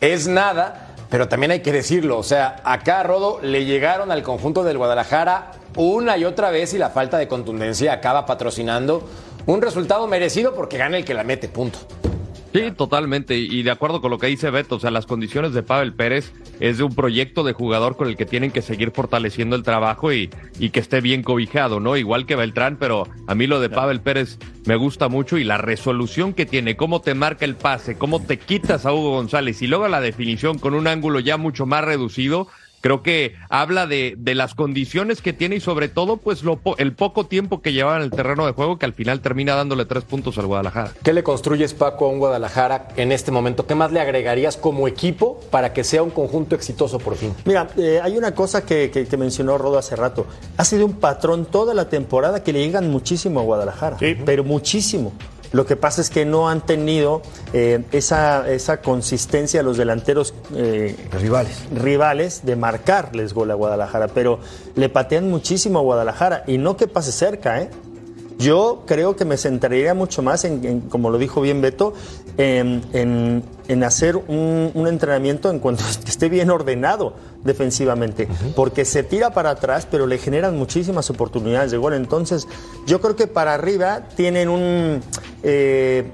es 0.00 0.28
nada, 0.28 0.94
pero 1.10 1.28
también 1.28 1.50
hay 1.50 1.60
que 1.60 1.72
decirlo, 1.72 2.18
o 2.18 2.22
sea, 2.22 2.56
acá 2.64 3.00
a 3.00 3.02
Rodo 3.02 3.40
le 3.42 3.64
llegaron 3.64 4.10
al 4.10 4.22
conjunto 4.22 4.62
del 4.64 4.78
Guadalajara 4.78 5.50
una 5.76 6.16
y 6.16 6.24
otra 6.24 6.50
vez 6.50 6.72
y 6.74 6.78
la 6.78 6.90
falta 6.90 7.18
de 7.18 7.28
contundencia 7.28 7.92
acaba 7.92 8.24
patrocinando 8.24 9.02
un 9.46 9.60
resultado 9.60 10.06
merecido 10.06 10.54
porque 10.54 10.78
gana 10.78 10.96
el 10.96 11.04
que 11.04 11.12
la 11.12 11.24
mete, 11.24 11.48
punto. 11.48 11.80
Sí, 12.54 12.70
totalmente. 12.70 13.36
Y 13.36 13.64
de 13.64 13.72
acuerdo 13.72 14.00
con 14.00 14.12
lo 14.12 14.18
que 14.18 14.28
dice 14.28 14.48
Beto, 14.48 14.76
o 14.76 14.78
sea, 14.78 14.92
las 14.92 15.06
condiciones 15.06 15.54
de 15.54 15.64
Pavel 15.64 15.92
Pérez 15.92 16.32
es 16.60 16.78
de 16.78 16.84
un 16.84 16.94
proyecto 16.94 17.42
de 17.42 17.52
jugador 17.52 17.96
con 17.96 18.06
el 18.06 18.16
que 18.16 18.26
tienen 18.26 18.52
que 18.52 18.62
seguir 18.62 18.92
fortaleciendo 18.92 19.56
el 19.56 19.64
trabajo 19.64 20.12
y, 20.12 20.30
y 20.60 20.70
que 20.70 20.78
esté 20.78 21.00
bien 21.00 21.24
cobijado, 21.24 21.80
¿no? 21.80 21.96
Igual 21.96 22.26
que 22.26 22.36
Beltrán, 22.36 22.76
pero 22.78 23.08
a 23.26 23.34
mí 23.34 23.48
lo 23.48 23.58
de 23.58 23.70
Pavel 23.70 24.00
Pérez 24.00 24.38
me 24.66 24.76
gusta 24.76 25.08
mucho 25.08 25.36
y 25.36 25.42
la 25.42 25.58
resolución 25.58 26.32
que 26.32 26.46
tiene, 26.46 26.76
cómo 26.76 27.00
te 27.00 27.14
marca 27.14 27.44
el 27.44 27.56
pase, 27.56 27.98
cómo 27.98 28.22
te 28.22 28.38
quitas 28.38 28.86
a 28.86 28.92
Hugo 28.92 29.10
González 29.10 29.60
y 29.60 29.66
luego 29.66 29.88
la 29.88 30.00
definición 30.00 30.60
con 30.60 30.74
un 30.74 30.86
ángulo 30.86 31.18
ya 31.18 31.36
mucho 31.36 31.66
más 31.66 31.84
reducido. 31.84 32.46
Creo 32.84 33.02
que 33.02 33.34
habla 33.48 33.86
de, 33.86 34.14
de 34.18 34.34
las 34.34 34.52
condiciones 34.54 35.22
que 35.22 35.32
tiene 35.32 35.56
y 35.56 35.60
sobre 35.60 35.88
todo, 35.88 36.18
pues 36.18 36.42
lo, 36.42 36.56
po- 36.56 36.76
el 36.76 36.92
poco 36.92 37.24
tiempo 37.24 37.62
que 37.62 37.72
llevaba 37.72 37.96
en 37.96 38.02
el 38.02 38.10
terreno 38.10 38.44
de 38.44 38.52
juego 38.52 38.78
que 38.78 38.84
al 38.84 38.92
final 38.92 39.20
termina 39.20 39.54
dándole 39.54 39.86
tres 39.86 40.04
puntos 40.04 40.36
al 40.36 40.44
Guadalajara. 40.46 40.92
¿Qué 41.02 41.14
le 41.14 41.22
construyes, 41.22 41.72
Paco, 41.72 42.04
a 42.04 42.08
un 42.10 42.18
Guadalajara 42.18 42.88
en 42.98 43.10
este 43.10 43.30
momento? 43.30 43.66
¿Qué 43.66 43.74
más 43.74 43.90
le 43.90 44.00
agregarías 44.00 44.58
como 44.58 44.86
equipo 44.86 45.40
para 45.50 45.72
que 45.72 45.82
sea 45.82 46.02
un 46.02 46.10
conjunto 46.10 46.54
exitoso 46.54 46.98
por 46.98 47.16
fin? 47.16 47.32
Mira, 47.46 47.68
eh, 47.78 48.00
hay 48.02 48.18
una 48.18 48.34
cosa 48.34 48.66
que, 48.66 48.90
que- 48.90 49.06
que 49.06 49.16
mencionó 49.16 49.56
Rodo 49.56 49.78
hace 49.78 49.96
rato. 49.96 50.26
Ha 50.58 50.64
sido 50.66 50.84
un 50.84 51.00
patrón 51.00 51.46
toda 51.46 51.72
la 51.72 51.88
temporada 51.88 52.42
que 52.44 52.52
le 52.52 52.58
llegan 52.66 52.90
muchísimo 52.90 53.40
a 53.40 53.44
Guadalajara. 53.44 53.98
Sí. 53.98 54.14
Pero 54.26 54.44
muchísimo. 54.44 55.14
Lo 55.54 55.64
que 55.64 55.76
pasa 55.76 56.00
es 56.00 56.10
que 56.10 56.24
no 56.24 56.48
han 56.48 56.66
tenido 56.66 57.22
eh, 57.52 57.84
esa, 57.92 58.50
esa 58.50 58.82
consistencia 58.82 59.62
los 59.62 59.76
delanteros 59.76 60.34
eh, 60.52 60.96
Rivales. 61.12 61.62
rivales 61.72 62.40
de 62.44 62.56
marcarles 62.56 63.32
gol 63.32 63.52
a 63.52 63.54
Guadalajara, 63.54 64.08
pero 64.08 64.40
le 64.74 64.88
patean 64.88 65.30
muchísimo 65.30 65.78
a 65.78 65.82
Guadalajara 65.82 66.42
y 66.48 66.58
no 66.58 66.76
que 66.76 66.88
pase 66.88 67.12
cerca, 67.12 67.62
¿eh? 67.62 67.70
Yo 68.36 68.82
creo 68.84 69.14
que 69.14 69.24
me 69.24 69.36
centraría 69.36 69.94
mucho 69.94 70.20
más 70.20 70.44
en, 70.44 70.64
en, 70.64 70.80
como 70.80 71.08
lo 71.10 71.18
dijo 71.18 71.40
bien 71.40 71.60
Beto, 71.60 71.94
en, 72.36 72.82
en 72.92 73.44
en 73.68 73.84
hacer 73.84 74.16
un, 74.16 74.70
un 74.74 74.86
entrenamiento 74.86 75.50
en 75.50 75.58
cuanto 75.58 75.82
esté 76.06 76.28
bien 76.28 76.50
ordenado 76.50 77.14
defensivamente, 77.44 78.26
porque 78.56 78.84
se 78.86 79.02
tira 79.02 79.30
para 79.30 79.50
atrás, 79.50 79.86
pero 79.90 80.06
le 80.06 80.16
generan 80.18 80.56
muchísimas 80.56 81.10
oportunidades 81.10 81.70
de 81.70 81.76
gol. 81.76 81.92
Entonces, 81.94 82.48
yo 82.86 83.00
creo 83.02 83.16
que 83.16 83.26
para 83.26 83.52
arriba 83.52 84.02
tienen 84.16 84.48
un... 84.48 85.02
eh, 85.42 86.10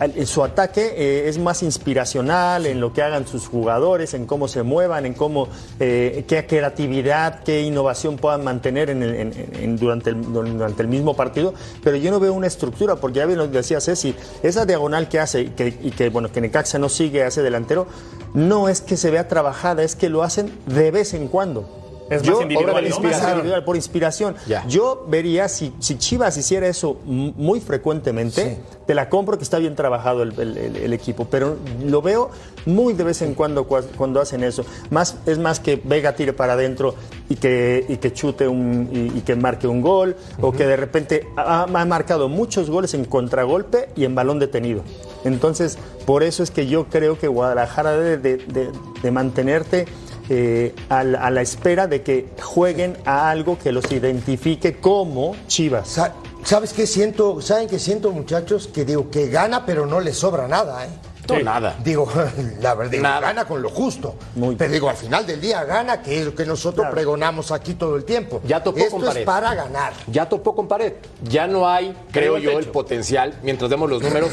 eh, 0.00 0.26
su 0.26 0.42
ataque 0.42 0.92
eh, 0.96 1.28
es 1.28 1.38
más 1.38 1.62
inspiracional 1.62 2.66
en 2.66 2.80
lo 2.80 2.92
que 2.92 3.00
hagan 3.02 3.28
sus 3.28 3.46
jugadores, 3.46 4.12
en 4.14 4.26
cómo 4.26 4.48
se 4.48 4.64
muevan, 4.64 5.06
en 5.06 5.14
cómo, 5.14 5.46
eh, 5.78 6.24
qué 6.26 6.46
creatividad, 6.46 7.44
qué 7.44 7.62
innovación 7.62 8.16
puedan 8.16 8.42
mantener 8.42 8.90
en 8.90 9.04
el- 9.04 9.14
en- 9.14 9.32
en- 9.60 9.76
durante, 9.76 10.10
el, 10.10 10.20
durante 10.32 10.82
el 10.82 10.88
mismo 10.88 11.14
partido, 11.14 11.54
pero 11.84 11.96
yo 11.96 12.10
no 12.10 12.18
veo 12.18 12.32
una 12.34 12.48
estructura, 12.48 12.96
porque 12.96 13.18
ya 13.20 13.26
bien 13.26 13.38
lo 13.38 13.46
decía 13.46 13.80
Ceci, 13.80 14.16
esa 14.42 14.66
diagonal 14.66 15.08
que 15.08 15.20
hace 15.20 15.42
y 15.42 15.48
que, 15.50 15.68
y 15.80 15.90
que, 15.92 16.08
bueno, 16.08 16.32
que 16.32 16.40
Necaxa 16.40 16.78
no 16.80 16.88
sigue, 16.92 17.24
hace 17.24 17.42
delantero, 17.42 17.86
no 18.34 18.68
es 18.68 18.80
que 18.80 18.96
se 18.96 19.10
vea 19.10 19.26
trabajada, 19.28 19.82
es 19.82 19.96
que 19.96 20.08
lo 20.08 20.22
hacen 20.22 20.52
de 20.66 20.90
vez 20.92 21.12
en 21.14 21.26
cuando. 21.28 21.78
Es 22.10 22.20
Yo- 22.22 22.32
más 22.34 22.42
individual, 22.42 23.64
por 23.64 23.74
inspiración. 23.76 24.34
Ya. 24.46 24.66
Yo 24.66 25.06
vería 25.08 25.48
si, 25.48 25.72
si 25.78 25.96
Chivas 25.96 26.36
hiciera 26.36 26.66
eso 26.66 26.98
muy 27.06 27.58
frecuentemente, 27.60 28.58
te 28.86 28.94
la 28.94 29.08
compro 29.08 29.38
que 29.38 29.44
está 29.44 29.58
bien 29.58 29.74
trabajado 29.76 30.22
el, 30.22 30.38
el- 30.38 30.56
el- 30.58 30.76
el 30.76 30.92
equipo, 30.92 31.26
pero 31.30 31.56
lo 31.82 32.02
veo 32.02 32.30
muy 32.66 32.92
de 32.92 33.04
vez 33.04 33.22
en 33.22 33.34
cuando 33.34 33.66
cua- 33.66 33.86
cuando 33.96 34.20
hacen 34.20 34.44
eso. 34.44 34.64
Más, 34.90 35.16
es 35.24 35.38
más 35.38 35.58
que 35.60 35.80
Vega 35.82 36.14
tire 36.14 36.34
para 36.34 36.52
adentro 36.52 36.94
y 37.30 37.36
que, 37.36 37.86
y 37.88 37.96
que 37.96 38.12
chute 38.12 38.46
un, 38.46 38.90
y, 38.92 39.18
y 39.18 39.20
que 39.22 39.34
marque 39.34 39.66
un 39.66 39.80
gol, 39.80 40.14
o 40.40 40.52
que 40.52 40.66
de 40.66 40.76
repente 40.76 41.26
ha, 41.36 41.62
ha 41.62 41.84
marcado 41.86 42.28
muchos 42.28 42.68
goles 42.68 42.92
en 42.92 43.06
contragolpe 43.06 43.88
y 43.96 44.04
en 44.04 44.14
balón 44.14 44.38
detenido. 44.38 44.82
Entonces, 45.24 45.78
por 46.06 46.22
eso 46.22 46.42
es 46.42 46.50
que 46.50 46.66
yo 46.66 46.86
creo 46.86 47.18
que 47.18 47.28
Guadalajara 47.28 47.92
debe 47.92 48.16
de, 48.16 48.36
de- 48.46 48.72
de 49.02 49.10
mantenerte 49.10 49.86
eh, 50.28 50.74
a, 50.88 51.02
la, 51.04 51.20
a 51.26 51.30
la 51.30 51.42
espera 51.42 51.86
de 51.86 52.02
que 52.02 52.28
jueguen 52.40 52.96
a 53.04 53.30
algo 53.30 53.58
que 53.58 53.72
los 53.72 53.90
identifique 53.92 54.76
como 54.78 55.34
Chivas. 55.46 55.88
Sa- 55.88 56.14
¿Sabes 56.44 56.72
qué 56.72 56.86
siento? 56.86 57.40
¿Saben 57.40 57.68
qué 57.68 57.78
siento, 57.78 58.10
muchachos? 58.10 58.68
Que 58.72 58.84
digo, 58.84 59.10
que 59.10 59.28
gana, 59.28 59.64
pero 59.64 59.86
no 59.86 60.00
le 60.00 60.12
sobra 60.12 60.48
nada, 60.48 60.84
¿eh? 60.86 60.88
No, 61.28 61.38
nada. 61.38 61.76
Digo, 61.84 62.10
la 62.60 62.74
verdad, 62.74 62.90
digo, 62.90 63.02
gana 63.04 63.44
con 63.44 63.62
lo 63.62 63.70
justo. 63.70 64.16
Muy. 64.34 64.56
Pero 64.56 64.72
digo, 64.72 64.88
al 64.90 64.96
final 64.96 65.24
del 65.24 65.40
día 65.40 65.62
gana, 65.64 66.02
que 66.02 66.18
es 66.18 66.24
lo 66.26 66.34
que 66.34 66.44
nosotros 66.44 66.88
pregonamos 66.90 67.52
aquí 67.52 67.74
todo 67.74 67.94
el 67.94 68.04
tiempo. 68.04 68.40
Ya 68.44 68.60
topó 68.62 68.80
Esto 68.80 68.96
con 68.96 69.04
pared. 69.06 69.20
es 69.20 69.26
para 69.26 69.54
ganar. 69.54 69.92
ya 70.08 70.28
topó 70.28 70.56
con 70.56 70.66
pared. 70.66 70.94
Ya 71.22 71.46
no 71.46 71.68
hay, 71.68 71.96
creo 72.10 72.36
el 72.38 72.42
yo, 72.42 72.58
el 72.58 72.66
potencial, 72.66 73.38
mientras 73.44 73.70
vemos 73.70 73.88
los 73.88 74.02
números 74.02 74.30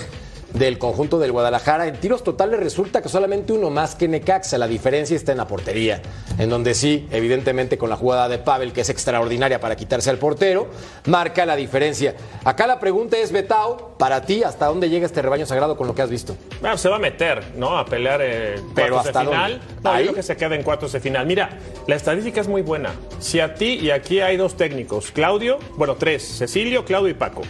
del 0.54 0.78
conjunto 0.78 1.20
del 1.20 1.32
Guadalajara. 1.32 1.88
En 1.88 2.00
tiros 2.00 2.24
totales 2.24 2.60
resulta 2.60 3.02
que 3.02 3.10
solamente 3.10 3.54
uno 3.54 3.70
más 3.70 3.96
que 3.96 4.08
Necaxa. 4.08 4.58
La 4.58 4.68
diferencia 4.68 5.16
está 5.16 5.32
en 5.32 5.38
la 5.38 5.48
portería, 5.48 6.02
en 6.38 6.50
donde 6.50 6.74
sí, 6.74 7.08
evidentemente 7.12 7.78
con 7.78 7.90
la 7.90 7.96
jugada 7.96 8.30
de 8.30 8.40
Pavel, 8.40 8.74
que 8.74 8.82
es 8.82 8.90
extraordinaria 8.90 9.60
para 9.60 9.76
quitarse 9.76 10.10
al 10.10 10.18
portero, 10.18 10.68
marca 11.06 11.46
la 11.46 11.56
diferencia. 11.56 12.16
Acá 12.44 12.68
la 12.68 12.80
pregunta 12.80 13.18
es, 13.18 13.32
Betao, 13.32 13.89
para 14.00 14.22
ti, 14.22 14.44
¿hasta 14.44 14.68
dónde 14.68 14.90
llega 14.90 15.06
este 15.06 15.22
rebaño 15.22 15.46
sagrado 15.46 15.76
con 15.76 15.86
lo 15.86 15.94
que 15.94 16.02
has 16.02 16.10
visto? 16.10 16.38
Bueno, 16.62 16.78
se 16.78 16.88
va 16.88 16.96
a 16.96 17.00
meter, 17.00 17.44
¿no? 17.58 17.78
A 17.78 17.84
pelear 17.84 18.22
eh, 18.24 18.56
Pero 18.74 18.94
cuartos 18.96 19.08
¿hasta 19.08 19.20
de 19.20 19.26
final. 19.26 19.52
dónde? 19.60 19.66
No, 19.84 19.90
yo 19.92 19.98
¿Ahí? 19.98 20.04
creo 20.06 20.16
que 20.16 20.24
se 20.24 20.38
queda 20.38 20.56
en 20.56 20.64
cuartos 20.64 20.94
de 20.94 21.02
final. 21.02 21.26
Mira, 21.28 21.50
la 21.86 21.96
estadística 21.98 22.40
es 22.40 22.48
muy 22.48 22.62
buena. 22.62 22.92
Si 23.20 23.42
a 23.42 23.54
ti, 23.56 23.74
y 23.74 23.92
aquí 23.92 24.22
hay 24.22 24.38
dos 24.38 24.56
técnicos, 24.56 25.12
Claudio, 25.12 25.60
bueno, 25.76 25.96
tres, 25.96 26.24
Cecilio, 26.38 26.86
Claudio 26.86 27.10
y 27.10 27.14
Paco. 27.14 27.42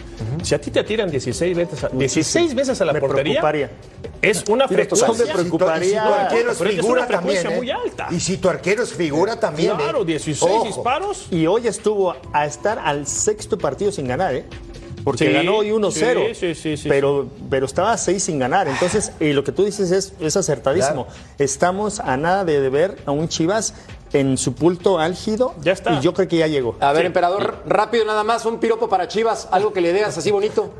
Si 0.42 0.52
a 0.56 0.60
ti 0.60 0.72
te 0.72 0.82
tiran 0.82 1.08
16 1.08 1.56
veces 1.56 1.84
a, 1.84 1.88
16 1.90 2.54
veces 2.56 2.80
a 2.80 2.84
la 2.84 2.94
Me 2.94 2.98
preocuparía, 2.98 3.40
preocuparía. 3.40 3.70
es 4.20 4.42
una 4.48 4.66
frecuencia. 4.66 5.26
me 5.26 5.32
preocuparía. 5.32 5.86
Y 5.86 5.90
si 5.92 5.94
tu 5.94 6.12
arquero 6.12 6.50
es 6.50 6.60
una 6.84 7.06
frecuencia 7.06 7.42
también, 7.44 7.56
muy 7.58 7.70
¿eh? 7.70 7.74
alta. 7.74 8.08
Y 8.10 8.18
si 8.18 8.38
tu 8.38 8.48
arquero 8.48 8.82
es 8.82 8.92
figura 8.92 9.38
también, 9.38 9.70
¿eh? 9.70 9.74
Claro, 9.78 10.04
16 10.04 10.42
Ojo. 10.52 10.66
disparos. 10.66 11.28
Y 11.30 11.46
hoy 11.46 11.68
estuvo 11.68 12.16
a 12.32 12.44
estar 12.44 12.80
al 12.80 13.06
sexto 13.06 13.56
partido 13.56 13.92
sin 13.92 14.08
ganar, 14.08 14.34
¿eh? 14.34 14.46
Porque 15.04 15.26
Sí, 15.26 15.32
ganó 15.32 15.56
hoy 15.56 15.70
1-0. 15.70 16.28
sí, 16.28 16.34
sí, 16.34 16.54
sí, 16.54 16.76
sí, 16.76 16.88
pero, 16.88 17.28
pero 17.48 17.66
estaba 17.66 17.92
a 17.92 17.98
6 17.98 18.22
sin 18.22 18.38
ganar. 18.38 18.68
Entonces, 18.68 19.12
y 19.20 19.32
lo 19.32 19.44
que 19.44 19.52
tú 19.52 19.64
dices 19.64 19.90
es, 19.90 20.12
es 20.20 20.36
acertadísimo. 20.36 21.06
Claro. 21.06 21.20
Estamos 21.38 22.00
a 22.00 22.16
nada 22.16 22.44
de 22.44 22.68
ver 22.68 22.98
a 23.06 23.10
un 23.12 23.28
Chivas 23.28 23.74
en 24.12 24.36
su 24.38 24.54
punto 24.54 24.98
álgido. 24.98 25.54
Ya 25.62 25.72
está. 25.72 25.92
Y 25.94 26.00
yo 26.00 26.12
creo 26.14 26.28
que 26.28 26.36
ya 26.36 26.46
llegó. 26.48 26.76
A 26.80 26.92
ver, 26.92 27.02
Sí. 27.02 27.06
emperador, 27.06 27.62
rápido 27.66 28.04
nada 28.04 28.24
más, 28.24 28.44
un 28.44 28.58
piropo 28.58 28.88
para 28.88 29.08
Chivas, 29.08 29.48
algo 29.50 29.72
que 29.72 29.80
le 29.80 29.92
digas 29.92 30.16
así 30.18 30.30
bonito. 30.30 30.72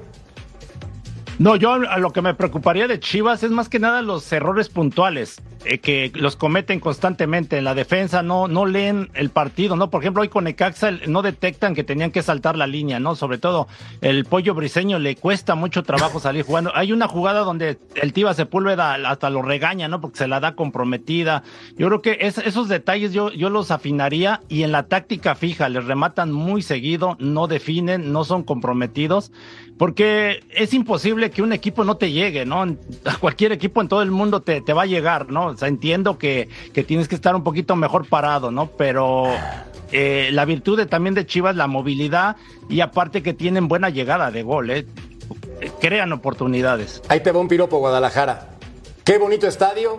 No, 1.40 1.57
yo 1.57 1.72
a 1.72 1.96
lo 1.96 2.11
que 2.12 2.20
me 2.20 2.35
preocuparía 2.35 2.87
de 2.87 3.00
Chivas 3.00 3.42
es 3.42 3.50
más 3.50 3.70
que 3.70 3.79
nada 3.79 4.03
los 4.03 4.31
errores 4.31 4.68
puntuales 4.68 5.40
eh, 5.64 5.79
que 5.79 6.12
los 6.14 6.37
cometen 6.37 6.81
constantemente 6.81 7.57
en 7.57 7.64
la 7.64 7.74
defensa, 7.74 8.22
no 8.22 8.46
no 8.46 8.66
leen 8.66 9.09
el 9.14 9.31
partido, 9.31 9.74
¿no? 9.74 9.88
Por 9.88 10.03
ejemplo, 10.03 10.20
hoy 10.20 10.29
con 10.29 10.44
Necaxa 10.44 10.90
no 11.09 11.22
detectan 11.22 11.74
que 11.74 11.83
tenían 11.83 12.11
que 12.11 12.20
saltar 12.22 12.59
la 12.59 12.66
línea, 12.66 13.00
¿no? 13.00 13.16
Sobre 13.16 13.38
todo 13.38 13.68
el 14.03 14.26
pollo 14.26 14.55
briseño 14.55 14.98
le 14.98 15.16
cuesta 15.16 15.55
mucho 15.55 15.83
trabajo 15.83 16.20
salir 16.20 16.44
jugando. 16.44 16.72
Hay 16.74 16.92
una 16.92 17.09
jugada 17.09 17.40
donde 17.40 17.79
el 17.94 18.12
Tiva 18.12 18.35
Sepúlveda 18.35 18.96
hasta 19.09 19.31
lo 19.31 19.40
regaña, 19.40 19.88
¿no? 19.88 19.98
Porque 20.03 20.18
se 20.18 20.29
la 20.29 20.40
da 20.40 20.55
comprometida. 20.55 21.42
Yo 21.79 21.87
creo 21.87 22.03
que 22.03 22.18
es- 22.20 22.37
esos 22.37 22.68
detalles 22.68 23.14
yo, 23.14 23.31
yo 23.33 23.48
los 23.48 23.70
afinaría 23.70 24.42
y 24.50 24.62
en 24.64 24.72
la 24.72 24.88
táctica 24.88 25.35
fija 25.35 25.70
les 25.70 25.87
rematan 25.87 26.33
muy 26.33 26.61
seguido, 26.61 27.16
no 27.18 27.46
definen, 27.46 28.12
no 28.12 28.24
son 28.24 28.42
comprometidos 28.42 29.33
porque 29.81 30.45
es 30.51 30.75
imposible 30.75 31.31
que 31.31 31.40
un 31.40 31.55
equipo 31.55 31.85
no 31.85 31.97
te 31.97 32.12
llegue, 32.12 32.45
¿no? 32.45 32.64
A 33.07 33.16
cualquier 33.19 33.53
equipo 33.53 33.81
en 33.81 33.88
todo 33.88 34.03
el 34.03 34.11
mundo 34.11 34.43
te, 34.43 34.61
te 34.61 34.75
va 34.75 34.83
a 34.83 34.87
llegar, 34.87 35.31
¿no? 35.31 35.47
O 35.47 35.57
sea, 35.57 35.69
entiendo 35.69 36.19
que, 36.19 36.51
que 36.75 36.85
tienes 36.85 37.09
que 37.09 37.14
estar 37.14 37.35
un 37.35 37.43
poquito 37.43 37.77
mejor 37.77 38.07
parado, 38.07 38.51
¿no? 38.51 38.66
Pero 38.73 39.33
eh, 39.90 40.29
la 40.33 40.45
virtud 40.45 40.77
de, 40.77 40.85
también 40.85 41.14
de 41.14 41.25
Chivas, 41.25 41.57
la 41.57 41.66
movilidad 41.66 42.37
y 42.69 42.83
aparte 42.83 43.23
que 43.23 43.33
tienen 43.33 43.69
buena 43.69 43.88
llegada 43.88 44.31
de 44.31 44.43
gol, 44.43 44.69
¿eh? 44.69 44.87
Crean 45.81 46.12
oportunidades. 46.12 47.01
Ahí 47.09 47.21
te 47.21 47.33
va 47.33 47.40
un 47.40 47.49
piropo, 47.49 47.79
Guadalajara. 47.79 48.51
Qué 49.03 49.16
bonito 49.16 49.47
estadio, 49.47 49.97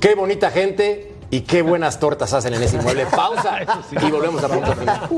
qué 0.00 0.16
bonita 0.16 0.50
gente 0.50 1.12
y 1.30 1.42
qué 1.42 1.62
buenas 1.62 2.00
tortas 2.00 2.32
hacen 2.32 2.54
en 2.54 2.62
ese 2.64 2.74
inmueble. 2.74 3.06
Pausa 3.06 3.60
y 4.04 4.10
volvemos 4.10 4.42
a 4.42 4.48
punto 4.48 4.72
final. 4.72 5.08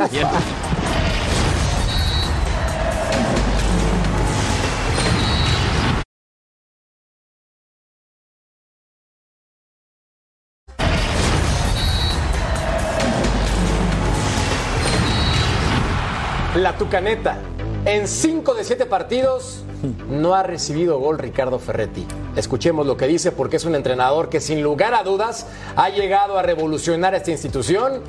La 16.74 16.78
Tucaneta. 16.78 17.38
En 17.84 18.08
cinco 18.08 18.52
de 18.52 18.64
siete 18.64 18.84
partidos 18.84 19.64
no 20.10 20.34
ha 20.34 20.42
recibido 20.42 20.98
gol 20.98 21.18
Ricardo 21.18 21.60
Ferretti. 21.60 22.04
Escuchemos 22.34 22.84
lo 22.84 22.96
que 22.96 23.06
dice 23.06 23.30
porque 23.30 23.58
es 23.58 23.64
un 23.64 23.76
entrenador 23.76 24.28
que 24.28 24.40
sin 24.40 24.60
lugar 24.60 24.92
a 24.92 25.04
dudas 25.04 25.46
ha 25.76 25.88
llegado 25.90 26.36
a 26.36 26.42
revolucionar 26.42 27.14
esta 27.14 27.30
institución 27.30 28.00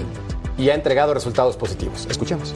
y 0.58 0.69
ha 0.69 0.73
entregado 0.73 1.13
resultados 1.13 1.58
positivos. 1.58 2.08
Escuchemos. 2.10 2.56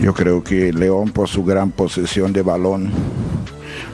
Yo 0.00 0.12
creo 0.12 0.42
que 0.42 0.72
León 0.72 1.12
por 1.12 1.28
su 1.28 1.44
gran 1.44 1.70
posesión 1.70 2.32
de 2.32 2.42
balón 2.42 2.90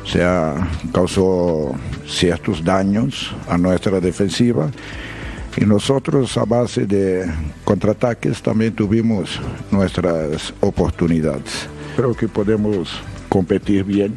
o 0.02 0.06
sea, 0.06 0.54
causó 0.94 1.74
ciertos 2.06 2.64
daños 2.64 3.34
a 3.46 3.58
nuestra 3.58 4.00
defensiva 4.00 4.70
y 5.60 5.64
nosotros 5.64 6.36
a 6.36 6.44
base 6.44 6.86
de 6.86 7.26
contraataques 7.64 8.40
también 8.40 8.72
tuvimos 8.74 9.40
nuestras 9.70 10.54
oportunidades. 10.60 11.68
Creo 11.96 12.14
que 12.14 12.28
podemos 12.28 13.00
competir 13.28 13.82
bien 13.82 14.16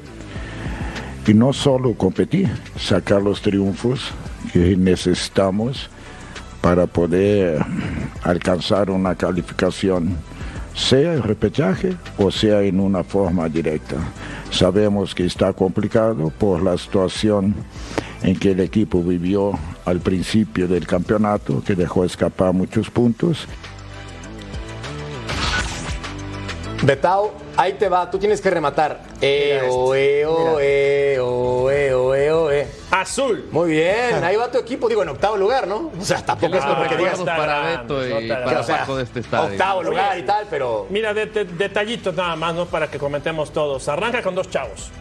y 1.25 1.33
no 1.33 1.51
solo 1.53 1.93
competir, 1.95 2.49
sacar 2.77 3.21
los 3.21 3.41
triunfos 3.41 4.11
que 4.53 4.75
necesitamos 4.75 5.89
para 6.61 6.85
poder 6.85 7.65
alcanzar 8.21 8.91
una 8.91 9.15
calificación, 9.15 10.15
sea 10.75 11.13
en 11.13 11.23
repechaje 11.23 11.95
o 12.19 12.29
sea 12.29 12.61
en 12.61 12.79
una 12.79 13.03
forma 13.03 13.49
directa. 13.49 13.95
Sabemos 14.51 15.15
que 15.15 15.25
está 15.25 15.53
complicado 15.53 16.31
por 16.37 16.61
la 16.61 16.77
situación 16.77 17.55
en 18.23 18.37
que 18.37 18.51
el 18.51 18.59
equipo 18.59 19.01
vivió 19.01 19.57
al 19.85 19.99
principio 19.99 20.67
del 20.67 20.87
campeonato, 20.87 21.63
que 21.63 21.75
dejó 21.75 22.05
escapar 22.05 22.53
muchos 22.53 22.89
puntos. 22.89 23.47
Betao, 26.83 27.33
ahí 27.57 27.73
te 27.73 27.89
va, 27.89 28.09
tú 28.09 28.17
tienes 28.17 28.41
que 28.41 28.49
rematar. 28.49 29.03
Eo, 29.21 29.93
eo, 29.93 30.59
eo, 30.59 31.69
eo, 31.69 32.15
eo, 32.15 32.51
eo. 32.51 32.80
Azul. 32.91 33.47
Muy 33.51 33.71
bien, 33.71 34.23
ahí 34.23 34.35
va 34.35 34.51
tu 34.51 34.57
equipo, 34.57 34.87
digo, 34.89 35.01
en 35.03 35.09
octavo 35.09 35.37
lugar, 35.37 35.67
¿no? 35.67 35.91
O 35.99 36.03
sea, 36.03 36.23
tampoco 36.25 36.57
es 36.57 36.63
como 36.65 36.87
que 36.87 36.97
digas 36.97 37.19
para 37.19 37.61
Beto 37.81 38.05
y 38.07 38.27
para 38.27 38.59
o 38.59 38.63
sea, 38.63 38.79
Paco 38.79 38.97
de 38.97 39.03
este 39.03 39.21
estadio. 39.21 39.51
octavo 39.51 39.83
lugar 39.83 40.17
y 40.19 40.23
tal, 40.23 40.45
pero 40.49 40.87
Mira, 40.89 41.13
de- 41.13 41.25
de- 41.27 41.45
detallitos 41.45 42.13
nada 42.15 42.35
más, 42.35 42.53
¿no? 42.53 42.65
Para 42.65 42.89
que 42.91 42.97
comentemos 42.99 43.51
todos. 43.53 43.87
Arranca 43.87 44.21
con 44.21 44.35
dos 44.35 44.49
chavos. 44.49 44.91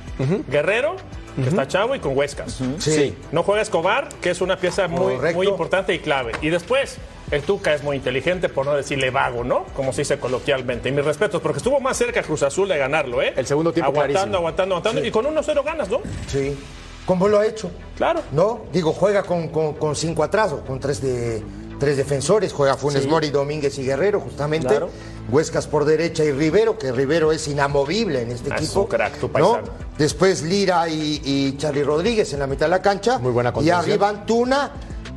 Guerrero 0.49 0.97
que 1.43 1.49
está 1.49 1.67
chavo, 1.67 1.95
y 1.95 2.01
con 2.01 2.15
Huescas. 2.17 2.61
Sí. 2.79 3.17
No 3.33 3.43
juega 3.43 3.63
Escobar, 3.63 4.09
que 4.21 4.31
es 4.31 4.41
una 4.43 4.57
pieza 4.59 4.89
muy, 4.89 5.15
Correcto. 5.15 5.37
muy 5.39 5.47
importante 5.47 5.95
y 5.95 5.99
clave. 6.01 6.33
Y 6.43 6.51
después, 6.51 6.99
el 7.31 7.41
Tuca 7.43 7.73
es 7.73 7.83
muy 7.83 7.97
inteligente, 7.97 8.49
por 8.51 8.67
no 8.67 8.75
decirle 8.75 9.11
vago, 9.11 9.43
¿no? 9.45 9.65
Como 9.75 9.93
se 9.95 10.03
dice 10.03 10.19
coloquialmente. 10.19 10.91
Y 10.91 10.93
mis 10.93 11.05
respetos, 11.05 11.41
porque 11.41 11.59
estuvo 11.59 11.81
más 11.81 11.97
cerca 11.97 12.23
Cruz 12.23 12.43
Azul 12.43 12.69
de 12.69 12.77
ganarlo, 12.77 13.23
¿eh? 13.23 13.33
El 13.37 13.47
segundo 13.47 13.73
tiempo 13.73 13.91
Aguantando, 13.91 14.13
clarísimo. 14.21 14.37
aguantando, 14.39 14.75
aguantando. 14.77 15.05
Y 15.07 15.11
con 15.11 15.25
1-0 15.25 15.63
ganas, 15.65 15.89
¿no? 15.89 16.01
Sí. 16.27 16.59
¿Cómo 17.07 17.29
lo 17.29 17.39
ha 17.41 17.47
hecho? 17.47 17.71
Claro. 17.97 18.23
¿No? 18.33 18.63
Digo, 18.73 18.93
juega 18.93 19.23
con, 19.23 19.49
con- 19.49 19.75
con 19.75 19.97
cinco 19.97 20.23
atrás 20.23 20.53
o 20.53 20.61
con 20.61 20.79
tres, 20.81 21.01
de, 21.03 21.43
tres 21.79 21.97
defensores. 21.97 22.53
Juega 22.53 22.77
Funes 22.77 23.07
Mori, 23.07 23.31
Domínguez 23.31 23.79
y 23.79 23.85
Guerrero, 23.85 24.21
justamente. 24.21 24.69
Claro. 24.69 24.91
Huescas 25.31 25.67
por 25.67 25.85
derecha 25.85 26.25
y 26.25 26.33
Rivero, 26.33 26.79
que 26.79 26.91
Rivero 26.93 27.31
es 27.33 27.47
inamovible 27.49 28.23
en 28.23 28.31
este 28.33 28.51
Ah, 28.53 28.57
es 28.57 28.65
equipo. 28.65 28.81
un 28.83 28.87
crack, 28.89 29.19
tu 29.19 29.29
¿no? 29.39 29.59
Después 29.99 30.43
Lira 30.43 30.89
y, 30.89 31.21
y 31.25 31.57
Charlie 31.57 31.85
Rodríguez 31.85 32.33
en 32.33 32.41
la 32.41 32.47
mitad 32.47 32.67
de 32.67 32.71
la 32.71 32.83
cancha. 32.83 33.19
Muy 33.19 33.31
buena 33.33 33.53
Y 33.61 33.71
arriba 33.71 34.09
Antuna, 34.09 34.73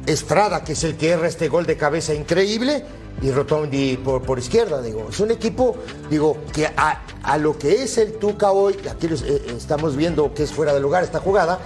Estrada, 0.06 0.64
que 0.64 0.74
es 0.74 0.84
el 0.84 0.98
que 0.98 1.10
erra 1.12 1.28
este 1.28 1.48
gol 1.48 1.66
de 1.66 1.78
cabeza 1.78 2.14
increíble. 2.14 2.84
Y 3.24 3.32
Rotondi 3.32 3.96
por, 3.98 4.22
por 4.22 4.38
izquierda, 4.38 4.82
digo. 4.82 5.08
Es 5.10 5.20
un 5.22 5.32
equipo, 5.32 5.78
digo, 6.10 6.38
que 6.54 6.68
a, 6.68 7.04
a 7.24 7.38
lo 7.38 7.58
que 7.58 7.82
es 7.82 7.98
el 7.98 8.14
Tuca 8.20 8.52
hoy, 8.52 8.78
aquí 8.92 9.08
eh, 9.08 9.16
eh, 9.26 9.54
estamos 9.58 9.96
viendo 9.96 10.34
que 10.34 10.44
es 10.44 10.52
fuera 10.52 10.74
de 10.74 10.82
lugar 10.82 11.04
esta 11.04 11.20
jugada, 11.20 11.60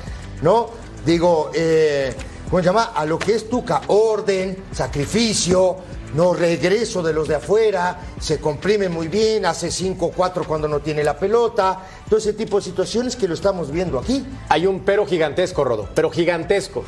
¿no? 0.43 0.69
Digo, 1.03 1.49
eh, 1.55 2.13
¿cómo 2.49 2.59
se 2.61 2.65
llama? 2.65 2.91
A 2.95 3.05
lo 3.05 3.17
que 3.17 3.33
es 3.33 3.49
Tuca, 3.49 3.81
orden, 3.87 4.65
sacrificio, 4.71 5.77
no 6.13 6.35
regreso 6.35 7.01
de 7.01 7.13
los 7.13 7.27
de 7.27 7.35
afuera, 7.35 8.01
se 8.19 8.39
comprime 8.39 8.87
muy 8.87 9.07
bien, 9.07 9.45
hace 9.47 9.69
5-4 9.69 10.45
cuando 10.45 10.67
no 10.67 10.79
tiene 10.79 11.03
la 11.03 11.17
pelota, 11.17 11.79
todo 12.07 12.19
ese 12.19 12.33
tipo 12.33 12.57
de 12.57 12.63
situaciones 12.65 13.15
que 13.15 13.27
lo 13.27 13.33
estamos 13.33 13.71
viendo 13.71 13.97
aquí. 13.97 14.23
Hay 14.49 14.67
un 14.67 14.81
pero 14.81 15.07
gigantesco, 15.07 15.63
Rodo, 15.63 15.89
pero 15.95 16.11
gigantesco. 16.11 16.83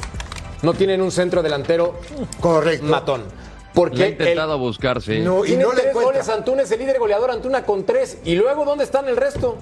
No 0.62 0.74
tienen 0.74 1.02
un 1.02 1.12
centro 1.12 1.42
delantero 1.42 1.96
Correcto. 2.40 2.86
matón. 2.86 3.24
Le 3.70 3.82
Porque 3.82 4.04
ha 4.04 4.08
intentado 4.10 4.56
el- 4.56 4.60
buscarse. 4.60 5.20
No, 5.20 5.46
y 5.46 5.56
no 5.56 5.72
le 5.74 5.94
goles 5.94 6.28
Antunes, 6.30 6.70
el 6.72 6.80
líder 6.80 7.00
goleador 7.00 7.32
Antuna 7.32 7.64
con 7.64 7.86
tres. 7.86 8.18
¿Y 8.26 8.36
luego 8.36 8.66
dónde 8.66 8.84
están 8.84 9.08
el 9.08 9.16
resto? 9.16 9.58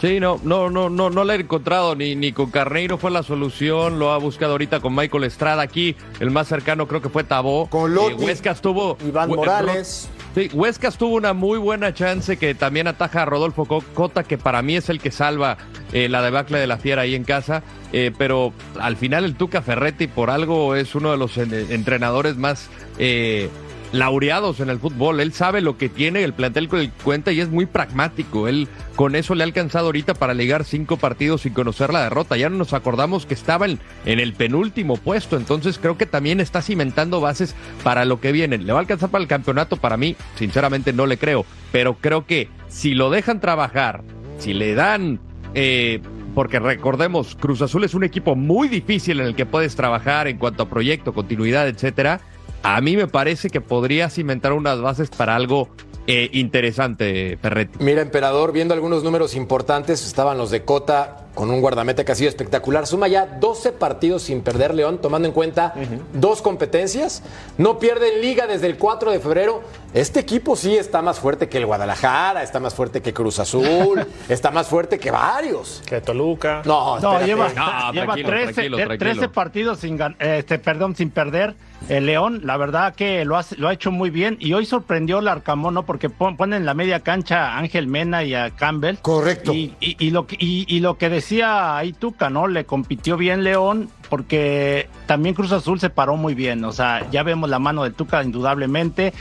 Sí, 0.00 0.18
no, 0.18 0.40
no, 0.42 0.68
no, 0.68 0.90
no, 0.90 1.10
no 1.10 1.22
le 1.22 1.34
he 1.34 1.40
encontrado 1.40 1.94
ni, 1.94 2.16
ni 2.16 2.32
con 2.32 2.50
Carneiro 2.50 2.98
fue 2.98 3.12
la 3.12 3.22
solución, 3.22 4.00
lo 4.00 4.10
ha 4.10 4.18
buscado 4.18 4.50
ahorita 4.52 4.80
con 4.80 4.96
Michael 4.96 5.22
Estrada 5.22 5.62
aquí, 5.62 5.94
el 6.18 6.32
más 6.32 6.48
cercano 6.48 6.88
creo 6.88 7.00
que 7.00 7.08
fue 7.08 7.22
Tabó. 7.22 7.68
Con 7.68 7.94
Lotti. 7.94 8.20
Eh, 8.20 8.26
Huescas 8.26 8.60
tuvo... 8.60 8.96
Iván 9.06 9.28
Morales. 9.28 10.08
Sí, 10.34 10.48
Huescas 10.54 10.96
tuvo 10.96 11.16
una 11.16 11.34
muy 11.34 11.58
buena 11.58 11.92
chance 11.92 12.38
que 12.38 12.54
también 12.54 12.86
ataja 12.86 13.22
a 13.22 13.24
Rodolfo 13.26 13.66
Co- 13.66 13.84
Cota, 13.92 14.24
que 14.24 14.38
para 14.38 14.62
mí 14.62 14.76
es 14.76 14.88
el 14.88 14.98
que 14.98 15.10
salva 15.10 15.58
eh, 15.92 16.08
la 16.08 16.22
debacle 16.22 16.58
de 16.58 16.66
la 16.66 16.78
fiera 16.78 17.02
ahí 17.02 17.14
en 17.14 17.24
casa. 17.24 17.62
eh, 17.92 18.10
pero 18.16 18.54
al 18.80 18.96
final 18.96 19.24
el 19.26 19.34
Tuca 19.34 19.60
Ferretti 19.60 20.06
por 20.06 20.30
algo 20.30 20.74
es 20.74 20.94
uno 20.94 21.10
de 21.10 21.18
los 21.18 21.36
en- 21.36 21.52
entrenadores 21.70 22.36
más 22.38 22.70
eh, 22.98 23.50
laureados 23.92 24.60
en 24.60 24.70
el 24.70 24.78
fútbol. 24.78 25.20
Él 25.20 25.32
sabe 25.32 25.60
lo 25.60 25.76
que 25.76 25.88
tiene 25.88 26.24
el 26.24 26.32
plantel 26.32 26.68
con 26.68 26.80
el 26.80 26.90
que 26.90 27.02
cuenta 27.04 27.32
y 27.32 27.40
es 27.40 27.50
muy 27.50 27.66
pragmático. 27.66 28.48
Él 28.48 28.68
con 28.96 29.14
eso 29.14 29.34
le 29.34 29.44
ha 29.44 29.46
alcanzado 29.46 29.86
ahorita 29.86 30.14
para 30.14 30.34
ligar 30.34 30.64
cinco 30.64 30.96
partidos 30.96 31.42
sin 31.42 31.52
conocer 31.52 31.92
la 31.92 32.02
derrota. 32.02 32.36
Ya 32.36 32.48
no 32.48 32.56
nos 32.56 32.72
acordamos 32.72 33.26
que 33.26 33.34
estaba 33.34 33.66
en, 33.66 33.78
el 34.04 34.32
penúltimo 34.32 34.96
puesto. 34.96 35.36
Entonces 35.36 35.78
creo 35.78 35.96
que 35.96 36.06
también 36.06 36.40
está 36.40 36.62
cimentando 36.62 37.20
bases 37.20 37.54
para 37.84 38.04
lo 38.04 38.20
que 38.20 38.32
viene. 38.32 38.58
¿Le 38.58 38.72
va 38.72 38.78
a 38.78 38.82
alcanzar 38.82 39.10
para 39.10 39.22
el 39.22 39.28
campeonato? 39.28 39.76
Para 39.76 39.96
mí, 39.96 40.16
sinceramente, 40.36 40.92
no 40.92 41.06
le 41.06 41.18
creo. 41.18 41.44
Pero 41.70 41.94
creo 42.00 42.26
que 42.26 42.48
si 42.68 42.94
lo 42.94 43.10
dejan 43.10 43.40
trabajar, 43.40 44.02
si 44.38 44.54
le 44.54 44.74
dan... 44.74 45.20
eh, 45.54 46.00
porque 46.34 46.58
recordemos, 46.58 47.36
Cruz 47.38 47.60
Azul 47.60 47.84
es 47.84 47.92
un 47.92 48.04
equipo 48.04 48.34
muy 48.34 48.68
difícil 48.68 49.20
en 49.20 49.26
el 49.26 49.34
que 49.34 49.44
puedes 49.44 49.76
trabajar 49.76 50.28
en 50.28 50.38
cuanto 50.38 50.62
a 50.62 50.68
proyecto, 50.68 51.12
continuidad, 51.12 51.68
etcétera. 51.68 52.22
A 52.62 52.80
mí 52.80 52.96
me 52.96 53.08
parece 53.08 53.50
que 53.50 53.60
podría 53.60 54.08
cimentar 54.08 54.52
unas 54.52 54.80
bases 54.80 55.10
para 55.10 55.34
algo 55.34 55.68
eh, 56.06 56.30
interesante, 56.32 57.38
Ferretti. 57.40 57.78
Mira, 57.82 58.02
Emperador, 58.02 58.52
viendo 58.52 58.74
algunos 58.74 59.04
números 59.04 59.36
importantes, 59.36 60.04
estaban 60.04 60.36
los 60.36 60.50
de 60.50 60.64
Cota 60.64 61.26
con 61.34 61.50
un 61.50 61.60
guardameta 61.60 62.04
que 62.04 62.12
ha 62.12 62.14
sido 62.14 62.28
espectacular. 62.28 62.86
Suma 62.86 63.08
ya 63.08 63.24
12 63.24 63.72
partidos 63.72 64.22
sin 64.22 64.42
perder 64.42 64.74
León, 64.74 64.98
tomando 65.00 65.28
en 65.28 65.32
cuenta 65.32 65.74
dos 66.12 66.42
competencias. 66.42 67.22
No 67.56 67.78
pierde 67.78 68.14
en 68.14 68.20
liga 68.20 68.46
desde 68.46 68.66
el 68.66 68.76
4 68.76 69.12
de 69.12 69.20
febrero. 69.20 69.62
Este 69.94 70.20
equipo 70.20 70.56
sí 70.56 70.76
está 70.76 71.02
más 71.02 71.20
fuerte 71.20 71.48
que 71.48 71.58
el 71.58 71.66
Guadalajara, 71.66 72.42
está 72.42 72.58
más 72.60 72.74
fuerte 72.74 73.00
que 73.00 73.14
Cruz 73.14 73.38
Azul, 73.38 74.04
está 74.28 74.50
más 74.50 74.66
fuerte 74.66 74.98
que 74.98 75.10
varios. 75.10 75.82
Que 75.86 76.00
Toluca. 76.00 76.62
No, 76.64 76.98
No, 76.98 77.24
lleva, 77.24 77.48
No, 77.54 77.92
lleva 77.92 78.14
tranquilo, 78.14 78.28
13, 78.28 78.52
tranquilo, 78.52 78.78
eh, 78.78 78.86
tranquilo. 78.86 79.10
13 79.12 79.28
partidos 79.28 79.78
sin 79.78 79.98
este, 80.18 80.58
perdón, 80.58 80.96
sin 80.96 81.10
perder. 81.10 81.54
El 81.88 82.06
León, 82.06 82.40
la 82.44 82.56
verdad 82.56 82.94
que 82.94 83.24
lo, 83.24 83.36
hace- 83.36 83.56
lo 83.56 83.68
ha 83.68 83.72
hecho 83.72 83.90
muy 83.90 84.08
bien. 84.10 84.36
Y 84.40 84.52
hoy 84.54 84.64
sorprendió 84.64 85.18
el 85.18 85.28
Arcamón, 85.28 85.74
¿no? 85.74 85.84
Porque 85.84 86.08
pon- 86.08 86.36
ponen 86.36 86.60
en 86.60 86.66
la 86.66 86.74
media 86.74 87.00
cancha 87.00 87.48
a 87.52 87.58
Ángel 87.58 87.86
Mena 87.86 88.22
y 88.24 88.34
a 88.34 88.50
Campbell. 88.50 88.96
Correcto. 89.02 89.52
Y, 89.52 89.74
y- 89.80 89.96
y 89.98 90.10
lo, 90.10 90.26
que, 90.26 90.36
y, 90.38 90.64
y 90.68 90.80
lo 90.80 90.96
que 90.96 91.08
decía 91.10 91.76
ahí 91.76 91.92
Tuca, 91.92 92.30
¿no? 92.30 92.46
Le 92.46 92.64
compitió 92.64 93.16
bien 93.16 93.42
León 93.44 93.90
porque 94.08 94.88
también 95.06 95.34
Cruz 95.34 95.52
Azul 95.52 95.80
se 95.80 95.90
paró 95.90 96.16
muy 96.16 96.34
bien. 96.34 96.64
O 96.64 96.72
sea, 96.72 97.06
ya 97.10 97.22
vemos 97.24 97.50
la 97.50 97.58
mano 97.58 97.82
de 97.84 97.90
Tuca 97.90 98.22
indudablemente. 98.22 99.12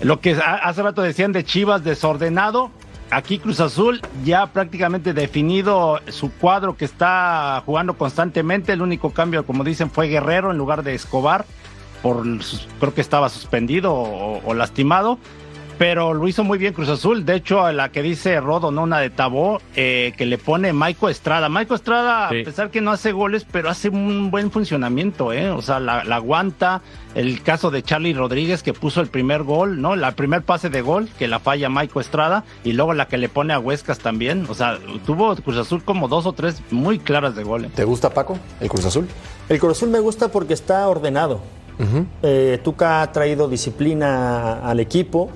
Lo 0.00 0.20
que 0.20 0.32
hace 0.34 0.82
rato 0.82 1.02
decían 1.02 1.32
de 1.32 1.44
Chivas 1.44 1.84
desordenado. 1.84 2.70
Aquí 3.10 3.38
Cruz 3.38 3.60
Azul 3.60 4.00
ya 4.24 4.46
prácticamente 4.46 5.12
definido 5.12 6.00
su 6.08 6.32
cuadro 6.32 6.76
que 6.76 6.84
está 6.86 7.62
jugando 7.64 7.94
constantemente. 7.96 8.72
El 8.72 8.82
único 8.82 9.10
cambio, 9.10 9.46
como 9.46 9.64
dicen, 9.64 9.90
fue 9.90 10.08
Guerrero 10.08 10.50
en 10.50 10.58
lugar 10.58 10.82
de 10.82 10.94
Escobar. 10.94 11.44
Por, 12.02 12.22
creo 12.80 12.94
que 12.94 13.00
estaba 13.00 13.28
suspendido 13.28 13.92
o, 13.94 14.40
o 14.44 14.54
lastimado. 14.54 15.18
Pero 15.78 16.14
lo 16.14 16.28
hizo 16.28 16.44
muy 16.44 16.58
bien 16.58 16.74
Cruz 16.74 16.90
Azul. 16.90 17.24
De 17.24 17.34
hecho, 17.34 17.72
la 17.72 17.88
que 17.90 18.02
dice 18.02 18.38
Rodo, 18.40 18.70
no 18.70 18.82
una 18.84 19.00
de 19.00 19.10
Tabó, 19.10 19.60
eh, 19.74 20.12
que 20.16 20.26
le 20.26 20.38
pone 20.38 20.72
Maico 20.72 21.08
Estrada. 21.08 21.48
Maico 21.48 21.74
Estrada, 21.74 22.28
Sí. 22.28 22.42
a 22.42 22.44
pesar 22.44 22.70
que 22.70 22.80
no 22.80 22.92
hace 22.92 23.10
goles, 23.10 23.44
pero 23.50 23.68
hace 23.68 23.88
un 23.88 24.30
buen 24.30 24.52
funcionamiento, 24.52 25.32
¿eh? 25.32 25.50
O 25.50 25.60
sea, 25.62 25.80
la, 25.80 26.04
la 26.04 26.16
aguanta. 26.16 26.82
El 27.16 27.42
caso 27.42 27.70
de 27.72 27.82
Charlie 27.82 28.12
Rodríguez, 28.14 28.62
que 28.62 28.74
puso 28.74 29.00
el 29.00 29.08
primer 29.08 29.42
gol, 29.42 29.80
¿no? 29.80 29.96
La 29.96 30.12
primer 30.12 30.42
pase 30.42 30.68
de 30.70 30.82
gol, 30.82 31.08
que 31.18 31.26
la 31.26 31.40
falla 31.40 31.68
Maico 31.68 32.00
Estrada. 32.00 32.44
Y 32.62 32.74
luego 32.74 32.92
la 32.94 33.08
que 33.08 33.16
le 33.18 33.28
pone 33.28 33.52
a 33.52 33.58
Huescas 33.58 33.98
también. 33.98 34.46
O 34.50 34.54
sea, 34.54 34.78
tuvo 35.04 35.34
Cruz 35.36 35.56
Azul 35.56 35.82
como 35.82 36.06
dos 36.06 36.26
o 36.26 36.32
tres 36.32 36.62
muy 36.70 37.00
claras 37.00 37.34
de 37.34 37.42
gol. 37.42 37.64
¿eh? 37.64 37.70
¿Te 37.74 37.84
gusta, 37.84 38.10
Paco, 38.10 38.38
el 38.60 38.68
Cruz 38.68 38.84
Azul? 38.84 39.08
El 39.48 39.58
Cruz 39.58 39.78
Azul 39.78 39.88
me 39.88 39.98
gusta 39.98 40.28
porque 40.28 40.54
está 40.54 40.86
ordenado. 40.88 41.40
Eh, 42.22 42.60
Tuca 42.62 43.02
ha 43.02 43.12
traído 43.12 43.48
disciplina 43.48 44.60
al 44.60 44.80
equipo. 44.80 45.30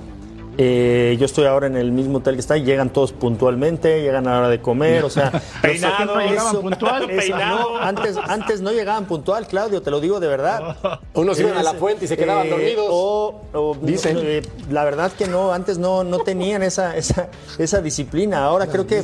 Eh, 0.59 1.15
yo 1.19 1.25
estoy 1.27 1.45
ahora 1.45 1.67
en 1.67 1.77
el 1.77 1.91
mismo 1.91 2.17
hotel 2.17 2.33
que 2.33 2.39
está 2.41 2.57
y 2.57 2.63
llegan 2.63 2.89
todos 2.89 3.11
puntualmente, 3.11 4.01
llegan 4.01 4.27
a 4.27 4.31
la 4.31 4.37
hora 4.39 4.49
de 4.49 4.59
comer, 4.59 5.03
o 5.03 5.09
sea, 5.09 5.27
eso- 5.63 5.87
Llegaban 5.87 6.19
eso- 6.33 6.61
puntual. 6.61 7.03
eso- 7.11 7.19
Peinados. 7.19 7.59
no, 7.73 7.77
antes, 7.77 8.17
antes 8.17 8.61
no 8.61 8.71
llegaban 8.71 9.05
puntual, 9.05 9.47
Claudio, 9.47 9.83
te 9.83 9.91
lo 9.91 9.99
digo 9.99 10.19
de 10.19 10.27
verdad. 10.27 10.75
Unos 11.13 11.39
iban 11.39 11.57
a 11.57 11.63
la 11.63 11.75
fuente 11.75 12.05
y 12.05 12.07
se 12.07 12.17
quedaban 12.17 12.47
eh, 12.47 12.49
dormidos. 12.49 12.87
O, 12.89 13.41
o- 13.53 13.77
Dicen. 13.81 14.15
no, 14.15 14.21
eh, 14.21 14.41
la 14.71 14.83
verdad 14.83 15.11
que 15.11 15.27
no, 15.27 15.53
antes 15.53 15.77
no, 15.77 16.03
no 16.03 16.19
tenían 16.19 16.63
esa, 16.63 16.97
esa, 16.97 17.29
esa 17.59 17.81
disciplina. 17.81 18.43
Ahora 18.43 18.65
creo 18.67 18.87
que 18.87 19.03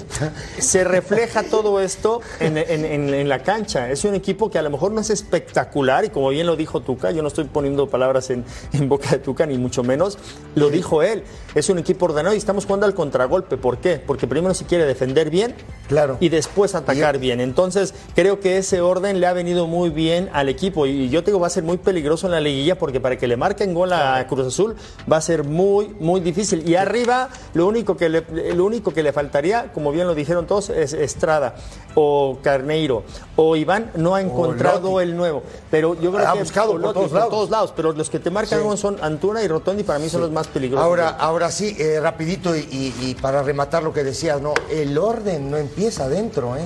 se 0.57 0.83
refleja 0.83 1.43
todo 1.43 1.79
esto 1.81 2.21
en, 2.39 2.57
en- 2.57 2.83
en- 2.85 3.13
en 3.13 3.29
la 3.29 3.43
cancha. 3.43 3.91
Es 3.91 4.05
un 4.05 4.15
equipo 4.15 4.49
que 4.49 4.57
a 4.57 4.63
lo 4.63 4.71
mejor 4.71 4.91
no 4.91 5.01
es 5.01 5.11
espectacular 5.11 6.03
y 6.05 6.09
como 6.09 6.29
bien 6.29 6.47
lo 6.47 6.55
dijo 6.55 6.81
Tuca, 6.81 7.11
yo 7.11 7.21
no 7.21 7.27
estoy 7.27 7.43
poniendo 7.43 7.87
palabras 7.87 8.31
en, 8.31 8.43
en 8.73 8.89
boca 8.89 9.11
de 9.11 9.19
Tuca 9.19 9.45
ni 9.45 9.59
mucho 9.59 9.83
menos, 9.83 10.17
lo 10.55 10.69
dijo 10.71 11.03
él. 11.03 11.23
Es 11.55 11.69
un 11.69 11.77
equipo 11.77 12.05
ordenado 12.05 12.33
y 12.33 12.37
estamos 12.37 12.65
jugando 12.65 12.85
al 12.85 12.93
contragolpe. 12.93 13.57
¿Por 13.57 13.77
qué? 13.77 13.97
Porque 14.05 14.27
primero 14.27 14.53
se 14.53 14.65
quiere 14.65 14.85
defender 14.85 15.29
bien 15.29 15.55
Claro. 15.87 16.17
y 16.19 16.29
después 16.29 16.73
atacar 16.75 17.19
bien. 17.19 17.39
Entonces, 17.41 17.93
creo 18.15 18.39
que 18.39 18.57
ese 18.57 18.81
orden 18.81 19.19
le 19.19 19.27
ha 19.27 19.33
venido 19.33 19.67
muy 19.67 19.89
bien 19.89 20.29
al 20.33 20.49
equipo. 20.49 20.85
Y 20.85 21.09
yo 21.09 21.23
te 21.23 21.31
digo, 21.31 21.39
va 21.39 21.47
a 21.47 21.51
ser 21.51 21.63
muy 21.63 21.77
peligroso 21.77 22.25
en 22.27 22.31
la 22.31 22.39
liguilla 22.41 22.77
porque 22.77 22.99
para 22.99 23.17
que 23.17 23.27
le 23.27 23.37
marquen 23.37 23.73
gol 23.73 23.93
a 23.93 24.25
Cruz 24.27 24.47
Azul 24.47 24.75
va 25.11 25.17
a 25.17 25.21
ser 25.21 25.43
muy, 25.43 25.89
muy 25.99 26.21
difícil. 26.21 26.67
Y 26.67 26.75
arriba, 26.75 27.29
lo 27.53 27.67
único 27.67 27.95
que 27.97 28.09
le, 28.09 28.23
lo 28.55 28.65
único 28.65 28.93
que 28.93 29.03
le 29.03 29.13
faltaría, 29.13 29.71
como 29.73 29.91
bien 29.91 30.07
lo 30.07 30.15
dijeron 30.15 30.47
todos, 30.47 30.69
es 30.69 30.93
Estrada 30.93 31.55
o 31.95 32.39
Carneiro 32.41 33.03
o 33.35 33.55
Iván 33.55 33.91
no 33.95 34.15
ha 34.15 34.21
encontrado 34.21 34.99
el 35.01 35.15
nuevo. 35.15 35.43
Pero 35.69 35.93
yo 35.99 36.11
creo 36.11 36.27
Ha 36.27 36.33
que 36.33 36.39
buscado 36.39 36.71
por 36.73 36.81
Lotti, 36.81 37.09
todos 37.09 37.49
lados. 37.49 37.73
Pero 37.75 37.91
los 37.91 38.09
que 38.09 38.19
te 38.19 38.29
marcan 38.31 38.59
Sí. 38.59 38.65
gol 38.65 38.77
son 38.77 38.97
Antuna 39.01 39.43
y 39.43 39.47
Rotondi, 39.47 39.83
para 39.83 39.99
mí 39.99 40.09
son 40.09 40.21
los 40.21 40.31
más 40.31 40.47
peligrosos. 40.47 40.83
Ahora, 40.85 41.09
ahora 41.09 41.42
sí, 41.51 41.75
eh, 41.79 41.99
rapidito 42.01 42.55
y, 42.55 42.59
y- 42.71 42.93
y 43.01 43.15
para 43.15 43.41
rematar 43.43 43.83
lo 43.83 43.93
que 43.93 44.03
decías, 44.03 44.41
no, 44.41 44.53
el 44.71 44.97
orden 44.97 45.49
no 45.51 45.57
empieza 45.57 46.05
adentro, 46.05 46.55
¿eh? 46.57 46.61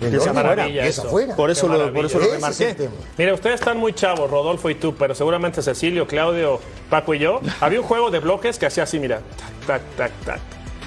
El 0.00 0.14
Empieza 0.14 0.30
orden 0.30 0.58
empieza 0.66 0.86
Eso. 0.88 1.02
afuera. 1.08 1.34
por 1.34 1.50
eso, 1.50 1.66
Qué 1.68 1.72
lo, 1.78 1.92
por 1.92 2.04
eso 2.06 2.18
lo 2.20 2.24
es 2.26 2.30
remarqué. 2.32 2.74
tema. 2.74 2.92
Mira, 3.16 3.34
ustedes 3.34 3.56
están 3.60 3.78
muy 3.78 3.92
chavos, 3.94 4.30
Rodolfo 4.30 4.70
y 4.70 4.76
tú, 4.76 4.94
pero 4.94 5.12
seguramente 5.14 5.60
Cecilio, 5.60 6.06
Claudio, 6.06 6.60
Paco 6.88 7.14
y 7.14 7.18
yo. 7.18 7.40
Había 7.60 7.80
un 7.80 7.86
juego 7.86 8.10
de 8.10 8.20
bloques 8.20 8.58
que 8.58 8.66
hacía 8.66 8.84
así, 8.84 9.00
mira. 9.00 9.20
Tac, 9.66 9.82
tac, 9.96 10.12
tac, 10.24 10.40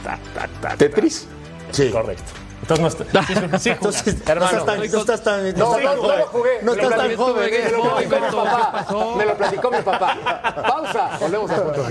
tac, 0.04 0.20
tac, 0.34 0.34
tac. 0.34 0.62
tac, 0.62 0.78
¿Tetris? 0.78 1.28
Sí. 1.72 1.90
Correcto. 1.90 2.24
Entonces 2.62 2.80
no 2.80 2.88
está. 2.88 3.26
Sí, 3.58 3.60
sí, 3.60 3.70
Entonces, 3.70 4.18
no 4.26 4.46
estás 4.46 4.66
tan, 4.66 4.78
no 4.78 4.84
estás 4.84 5.24
tan, 5.24 5.42
no 5.44 5.48
estás 5.48 5.58
No, 5.58 5.80
no, 5.80 6.18
lo 6.18 6.26
jugué. 6.28 6.60
No 6.62 6.74
estás 6.74 6.96
tan 6.96 7.16
joven. 7.16 7.52
Me 7.52 7.72
lo 7.72 7.82
platicó 7.84 8.22
mi 8.22 8.32
papá. 8.32 8.86
Me 9.18 9.26
lo 9.26 9.38
platicó 9.38 9.72
mi 9.72 9.82
papá. 9.82 10.64
Pausa. 10.68 11.18
Volvemos 11.20 11.52
a 11.52 11.64
punto. 11.64 11.86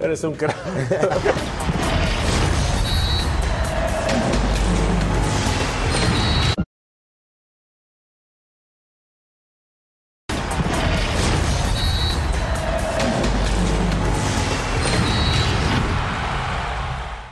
Eres 0.00 0.24
un 0.24 0.34
crack. 0.34 0.56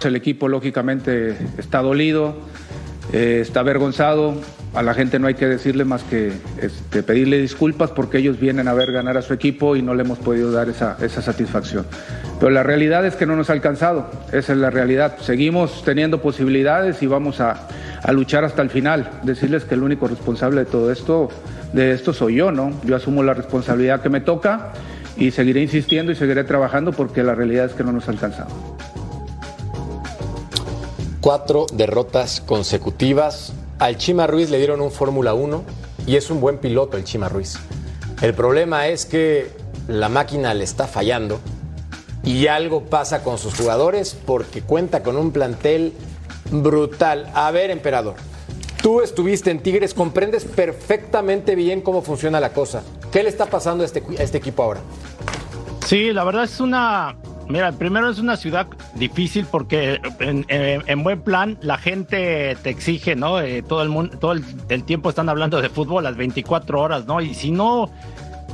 El 0.05 0.15
equipo 0.15 0.49
lógicamente 0.49 1.37
está 1.59 1.83
dolido, 1.83 2.37
eh, 3.13 3.41
está 3.43 3.61
avergonzado. 3.61 4.35
A 4.75 4.83
la 4.83 4.95
gente 4.95 5.19
no 5.19 5.27
hay 5.27 5.35
que 5.35 5.47
decirle 5.47 5.85
más 5.85 6.05
que 6.05 6.31
este, 6.61 7.03
pedirle 7.03 7.39
disculpas 7.39 7.91
porque 7.91 8.19
ellos 8.19 8.39
vienen 8.39 8.69
a 8.69 8.75
ver 8.75 8.93
ganar 8.93 9.17
a 9.17 9.23
su 9.23 9.33
equipo 9.33 9.75
y 9.75 9.83
no 9.83 9.95
le 9.95 10.03
hemos 10.03 10.19
podido 10.19 10.53
dar 10.53 10.69
esa, 10.69 10.97
satisfacción. 11.09 11.87
Pero 12.39 12.51
la 12.51 12.63
realidad 12.63 13.05
es 13.07 13.17
que 13.17 13.27
no 13.27 13.35
nos 13.35 13.51
ha 13.51 13.55
alcanzado, 13.55 14.09
esa 14.31 14.53
es 14.53 14.59
la 14.59 14.71
realidad. 14.71 15.17
Seguimos 15.21 15.83
teniendo 15.85 16.23
posibilidades 16.23 17.03
y 17.03 17.07
vamos 17.07 17.41
a, 17.41 17.67
a 18.03 18.13
luchar 18.13 18.45
hasta 18.45 18.63
el 18.63 18.71
final. 18.71 19.11
Decirles 19.25 19.65
que 19.65 19.75
el 19.75 19.83
único 19.83 20.07
responsable 20.07 20.61
de 20.61 20.67
todo 20.67 20.93
esto, 20.93 21.31
de 21.73 21.93
esto 21.93 22.13
soy 22.13 22.37
yo, 22.37 22.53
¿no? 22.53 22.73
Yo 22.85 22.95
asumo 22.95 23.25
la 23.25 23.35
responsabilidad 23.35 24.01
que 24.01 24.11
me 24.11 24.21
toca 24.21 24.73
y 25.17 25.33
seguiré 25.33 25.63
insistiendo 25.63 26.13
y 26.13 26.15
seguiré 26.15 26.45
trabajando 26.45 26.93
porque 26.93 27.25
la 27.25 27.35
realidad 27.35 27.65
es 27.67 27.73
que 27.73 27.83
no 27.83 27.91
nos 27.91 28.07
ha 28.07 28.13
alcanzado. 28.13 28.78
Cuatro 31.21 31.67
derrotas 31.73 32.41
consecutivas. 32.41 33.53
Al 33.79 33.97
Chima 33.97 34.27
Ruiz 34.27 34.51
le 34.51 34.59
dieron 34.59 34.81
un 34.81 34.93
Fórmula 34.93 35.35
1 35.35 35.65
y 36.07 36.17
es 36.17 36.31
un 36.31 36.41
buen 36.41 36.59
piloto 36.59 36.97
el 36.97 37.05
Chima 37.05 37.29
Ruiz. 37.29 37.59
El 38.23 38.35
problema 38.35 38.87
es 38.89 39.05
que 39.05 39.51
la 39.89 40.09
máquina 40.09 40.55
le 40.55 40.65
está 40.65 40.87
fallando 40.87 41.41
y 42.23 42.47
algo 42.47 42.85
pasa 42.85 43.23
con 43.23 43.39
sus 43.39 43.55
jugadores 43.57 44.17
porque 44.27 44.63
cuenta 44.63 45.03
con 45.03 45.17
un 45.17 45.33
plantel 45.33 45.93
brutal. 46.51 47.31
A 47.35 47.51
ver, 47.51 47.71
emperador, 47.71 48.15
tú 48.83 49.01
estuviste 49.01 49.51
en 49.51 49.61
Tigres, 49.61 49.95
comprendes 49.95 50.45
perfectamente 50.45 51.55
bien 51.55 51.81
cómo 51.81 52.03
funciona 52.03 52.39
la 52.39 52.53
cosa. 52.53 52.83
¿Qué 53.11 53.23
le 53.23 53.29
está 53.29 53.47
pasando 53.47 53.83
a 53.83 53.87
este, 53.87 54.03
a 54.19 54.23
este 54.23 54.39
equipo 54.39 54.63
ahora? 54.63 54.81
Sí, 55.87 56.13
la 56.13 56.23
verdad 56.25 56.45
es 56.45 56.61
una. 56.61 57.17
Mira, 57.49 57.73
primero 57.73 58.11
es 58.11 58.19
una 58.19 58.37
ciudad 58.37 58.67
difícil 58.95 59.47
porque 59.51 60.01
en, 60.21 60.45
en- 60.49 60.83
en 60.87 61.03
buen 61.03 61.23
plan 61.23 61.59
la 61.63 61.79
gente 61.79 62.57
te 62.63 62.71
exige, 62.71 63.17
¿no? 63.17 63.41
Eh, 63.41 63.63
todo 63.63 63.83
el 63.83 63.89
mundo, 63.89 64.19
todo 64.19 64.33
el, 64.33 64.45
el 64.69 64.85
tiempo 64.85 65.09
están 65.09 65.29
hablando 65.29 65.61
de 65.63 65.69
fútbol 65.71 66.05
las 66.05 66.17
24 66.17 66.81
horas, 66.81 67.07
¿no? 67.07 67.21
Y 67.23 67.33
si 67.35 67.51
no, 67.51 67.91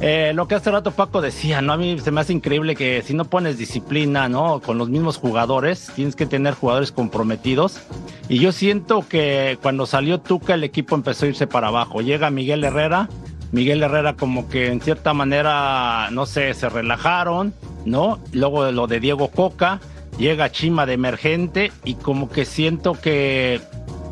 eh, 0.01 0.33
lo 0.35 0.47
que 0.47 0.55
hace 0.55 0.71
rato 0.71 0.93
Paco 0.93 1.21
decía, 1.21 1.61
¿no? 1.61 1.73
A 1.73 1.77
mí 1.77 1.99
se 1.99 2.11
me 2.13 2.21
hace 2.21 2.33
increíble 2.33 2.77
que 2.77 3.03
si 3.03 3.15
no 3.15 3.25
pones 3.25 3.59
disciplina, 3.59 4.29
¿no? 4.29 4.61
Con 4.61 4.79
los 4.79 4.89
mismos 4.89 5.17
jugadores, 5.17 5.91
tienes 5.97 6.15
que 6.15 6.27
tener 6.27 6.55
jugadores 6.55 6.93
comprometidos. 6.93 7.81
Y 8.29 8.39
yo 8.39 8.53
siento 8.53 9.05
que 9.09 9.59
cuando 9.61 9.87
salió 9.87 10.21
Tuca 10.21 10.55
el 10.55 10.63
equipo 10.65 10.95
empezó 10.95 11.27
a 11.27 11.29
irse 11.31 11.47
para 11.49 11.67
abajo. 11.69 12.01
Llega 12.01 12.31
Miguel 12.31 12.63
Herrera. 12.65 13.09
Miguel 13.55 13.85
Herrera 13.85 14.15
como 14.15 14.49
que 14.49 14.67
en 14.67 14.81
cierta 14.81 15.15
manera, 15.15 16.09
no 16.11 16.27
sé, 16.27 16.53
se 16.55 16.69
relajaron, 16.69 17.55
¿no? 17.85 18.19
Luego 18.33 18.73
lo 18.73 18.89
de 18.89 18.99
Diego 18.99 19.29
Coca, 19.29 19.79
llega 20.19 20.51
Chima 20.51 20.87
de 20.87 20.95
emergente 20.95 21.71
y 21.85 21.95
como 21.95 22.29
que 22.29 22.47
siento 22.47 22.95
que, 23.01 23.61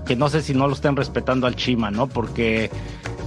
que 0.07 0.15
no 0.15 0.29
sé 0.29 0.43
si 0.43 0.55
no 0.55 0.69
lo 0.69 0.75
están 0.75 0.95
respetando 0.95 1.49
al 1.49 1.57
Chima, 1.57 1.91
¿no? 1.91 2.07
Porque 2.07 2.71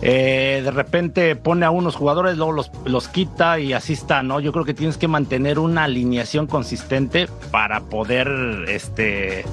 eh, 0.02 0.62
de 0.64 0.72
repente 0.72 1.36
pone 1.36 1.66
a 1.66 1.70
unos 1.70 1.98
jugadores, 1.98 2.38
luego 2.38 2.54
los, 2.54 2.72
los 2.86 3.10
quita 3.10 3.60
y 3.60 3.74
así 3.74 3.92
está, 3.92 4.24
¿no? 4.24 4.40
Yo 4.40 4.54
creo 4.54 4.64
que 4.64 4.74
tienes 4.74 4.98
que 4.98 5.10
mantener 5.10 5.60
una 5.60 5.84
alineación 5.84 6.48
consistente 6.48 7.28
para 7.52 7.82
poder, 7.82 8.30
este, 8.70 9.44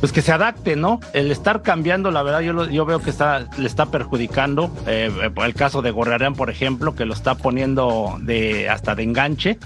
pues 0.00 0.12
que 0.12 0.22
se 0.22 0.32
adapte, 0.32 0.76
¿no? 0.76 0.98
El 1.12 1.30
estar 1.30 1.62
cambiando, 1.62 2.10
la 2.10 2.22
verdad, 2.22 2.40
yo, 2.40 2.52
lo- 2.52 2.86
veo 2.86 3.00
que 3.00 3.10
está, 3.10 3.46
le 3.58 3.66
está 3.66 3.86
perjudicando. 3.86 4.70
Eh, 4.86 5.10
eh, 5.22 5.30
el 5.44 5.54
caso 5.54 5.82
de 5.82 5.90
Gorrarán, 5.90 6.34
por 6.34 6.50
ejemplo, 6.50 6.94
que 6.94 7.04
lo 7.04 7.14
está 7.14 7.34
poniendo 7.34 8.16
de 8.20 8.68
hasta 8.70 8.94
de 8.94 9.02
enganche, 9.02 9.58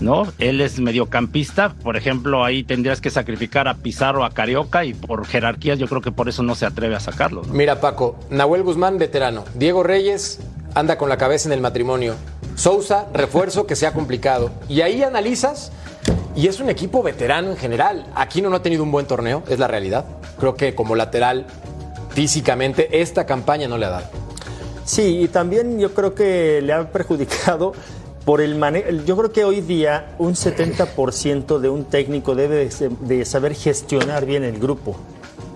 ¿no? 0.00 0.26
Él 0.38 0.60
es 0.60 0.80
mediocampista, 0.80 1.74
por 1.82 1.96
ejemplo, 1.96 2.44
ahí 2.44 2.64
tendrías 2.64 3.00
que 3.00 3.10
sacrificar 3.10 3.68
a 3.68 3.74
Pizarro, 3.74 4.24
a 4.24 4.30
Carioca, 4.30 4.84
y 4.84 4.94
por 4.94 5.26
jerarquías 5.26 5.78
yo 5.78 5.86
creo 5.86 6.00
que 6.00 6.10
por 6.12 6.28
eso 6.28 6.42
no 6.42 6.54
se 6.54 6.66
atreve 6.66 6.96
a 6.96 7.00
sacarlo. 7.00 7.42
Mira, 7.50 7.80
Paco, 7.80 8.18
Nahuel 8.30 8.62
Guzmán, 8.62 8.98
veterano. 8.98 9.44
Diego 9.54 9.82
Reyes 9.82 10.40
anda 10.74 10.98
con 10.98 11.08
la 11.08 11.18
cabeza 11.18 11.48
en 11.48 11.52
el 11.52 11.60
matrimonio. 11.60 12.14
Sousa, 12.56 13.06
refuerzo 13.12 13.66
que 13.66 13.76
se 13.76 13.86
ha 13.86 13.92
complicado. 13.92 14.50
Y 14.68 14.80
ahí 14.80 15.02
analizas, 15.02 15.72
y 16.36 16.48
es 16.48 16.60
un 16.60 16.68
equipo 16.68 17.02
veterano 17.02 17.50
en 17.50 17.56
general. 17.56 18.06
Aquino 18.14 18.50
no 18.50 18.56
ha 18.56 18.62
tenido 18.62 18.82
un 18.82 18.90
buen 18.90 19.06
torneo, 19.06 19.42
es 19.48 19.58
la 19.58 19.68
realidad. 19.68 20.04
Creo 20.38 20.54
que 20.54 20.74
como 20.74 20.96
lateral, 20.96 21.46
físicamente, 22.10 23.00
esta 23.00 23.26
campaña 23.26 23.68
no 23.68 23.78
le 23.78 23.86
ha 23.86 23.90
dado. 23.90 24.06
Sí, 24.84 25.20
y 25.22 25.28
también 25.28 25.78
yo 25.78 25.94
creo 25.94 26.14
que 26.14 26.60
le 26.62 26.72
ha 26.72 26.90
perjudicado 26.90 27.72
por 28.24 28.40
el 28.40 28.56
manejo. 28.56 28.90
Yo 29.06 29.16
creo 29.16 29.32
que 29.32 29.44
hoy 29.44 29.60
día 29.60 30.14
un 30.18 30.34
70% 30.34 31.58
de 31.58 31.68
un 31.68 31.84
técnico 31.84 32.34
debe 32.34 32.68
de, 33.00 33.24
saber 33.24 33.54
gestionar 33.54 34.26
bien 34.26 34.44
el 34.44 34.58
grupo. 34.58 34.96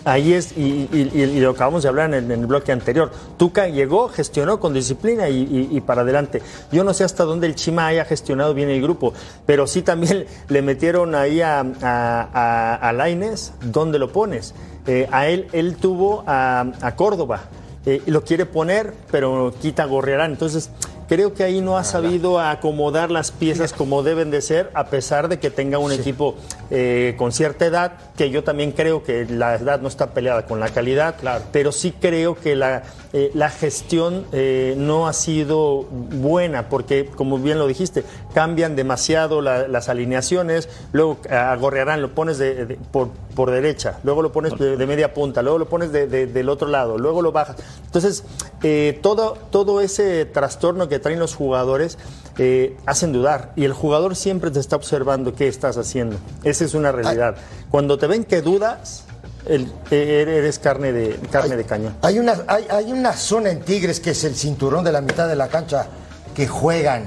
Ahí 0.09 0.33
es, 0.33 0.57
y, 0.57 0.89
y- 0.91 1.11
y- 1.15 1.23
y 1.23 1.41
lo 1.41 1.51
acabamos 1.51 1.83
de 1.83 1.89
hablar 1.91 2.15
en 2.15 2.31
el, 2.31 2.47
bloque 2.47 2.73
anterior. 2.73 3.11
Tuca 3.37 3.69
llegó, 3.69 4.09
gestionó 4.09 4.59
con 4.59 4.73
disciplina 4.73 5.29
y, 5.29 5.81
para 5.87 6.01
adelante. 6.01 6.41
Yo 6.73 6.83
no 6.83 6.95
sé 6.95 7.05
hasta 7.05 7.25
dónde 7.25 7.47
el 7.47 7.55
Chima 7.55 7.87
haya 7.87 8.07
gestionado 8.07 8.55
bien 8.55 8.71
el 8.71 8.81
grupo, 8.81 9.13
pero 9.45 9.67
sí 9.67 9.83
también 9.83 10.27
le 10.49 10.63
metieron 10.63 11.15
ahí 11.15 11.43
a, 11.43 11.61
a, 11.83 12.75
a, 12.81 12.93
Lainez, 12.95 13.53
¿dónde 13.61 13.99
lo 13.99 14.11
pones? 14.11 14.55
Eh, 14.87 15.07
a 15.13 15.29
él, 15.29 15.47
él 15.53 15.77
tuvo 15.77 16.25
a, 16.27 16.65
a 16.81 16.97
Córdoba 16.97 17.43
eh, 17.87 18.03
lo 18.07 18.23
quiere 18.23 18.45
poner, 18.45 18.93
pero 19.11 19.55
quita 19.63 19.85
Gorriarán. 19.87 20.33
Entonces, 20.33 20.71
creo 21.09 21.35
que 21.35 21.43
ahí 21.43 21.61
no 21.61 21.79
ha 21.79 21.85
sabido 21.85 22.39
acomodar 22.39 23.11
las 23.11 23.31
piezas 23.31 23.73
como 23.73 24.03
deben 24.03 24.31
de 24.31 24.43
ser, 24.43 24.71
a 24.75 24.87
pesar 24.87 25.29
de 25.29 25.39
que 25.39 25.51
tenga 25.51 25.79
un 25.79 25.91
equipo 25.91 26.37
eh, 26.71 27.15
con 27.17 27.33
cierta 27.33 27.67
edad, 27.67 27.93
que 28.17 28.31
yo 28.31 28.45
también 28.45 28.73
creo 28.73 29.03
que 29.03 29.25
la 29.25 29.55
edad 29.57 29.81
no 29.81 29.89
está 29.89 30.09
peleada 30.11 30.47
con 30.47 30.61
la 30.61 30.69
calidad, 30.69 31.17
pero 31.51 31.73
sí 31.73 31.93
creo 31.99 32.35
que 32.35 32.55
la, 32.55 32.83
eh, 33.13 33.31
la 33.35 33.49
gestión 33.49 34.27
eh, 34.33 34.75
no 34.77 35.09
ha 35.09 35.13
sido 35.15 35.85
buena, 35.85 36.69
porque 36.69 37.07
como 37.07 37.39
bien 37.39 37.59
lo 37.59 37.67
dijiste, 37.67 38.05
cambian 38.35 38.77
demasiado 38.77 39.41
la- 39.41 39.67
las 39.67 39.89
alineaciones, 39.89 40.69
luego 40.93 41.19
a 41.31 41.55
Gorriarán 41.57 42.03
lo 42.03 42.15
pones 42.15 42.37
de- 42.39 42.67
de- 42.67 42.77
por, 42.77 43.09
por 43.35 43.51
derecha, 43.51 43.99
luego 44.05 44.21
lo 44.23 44.31
pones 44.33 44.59
de, 44.59 44.77
de 44.77 44.87
media 44.87 45.15
punta, 45.15 45.41
luego 45.43 45.59
lo 45.59 45.69
pones 45.69 45.91
de- 45.91 46.07
de- 46.07 46.27
del 46.27 46.49
otro 46.51 46.69
lado, 46.69 46.99
luego 46.99 47.23
lo 47.23 47.33
bajas. 47.33 47.57
Entonces, 47.87 48.25
eh, 48.63 48.99
todo, 49.03 49.39
todo 49.51 49.81
ese 49.81 50.27
trastorno 50.27 50.89
que 50.89 50.99
traen 50.99 51.19
los 51.19 51.35
jugadores 51.35 51.97
eh, 52.37 52.77
hacen 52.87 53.13
dudar 53.13 53.53
y 53.57 53.65
el 53.65 53.73
jugador 53.73 54.15
siempre 54.17 54.51
te 54.51 54.61
está 54.61 54.77
observando 54.77 55.35
qué 55.35 55.49
estás 55.49 55.77
haciendo. 55.79 56.17
Esa 56.45 56.65
es 56.65 56.75
una 56.75 56.93
realidad. 56.93 57.37
Cuando 57.71 57.97
te 57.99 58.07
ven 58.07 58.25
que 58.25 58.43
dudas, 58.43 59.05
el- 59.47 59.73
eh, 59.91 60.25
eres 60.39 60.59
carne 60.59 60.93
de, 60.93 61.17
carne 61.31 61.57
de 61.57 61.65
cañón. 61.65 61.97
Hay 62.03 62.19
una, 62.19 62.37
hay, 62.47 62.67
hay 62.71 62.93
una 62.93 63.13
zona 63.15 63.51
en 63.51 63.61
Tigres 63.61 64.01
que 64.01 64.11
es 64.11 64.25
el 64.25 64.35
cinturón 64.35 64.85
de 64.85 64.93
la 64.93 65.01
mitad 65.01 65.29
de 65.29 65.37
la 65.37 65.49
cancha 65.49 65.87
que 66.35 66.47
juegan 66.47 67.05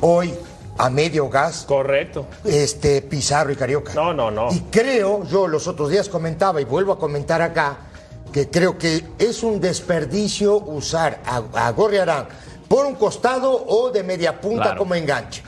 hoy 0.00 0.34
a 0.78 0.90
medio 0.90 1.28
gas. 1.28 1.64
Correcto. 1.68 2.26
Este, 2.44 3.00
Pizarro 3.02 3.52
y 3.52 3.56
Carioca. 3.56 3.94
No, 3.94 4.12
no, 4.12 4.30
no. 4.30 4.52
Y 4.52 4.60
creo, 4.70 5.24
yo 5.24 5.46
los 5.46 5.68
otros 5.68 5.90
días 5.90 6.08
comentaba 6.08 6.60
y 6.60 6.64
vuelvo 6.64 6.92
a 6.92 6.98
comentar 6.98 7.40
acá, 7.42 7.76
que 8.32 8.50
creo 8.50 8.76
que 8.76 9.04
es 9.18 9.42
un 9.44 9.60
desperdicio 9.60 10.56
usar 10.56 11.20
a, 11.24 11.42
a 11.66 11.70
Gorriarán 11.70 12.26
por 12.66 12.86
un 12.86 12.96
costado 12.96 13.64
o 13.68 13.90
de 13.92 14.02
media 14.02 14.40
punta 14.40 14.62
Claro. 14.64 14.78
como 14.78 14.96
enganche, 14.96 15.44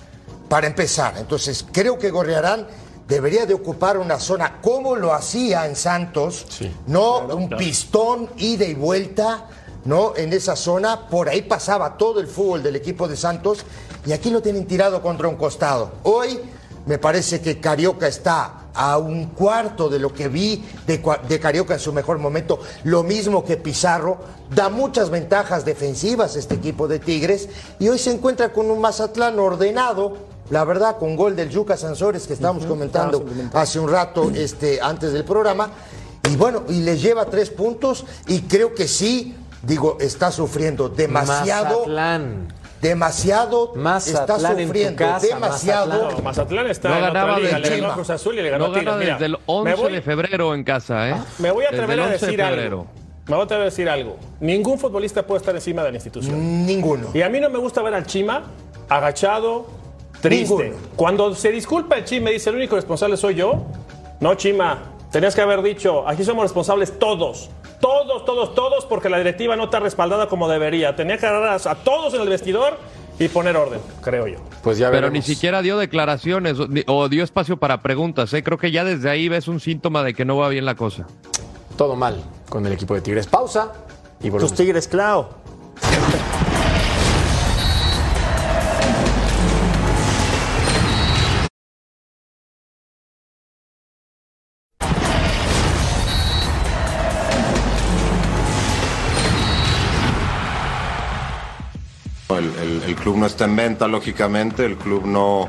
para 0.49 0.69
empezar. 0.69 1.15
Entonces, 1.19 1.67
creo 1.73 1.99
que 1.99 2.11
Gorriarán 2.11 2.69
debería 3.09 3.47
de 3.47 3.55
ocupar 3.55 3.99
una 3.99 4.19
zona 4.19 4.61
como 4.61 4.97
lo 4.97 5.13
hacía 5.13 5.67
en 5.67 5.77
Santos, 5.77 6.47
no 6.87 7.21
un 7.27 7.49
pistón 7.51 8.29
ida 8.37 8.65
y 8.65 8.75
vuelta, 8.75 9.47
¿no? 9.85 10.17
En 10.17 10.33
esa 10.33 10.57
zona, 10.57 11.09
por 11.09 11.29
ahí 11.29 11.43
pasaba 11.43 11.97
todo 11.97 12.21
el 12.21 12.27
fútbol 12.27 12.63
del 12.63 12.77
equipo 12.77 13.07
de 13.07 13.17
Santos 13.17 13.61
y 14.05 14.13
aquí 14.13 14.31
lo 14.31 14.43
tienen 14.43 14.67
tirado 14.67 15.01
contra 15.03 15.29
un 15.29 15.37
costado. 15.37 15.93
Hoy 16.03 16.41
me 16.87 16.99
parece 16.99 17.41
que 17.41 17.61
Carioca 17.61 18.09
está 18.09 18.67
a 18.75 18.99
un 18.99 19.27
cuarto 19.27 19.89
de 19.89 19.99
lo 19.99 20.13
que 20.13 20.29
vi 20.29 20.65
de, 20.87 21.03
de 21.29 21.41
Carioca 21.41 21.75
en 21.75 21.81
su 21.81 21.93
mejor 21.93 22.19
momento, 22.19 22.61
lo 22.85 23.03
mismo 23.03 23.45
que 23.45 23.57
Pizarro, 23.57 24.19
da 24.55 24.69
muchas 24.69 25.11
ventajas 25.11 25.65
defensivas 25.65 26.37
este 26.37 26.57
equipo 26.57 26.87
de 26.87 26.99
Tigres 26.99 27.49
y 27.79 27.89
hoy 27.89 27.99
se 27.99 28.13
encuentra 28.13 28.53
con 28.53 28.71
un 28.71 28.81
Mazatlán 28.81 29.39
ordenado, 29.39 30.36
la 30.51 30.65
verdad, 30.65 30.99
con 30.99 31.17
gol 31.17 31.35
del 31.37 31.49
Yuca 31.51 31.77
Sansores 31.77 32.27
que 32.27 32.35
estábamos 32.35 32.67
comentando 32.67 33.25
hace 33.55 33.79
un 33.79 33.91
rato 33.91 34.31
este, 34.35 34.81
antes 34.81 35.13
del 35.13 35.25
programa. 35.25 35.71
Y 36.31 36.37
bueno, 36.37 36.65
y 36.69 36.83
le 36.83 36.97
lleva 36.99 37.27
tres 37.27 37.51
puntos 37.51 38.05
y 38.27 38.43
creo 38.43 38.75
que 38.75 38.89
sí, 38.89 39.35
digo, 39.63 39.97
está 40.01 40.31
sufriendo 40.33 40.89
demasiado. 40.89 41.81
Mazatlán. 41.81 42.49
Demasiado 42.83 43.73
Mazatlán 43.75 44.37
está 44.39 44.53
en 44.61 44.67
sufriendo, 44.69 44.97
casa, 44.97 45.27
demasiado. 45.27 45.87
Mazatlán. 45.89 46.17
No, 46.19 46.23
Mazatlán 46.23 46.67
está 46.69 46.89
No 46.91 46.95
en 46.97 47.01
otra 47.05 47.13
ganaba 47.15 47.39
liga, 47.39 47.59
desde 47.59 47.71
le 47.71 47.77
ganó 47.81 47.91
a 47.91 47.95
Cruz 47.95 48.11
Azul 48.11 48.39
y 48.39 48.43
le 48.43 48.51
ganó 48.51 48.67
No 48.69 48.73
gana 48.75 48.97
Mira, 48.97 49.13
desde 49.15 49.27
el 49.27 49.33
me 49.33 49.39
11 49.47 49.75
voy- 49.77 49.93
de 49.93 50.03
febrero 50.03 50.55
en 50.55 50.63
casa, 50.65 51.09
¿eh? 51.09 51.15
Me 51.39 51.51
voy 51.51 51.65
a 51.65 51.71
Desde 51.71 51.83
atrever 51.83 51.95
el 51.99 52.01
a 52.01 52.07
11 52.13 52.27
de 52.27 52.33
decir 52.33 52.45
febrero. 52.47 52.79
algo. 52.81 52.87
Me 53.27 53.33
voy 53.35 53.41
a 53.41 53.45
atrever 53.45 53.63
a 53.63 53.65
decir 53.65 53.89
algo. 53.89 54.17
Ningún 54.41 54.79
futbolista 54.79 55.27
puede 55.27 55.39
estar 55.41 55.55
encima 55.55 55.83
de 55.83 55.91
la 55.91 55.97
institución. 55.97 56.67
Ninguno. 56.67 57.09
Y 57.15 57.23
a 57.23 57.29
mí 57.29 57.41
no 57.41 57.49
me 57.51 57.59
gusta 57.59 57.83
ver 57.83 57.95
al 57.95 58.07
Chima 58.07 58.43
agachado, 58.89 59.67
triste. 60.21 60.55
Ninguno. 60.55 60.77
Cuando 60.97 61.35
se 61.35 61.51
disculpa 61.51 61.97
el 61.97 62.05
Chima 62.05 62.31
y 62.31 62.35
dice 62.35 62.51
el 62.51 62.57
único 62.57 62.77
responsable 62.77 63.17
soy 63.17 63.35
yo, 63.35 63.65
no 64.21 64.35
Chima, 64.35 64.83
tenías 65.11 65.35
que 65.35 65.43
haber 65.43 65.63
dicho, 65.63 66.07
aquí 66.09 66.25
somos 66.25 66.43
responsables 66.43 66.99
todos. 66.99 67.51
Todos, 67.81 68.25
todos, 68.25 68.55
todos, 68.55 68.87
porque 68.87 69.09
la 69.11 69.19
directiva 69.19 69.55
no 69.55 69.65
está 69.65 69.81
respaldada 69.81 70.29
como 70.29 70.49
debería. 70.49 70.97
Tenía 70.97 71.19
que 71.19 71.27
agarrar 71.27 71.61
a 71.63 71.75
todos 71.75 72.15
en 72.15 72.23
el 72.23 72.29
vestidor 72.29 72.79
y 73.19 73.29
poner 73.29 73.57
orden, 73.57 73.81
creo 74.01 74.27
yo. 74.27 74.39
Pues 74.63 74.79
ya 74.79 74.91
Pero 74.91 75.11
ni 75.11 75.23
siquiera 75.23 75.63
dio 75.63 75.77
declaraciones 75.77 76.57
o 76.87 77.09
dio 77.09 77.25
espacio 77.25 77.57
para 77.57 77.83
preguntas. 77.83 78.33
¿eh? 78.35 78.43
Creo 78.43 78.59
que 78.59 78.71
ya 78.71 78.85
desde 78.85 79.11
ahí 79.11 79.29
ves 79.29 79.49
un 79.49 79.61
síntoma 79.61 80.03
de 80.03 80.15
que 80.15 80.25
no 80.25 80.37
va 80.37 80.49
bien 80.49 80.65
la 80.65 80.75
cosa. 80.75 81.07
Todo 81.77 81.97
mal 81.97 82.23
con 82.49 82.67
el 82.67 82.73
equipo 82.73 82.95
de 82.95 83.03
Tigres. 83.03 83.27
Pausa 83.27 83.73
y 84.21 84.31
volvemos. 84.31 84.51
Tus 84.51 84.59
Tigres, 84.59 84.89
Clau. 84.89 85.29
El, 102.87 102.95
club 102.95 103.17
no 103.17 103.27
está 103.27 103.45
en 103.45 103.57
venta, 103.57 103.89
lógicamente, 103.89 104.65
el 104.65 104.77
club 104.77 105.07
no 105.07 105.49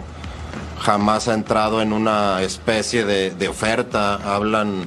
jamás 0.80 1.28
ha 1.28 1.34
entrado 1.34 1.82
en 1.82 1.94
una 1.94 2.42
especie 2.42 3.06
de, 3.06 3.32
de 3.32 3.48
oferta, 3.48 4.16
hablan 4.16 4.86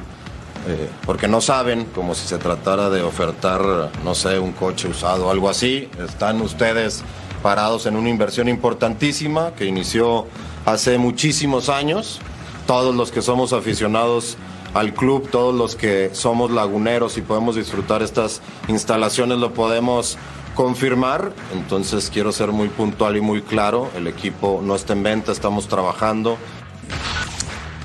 eh, 0.67 0.91
porque 1.07 1.27
no 1.27 1.41
saben, 1.41 1.87
como 1.87 2.15
si 2.15 2.27
se 2.27 2.37
tratara 2.37 2.91
de 2.91 3.03
ofertar, 3.03 3.91
no 4.05 4.15
sé, 4.15 4.39
un 4.39 4.53
coche 4.53 4.89
usado 4.89 5.29
o 5.29 5.31
algo 5.31 5.49
así. 5.49 5.89
Están 5.99 6.41
ustedes 6.43 7.03
parados 7.43 7.87
en 7.87 7.97
una 7.97 8.11
inversión 8.11 8.49
importantísima 8.49 9.53
que 9.55 9.65
inició 9.65 10.27
hace 10.67 10.99
muchísimos 10.99 11.71
años. 11.71 12.21
Todos 12.67 12.95
los 12.95 13.11
que 13.11 13.23
somos 13.23 13.55
aficionados 13.55 14.37
al 14.75 14.93
club, 14.93 15.31
todos 15.31 15.55
los 15.55 15.77
que 15.77 16.11
somos 16.13 16.51
laguneros 16.51 17.17
y 17.17 17.23
podemos 17.23 17.57
disfrutar 17.57 18.03
estas 18.03 18.43
instalaciones, 18.69 19.39
lo 19.39 19.55
podemos 19.55 20.19
confirmar. 20.55 21.33
Entonces 21.53 22.11
quiero 22.13 22.33
ser 22.33 22.49
muy 22.49 22.69
puntual 22.69 23.17
y 23.17 23.21
muy 23.21 23.43
claro. 23.43 23.91
El 23.97 24.07
equipo 24.07 24.61
no 24.63 24.75
está 24.75 24.93
en 24.93 25.03
venta, 25.03 25.33
estamos 25.33 25.69
trabajando. 25.69 26.37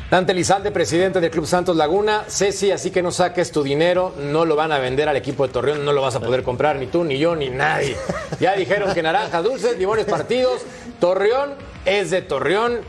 Dante 0.10 0.34
Lizalde, 0.34 0.72
presidente 0.72 1.20
del 1.20 1.32
Club 1.32 1.48
Santos 1.48 1.76
Laguna. 1.76 2.26
Ceci, 2.28 2.72
así 2.72 2.92
que 2.92 3.02
no 3.02 3.12
saques 3.12 3.52
tu 3.52 3.64
dinero, 3.64 4.14
no 4.18 4.46
lo 4.46 4.56
van 4.56 4.72
a 4.72 4.78
vender 4.78 5.10
al 5.10 5.18
equipo 5.18 5.48
de 5.48 5.52
Torreón, 5.52 5.84
no 5.84 5.94
lo 5.94 6.02
vas 6.02 6.16
a 6.16 6.20
poder 6.20 6.44
comprar 6.44 6.76
ni 6.76 6.88
tú, 6.88 7.04
ni 7.04 7.18
yo, 7.18 7.36
ni 7.36 7.50
nadie. 7.50 7.98
Ya 8.40 8.56
dijeron 8.56 8.94
que 8.94 9.02
naranja 9.02 9.42
dulces, 9.42 9.78
limones 9.78 10.06
partidos. 10.06 10.62
Torreón 11.00 11.56
es 11.86 12.12
de 12.12 12.22
Torreón 12.22 12.82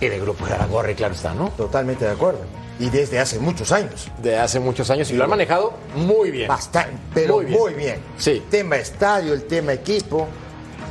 y 0.00 0.06
de 0.06 0.20
Grupo 0.20 0.44
Jaragorri, 0.44 0.94
claro 0.94 1.14
está, 1.14 1.34
¿no? 1.34 1.48
Totalmente 1.50 2.04
de 2.04 2.12
acuerdo. 2.12 2.59
Y 2.80 2.88
desde 2.88 3.20
hace 3.20 3.38
muchos 3.38 3.70
años. 3.72 4.08
De 4.22 4.36
hace 4.38 4.58
muchos 4.58 4.90
años 4.90 5.10
y 5.10 5.14
lo 5.14 5.24
han 5.24 5.30
manejado 5.30 5.74
muy 5.94 6.30
bien. 6.30 6.48
Bastante, 6.48 6.96
pero 7.14 7.36
Muy 7.36 7.46
muy 7.46 7.74
bien. 7.74 7.96
bien. 7.96 8.02
Sí. 8.16 8.30
El 8.30 8.42
tema 8.44 8.76
estadio, 8.76 9.34
el 9.34 9.44
tema 9.44 9.74
equipo. 9.74 10.26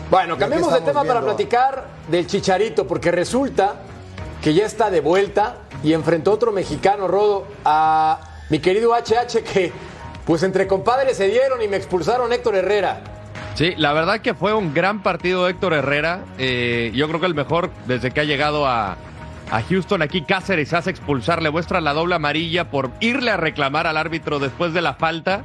Bueno, 0.10 0.38
cambiemos 0.38 0.72
de 0.72 0.80
tema 0.80 1.02
para 1.02 1.14
viendo. 1.20 1.28
platicar 1.36 1.88
del 2.08 2.28
Chicharito, 2.28 2.88
porque 2.88 3.12
resulta 3.12 3.76
que 4.42 4.54
ya 4.54 4.66
está 4.66 4.90
de 4.90 5.02
vuelta 5.02 5.58
y 5.84 5.94
enfrentó 5.94 6.32
otro 6.32 6.52
mexicano, 6.52 7.08
Rodo, 7.08 7.48
a 7.66 8.20
mi 8.50 8.60
querido 8.60 8.94
HH, 8.94 9.44
que 9.44 9.72
pues 10.26 10.44
entre 10.44 10.68
compadres 10.68 11.18
se 11.18 11.28
dieron 11.28 11.62
y 11.62 11.68
me 11.68 11.78
expulsaron 11.78 12.32
Héctor 12.32 12.56
Herrera. 12.56 13.02
Sí, 13.56 13.74
la 13.78 13.94
verdad 13.94 14.22
que 14.22 14.34
fue 14.36 14.54
un 14.54 14.74
gran 14.74 15.04
partido 15.04 15.48
Héctor 15.48 15.74
Herrera. 15.74 16.24
Eh, 16.38 16.92
yo 16.96 17.08
creo 17.08 17.20
que 17.20 17.26
el 17.26 17.36
mejor 17.36 17.72
desde 17.88 18.12
que 18.12 18.22
ha 18.22 18.24
llegado 18.24 18.66
a, 18.66 18.96
a 19.52 19.62
Houston. 19.62 20.02
Aquí 20.02 20.22
Cáceres 20.22 20.74
hace 20.74 20.90
expulsar, 20.90 21.42
le 21.42 21.52
muestra 21.52 21.82
la 21.82 21.94
doble 21.94 22.16
amarilla 22.16 22.70
por 22.70 22.92
irle 23.00 23.32
a 23.32 23.38
reclamar 23.38 23.88
al 23.88 23.98
árbitro 23.98 24.40
después 24.40 24.74
de 24.74 24.82
la 24.82 24.94
falta, 24.94 25.44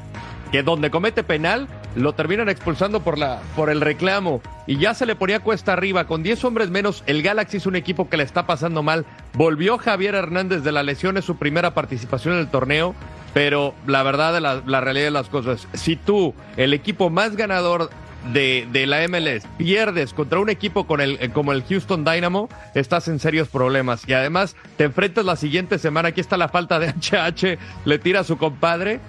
que 0.52 0.62
donde 0.62 0.90
comete 0.90 1.22
penal 1.22 1.68
lo 1.96 2.12
terminan 2.12 2.48
expulsando 2.48 3.00
por, 3.00 3.18
la, 3.18 3.40
por 3.54 3.70
el 3.70 3.80
reclamo. 3.80 4.40
Y 4.66 4.78
ya 4.78 4.94
se 4.94 5.06
le 5.06 5.14
ponía 5.14 5.40
cuesta 5.40 5.72
arriba. 5.72 6.06
Con 6.06 6.22
10 6.22 6.44
hombres 6.44 6.70
menos, 6.70 7.04
el 7.06 7.22
Galaxy 7.22 7.58
es 7.58 7.66
un 7.66 7.76
equipo 7.76 8.08
que 8.08 8.16
le 8.16 8.24
está 8.24 8.46
pasando 8.46 8.82
mal. 8.82 9.06
Volvió 9.34 9.78
Javier 9.78 10.14
Hernández 10.14 10.62
de 10.62 10.72
la 10.72 10.82
lesión, 10.82 11.16
es 11.16 11.24
su 11.24 11.36
primera 11.36 11.74
participación 11.74 12.34
en 12.34 12.40
el 12.40 12.48
torneo. 12.48 12.94
Pero 13.32 13.74
la 13.86 14.02
verdad 14.04 14.40
la, 14.40 14.62
la 14.64 14.80
realidad 14.80 15.06
de 15.06 15.10
las 15.10 15.28
cosas, 15.28 15.66
si 15.72 15.96
tú, 15.96 16.34
el 16.56 16.72
equipo 16.72 17.10
más 17.10 17.34
ganador 17.34 17.90
de, 18.32 18.66
de 18.72 18.86
la 18.86 19.06
MLS, 19.08 19.46
pierdes 19.58 20.14
contra 20.14 20.38
un 20.38 20.50
equipo 20.50 20.86
con 20.86 21.00
el, 21.00 21.18
eh, 21.20 21.30
como 21.30 21.52
el 21.52 21.62
Houston 21.64 22.04
Dynamo, 22.04 22.48
estás 22.74 23.08
en 23.08 23.18
serios 23.18 23.48
problemas. 23.48 24.08
Y 24.08 24.12
además 24.12 24.56
te 24.76 24.84
enfrentas 24.84 25.24
la 25.24 25.36
siguiente 25.36 25.78
semana, 25.78 26.08
aquí 26.08 26.20
está 26.20 26.36
la 26.36 26.48
falta 26.48 26.78
de 26.78 26.88
HH, 27.00 27.58
le 27.84 27.98
tira 27.98 28.20
a 28.20 28.24
su 28.24 28.36
compadre. 28.36 29.00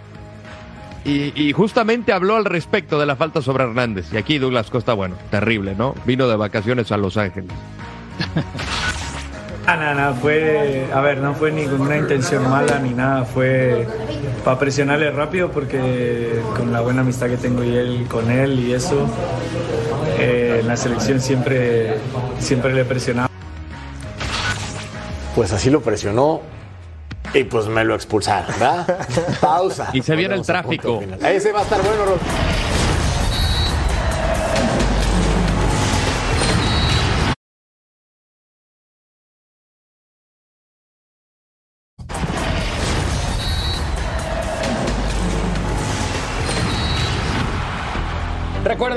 Y, 1.06 1.40
y 1.40 1.52
justamente 1.54 2.14
habló 2.14 2.36
al 2.36 2.46
respecto 2.46 3.00
de 3.00 3.06
la 3.06 3.16
falta 3.16 3.42
sobre 3.42 3.64
Hernández. 3.64 4.08
Y 4.12 4.18
aquí 4.18 4.40
Douglas 4.40 4.72
Costa, 4.72 4.94
bueno, 4.94 5.16
terrible, 5.30 5.76
¿no? 5.76 5.94
Vino 6.06 6.28
de 6.28 6.36
vacaciones 6.36 6.92
a 6.92 6.98
Los 6.98 7.16
Ángeles. 7.18 7.52
Ah, 9.68 9.78
nada, 9.78 9.96
nada, 9.96 10.14
fue, 10.14 10.88
a 10.94 11.02
ver, 11.02 11.18
no 11.18 11.34
fue 11.34 11.52
ni 11.52 11.66
con 11.66 11.82
una 11.82 11.98
intención 11.98 12.48
mala 12.48 12.78
ni 12.78 12.92
nada, 12.92 13.26
fue 13.26 13.88
para 14.44 14.60
presionarle 14.60 15.10
rápido 15.10 15.50
porque 15.50 16.40
con 16.56 16.72
la 16.72 16.82
buena 16.82 17.02
amistad 17.02 17.28
que 17.28 17.38
tengo 17.38 17.64
y 17.64 17.76
él, 17.76 18.06
con 18.08 18.30
él 18.30 18.60
y 18.60 18.74
eso, 18.74 19.08
eh, 20.20 20.60
en 20.62 20.68
la 20.68 20.78
selección 20.78 21.20
siempre, 21.20 21.96
siempre 22.38 22.74
le 22.74 22.86
presionaba. 22.86 23.28
Pues 25.34 25.52
así 25.52 25.72
lo 25.72 25.82
presionó 25.82 26.42
y 27.34 27.44
pues 27.44 27.66
me 27.66 27.84
lo 27.84 27.96
expulsaron, 27.96 28.48
¿verdad? 28.60 29.00
Pausa. 29.42 29.90
Y 29.94 30.04
se 30.04 30.16
viene 30.16 30.36
el 30.36 30.46
tráfico. 30.46 31.02
Ese 31.28 31.52
va 31.52 31.62
a 31.62 31.64
estar 31.64 31.82
bueno, 31.82 32.06
Rodo. 32.06 32.20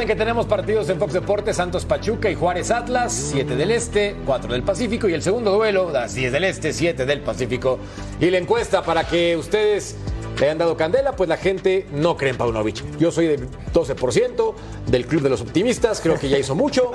Que 0.08 0.16
tenemos 0.16 0.46
partidos 0.46 0.88
en 0.88 0.98
Fox 0.98 1.12
Deportes, 1.12 1.56
Santos 1.56 1.84
Pachuca 1.84 2.30
y 2.30 2.34
Juárez 2.34 2.70
Atlas, 2.70 3.12
7 3.12 3.56
del 3.56 3.70
Este, 3.70 4.16
4 4.24 4.54
del 4.54 4.62
Pacífico 4.62 5.06
y 5.06 5.12
el 5.12 5.20
segundo 5.20 5.52
duelo, 5.52 5.90
las 5.92 6.14
10 6.14 6.32
del 6.32 6.44
Este, 6.44 6.72
7 6.72 7.04
del 7.04 7.20
Pacífico. 7.20 7.78
Y 8.18 8.30
la 8.30 8.38
encuesta 8.38 8.82
para 8.82 9.04
que 9.04 9.36
ustedes 9.36 9.96
le 10.40 10.46
hayan 10.46 10.56
dado 10.56 10.78
candela, 10.78 11.12
pues 11.12 11.28
la 11.28 11.36
gente 11.36 11.86
no 11.92 12.16
cree 12.16 12.30
en 12.30 12.38
Paunovic. 12.38 12.96
Yo 12.96 13.12
soy 13.12 13.26
del 13.26 13.48
12% 13.74 14.54
del 14.86 15.06
Club 15.06 15.20
de 15.20 15.28
los 15.28 15.42
Optimistas, 15.42 16.00
creo 16.00 16.18
que 16.18 16.30
ya 16.30 16.38
hizo 16.38 16.54
mucho, 16.54 16.90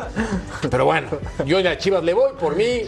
pero 0.71 0.85
bueno, 0.85 1.09
yo 1.45 1.59
a 1.59 1.77
Chivas 1.77 2.03
le 2.03 2.15
voy, 2.15 2.31
por 2.39 2.55
mí 2.55 2.81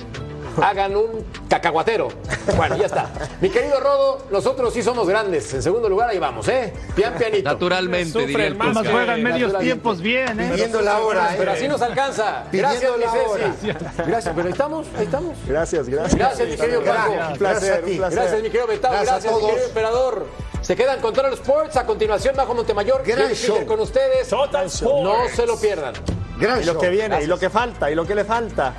hagan 0.62 0.96
un 0.96 1.26
cacahuatero. 1.50 2.10
Bueno, 2.56 2.76
ya 2.78 2.86
está. 2.86 3.10
Mi 3.42 3.50
querido 3.50 3.80
Rodo, 3.80 4.20
nosotros 4.32 4.74
sí 4.74 4.82
somos 4.84 5.08
grandes. 5.08 5.54
En 5.54 5.62
segundo 5.64 5.90
lugar, 5.90 6.10
ahí 6.10 6.20
vamos, 6.20 6.48
¿eh? 6.48 6.74
Pian 6.96 7.14
pianito. 7.16 7.44
Naturalmente, 7.50 8.12
Sufre 8.12 8.26
diría 8.28 8.48
el 8.48 8.56
más 8.56 8.88
juegan 8.88 9.24
medios 9.24 9.58
tiempos 9.60 10.02
bien, 10.02 10.40
¿eh? 10.40 10.50
Pidiendo 10.54 10.82
la 10.82 11.00
hora, 11.00 11.34
¿eh? 11.34 11.36
Pero 11.38 11.52
así 11.52 11.68
nos 11.68 11.82
alcanza. 11.82 12.44
Gracias, 12.52 12.92
la. 12.98 14.06
Gracias, 14.06 14.34
pero 14.36 14.48
ahí 14.48 14.52
estamos, 14.52 14.88
ahí 14.98 15.06
estamos. 15.06 15.38
Gracias, 15.48 15.90
gracias. 15.90 16.16
Gracias, 16.16 16.48
mi 16.50 16.56
querido 16.56 16.84
Paco. 16.84 17.12
Gracias. 17.14 17.32
Un 17.32 17.38
placer, 17.38 17.84
un 17.86 17.98
placer. 17.98 18.20
Gracias, 18.20 18.42
mi 18.44 18.50
querido 18.50 18.68
Betao. 18.68 18.92
Gracias 18.92 19.10
a 19.10 19.14
Gracias, 19.14 19.34
mi 19.34 19.40
todos. 19.40 19.50
querido 19.52 19.68
emperador. 19.68 20.28
Se 20.62 20.76
quedan 20.76 21.00
con 21.00 21.14
Total 21.14 21.34
Sports. 21.34 21.78
A 21.78 21.86
continuación, 21.86 22.36
Bajo 22.36 22.54
Montemayor. 22.56 23.04
Gran 23.06 23.34
show. 23.34 23.66
con 23.66 23.80
ustedes. 23.80 24.28
Total 24.30 24.66
Sports. 24.68 25.04
No 25.04 25.16
se 25.36 25.46
lo 25.46 25.60
pierdan. 25.60 25.94
Gran 26.40 26.62
Y 26.62 26.66
lo 26.66 26.74
show. 26.74 26.82
que 26.82 26.90
viene, 26.90 27.06
y 27.06 27.10
Gracias. 27.10 27.30
lo 27.30 27.40
que 27.40 27.50
falta, 27.50 27.92
y 27.92 27.96
lo 27.96 28.06
que 28.06 28.16
le 28.16 28.26
falta. 28.26 28.74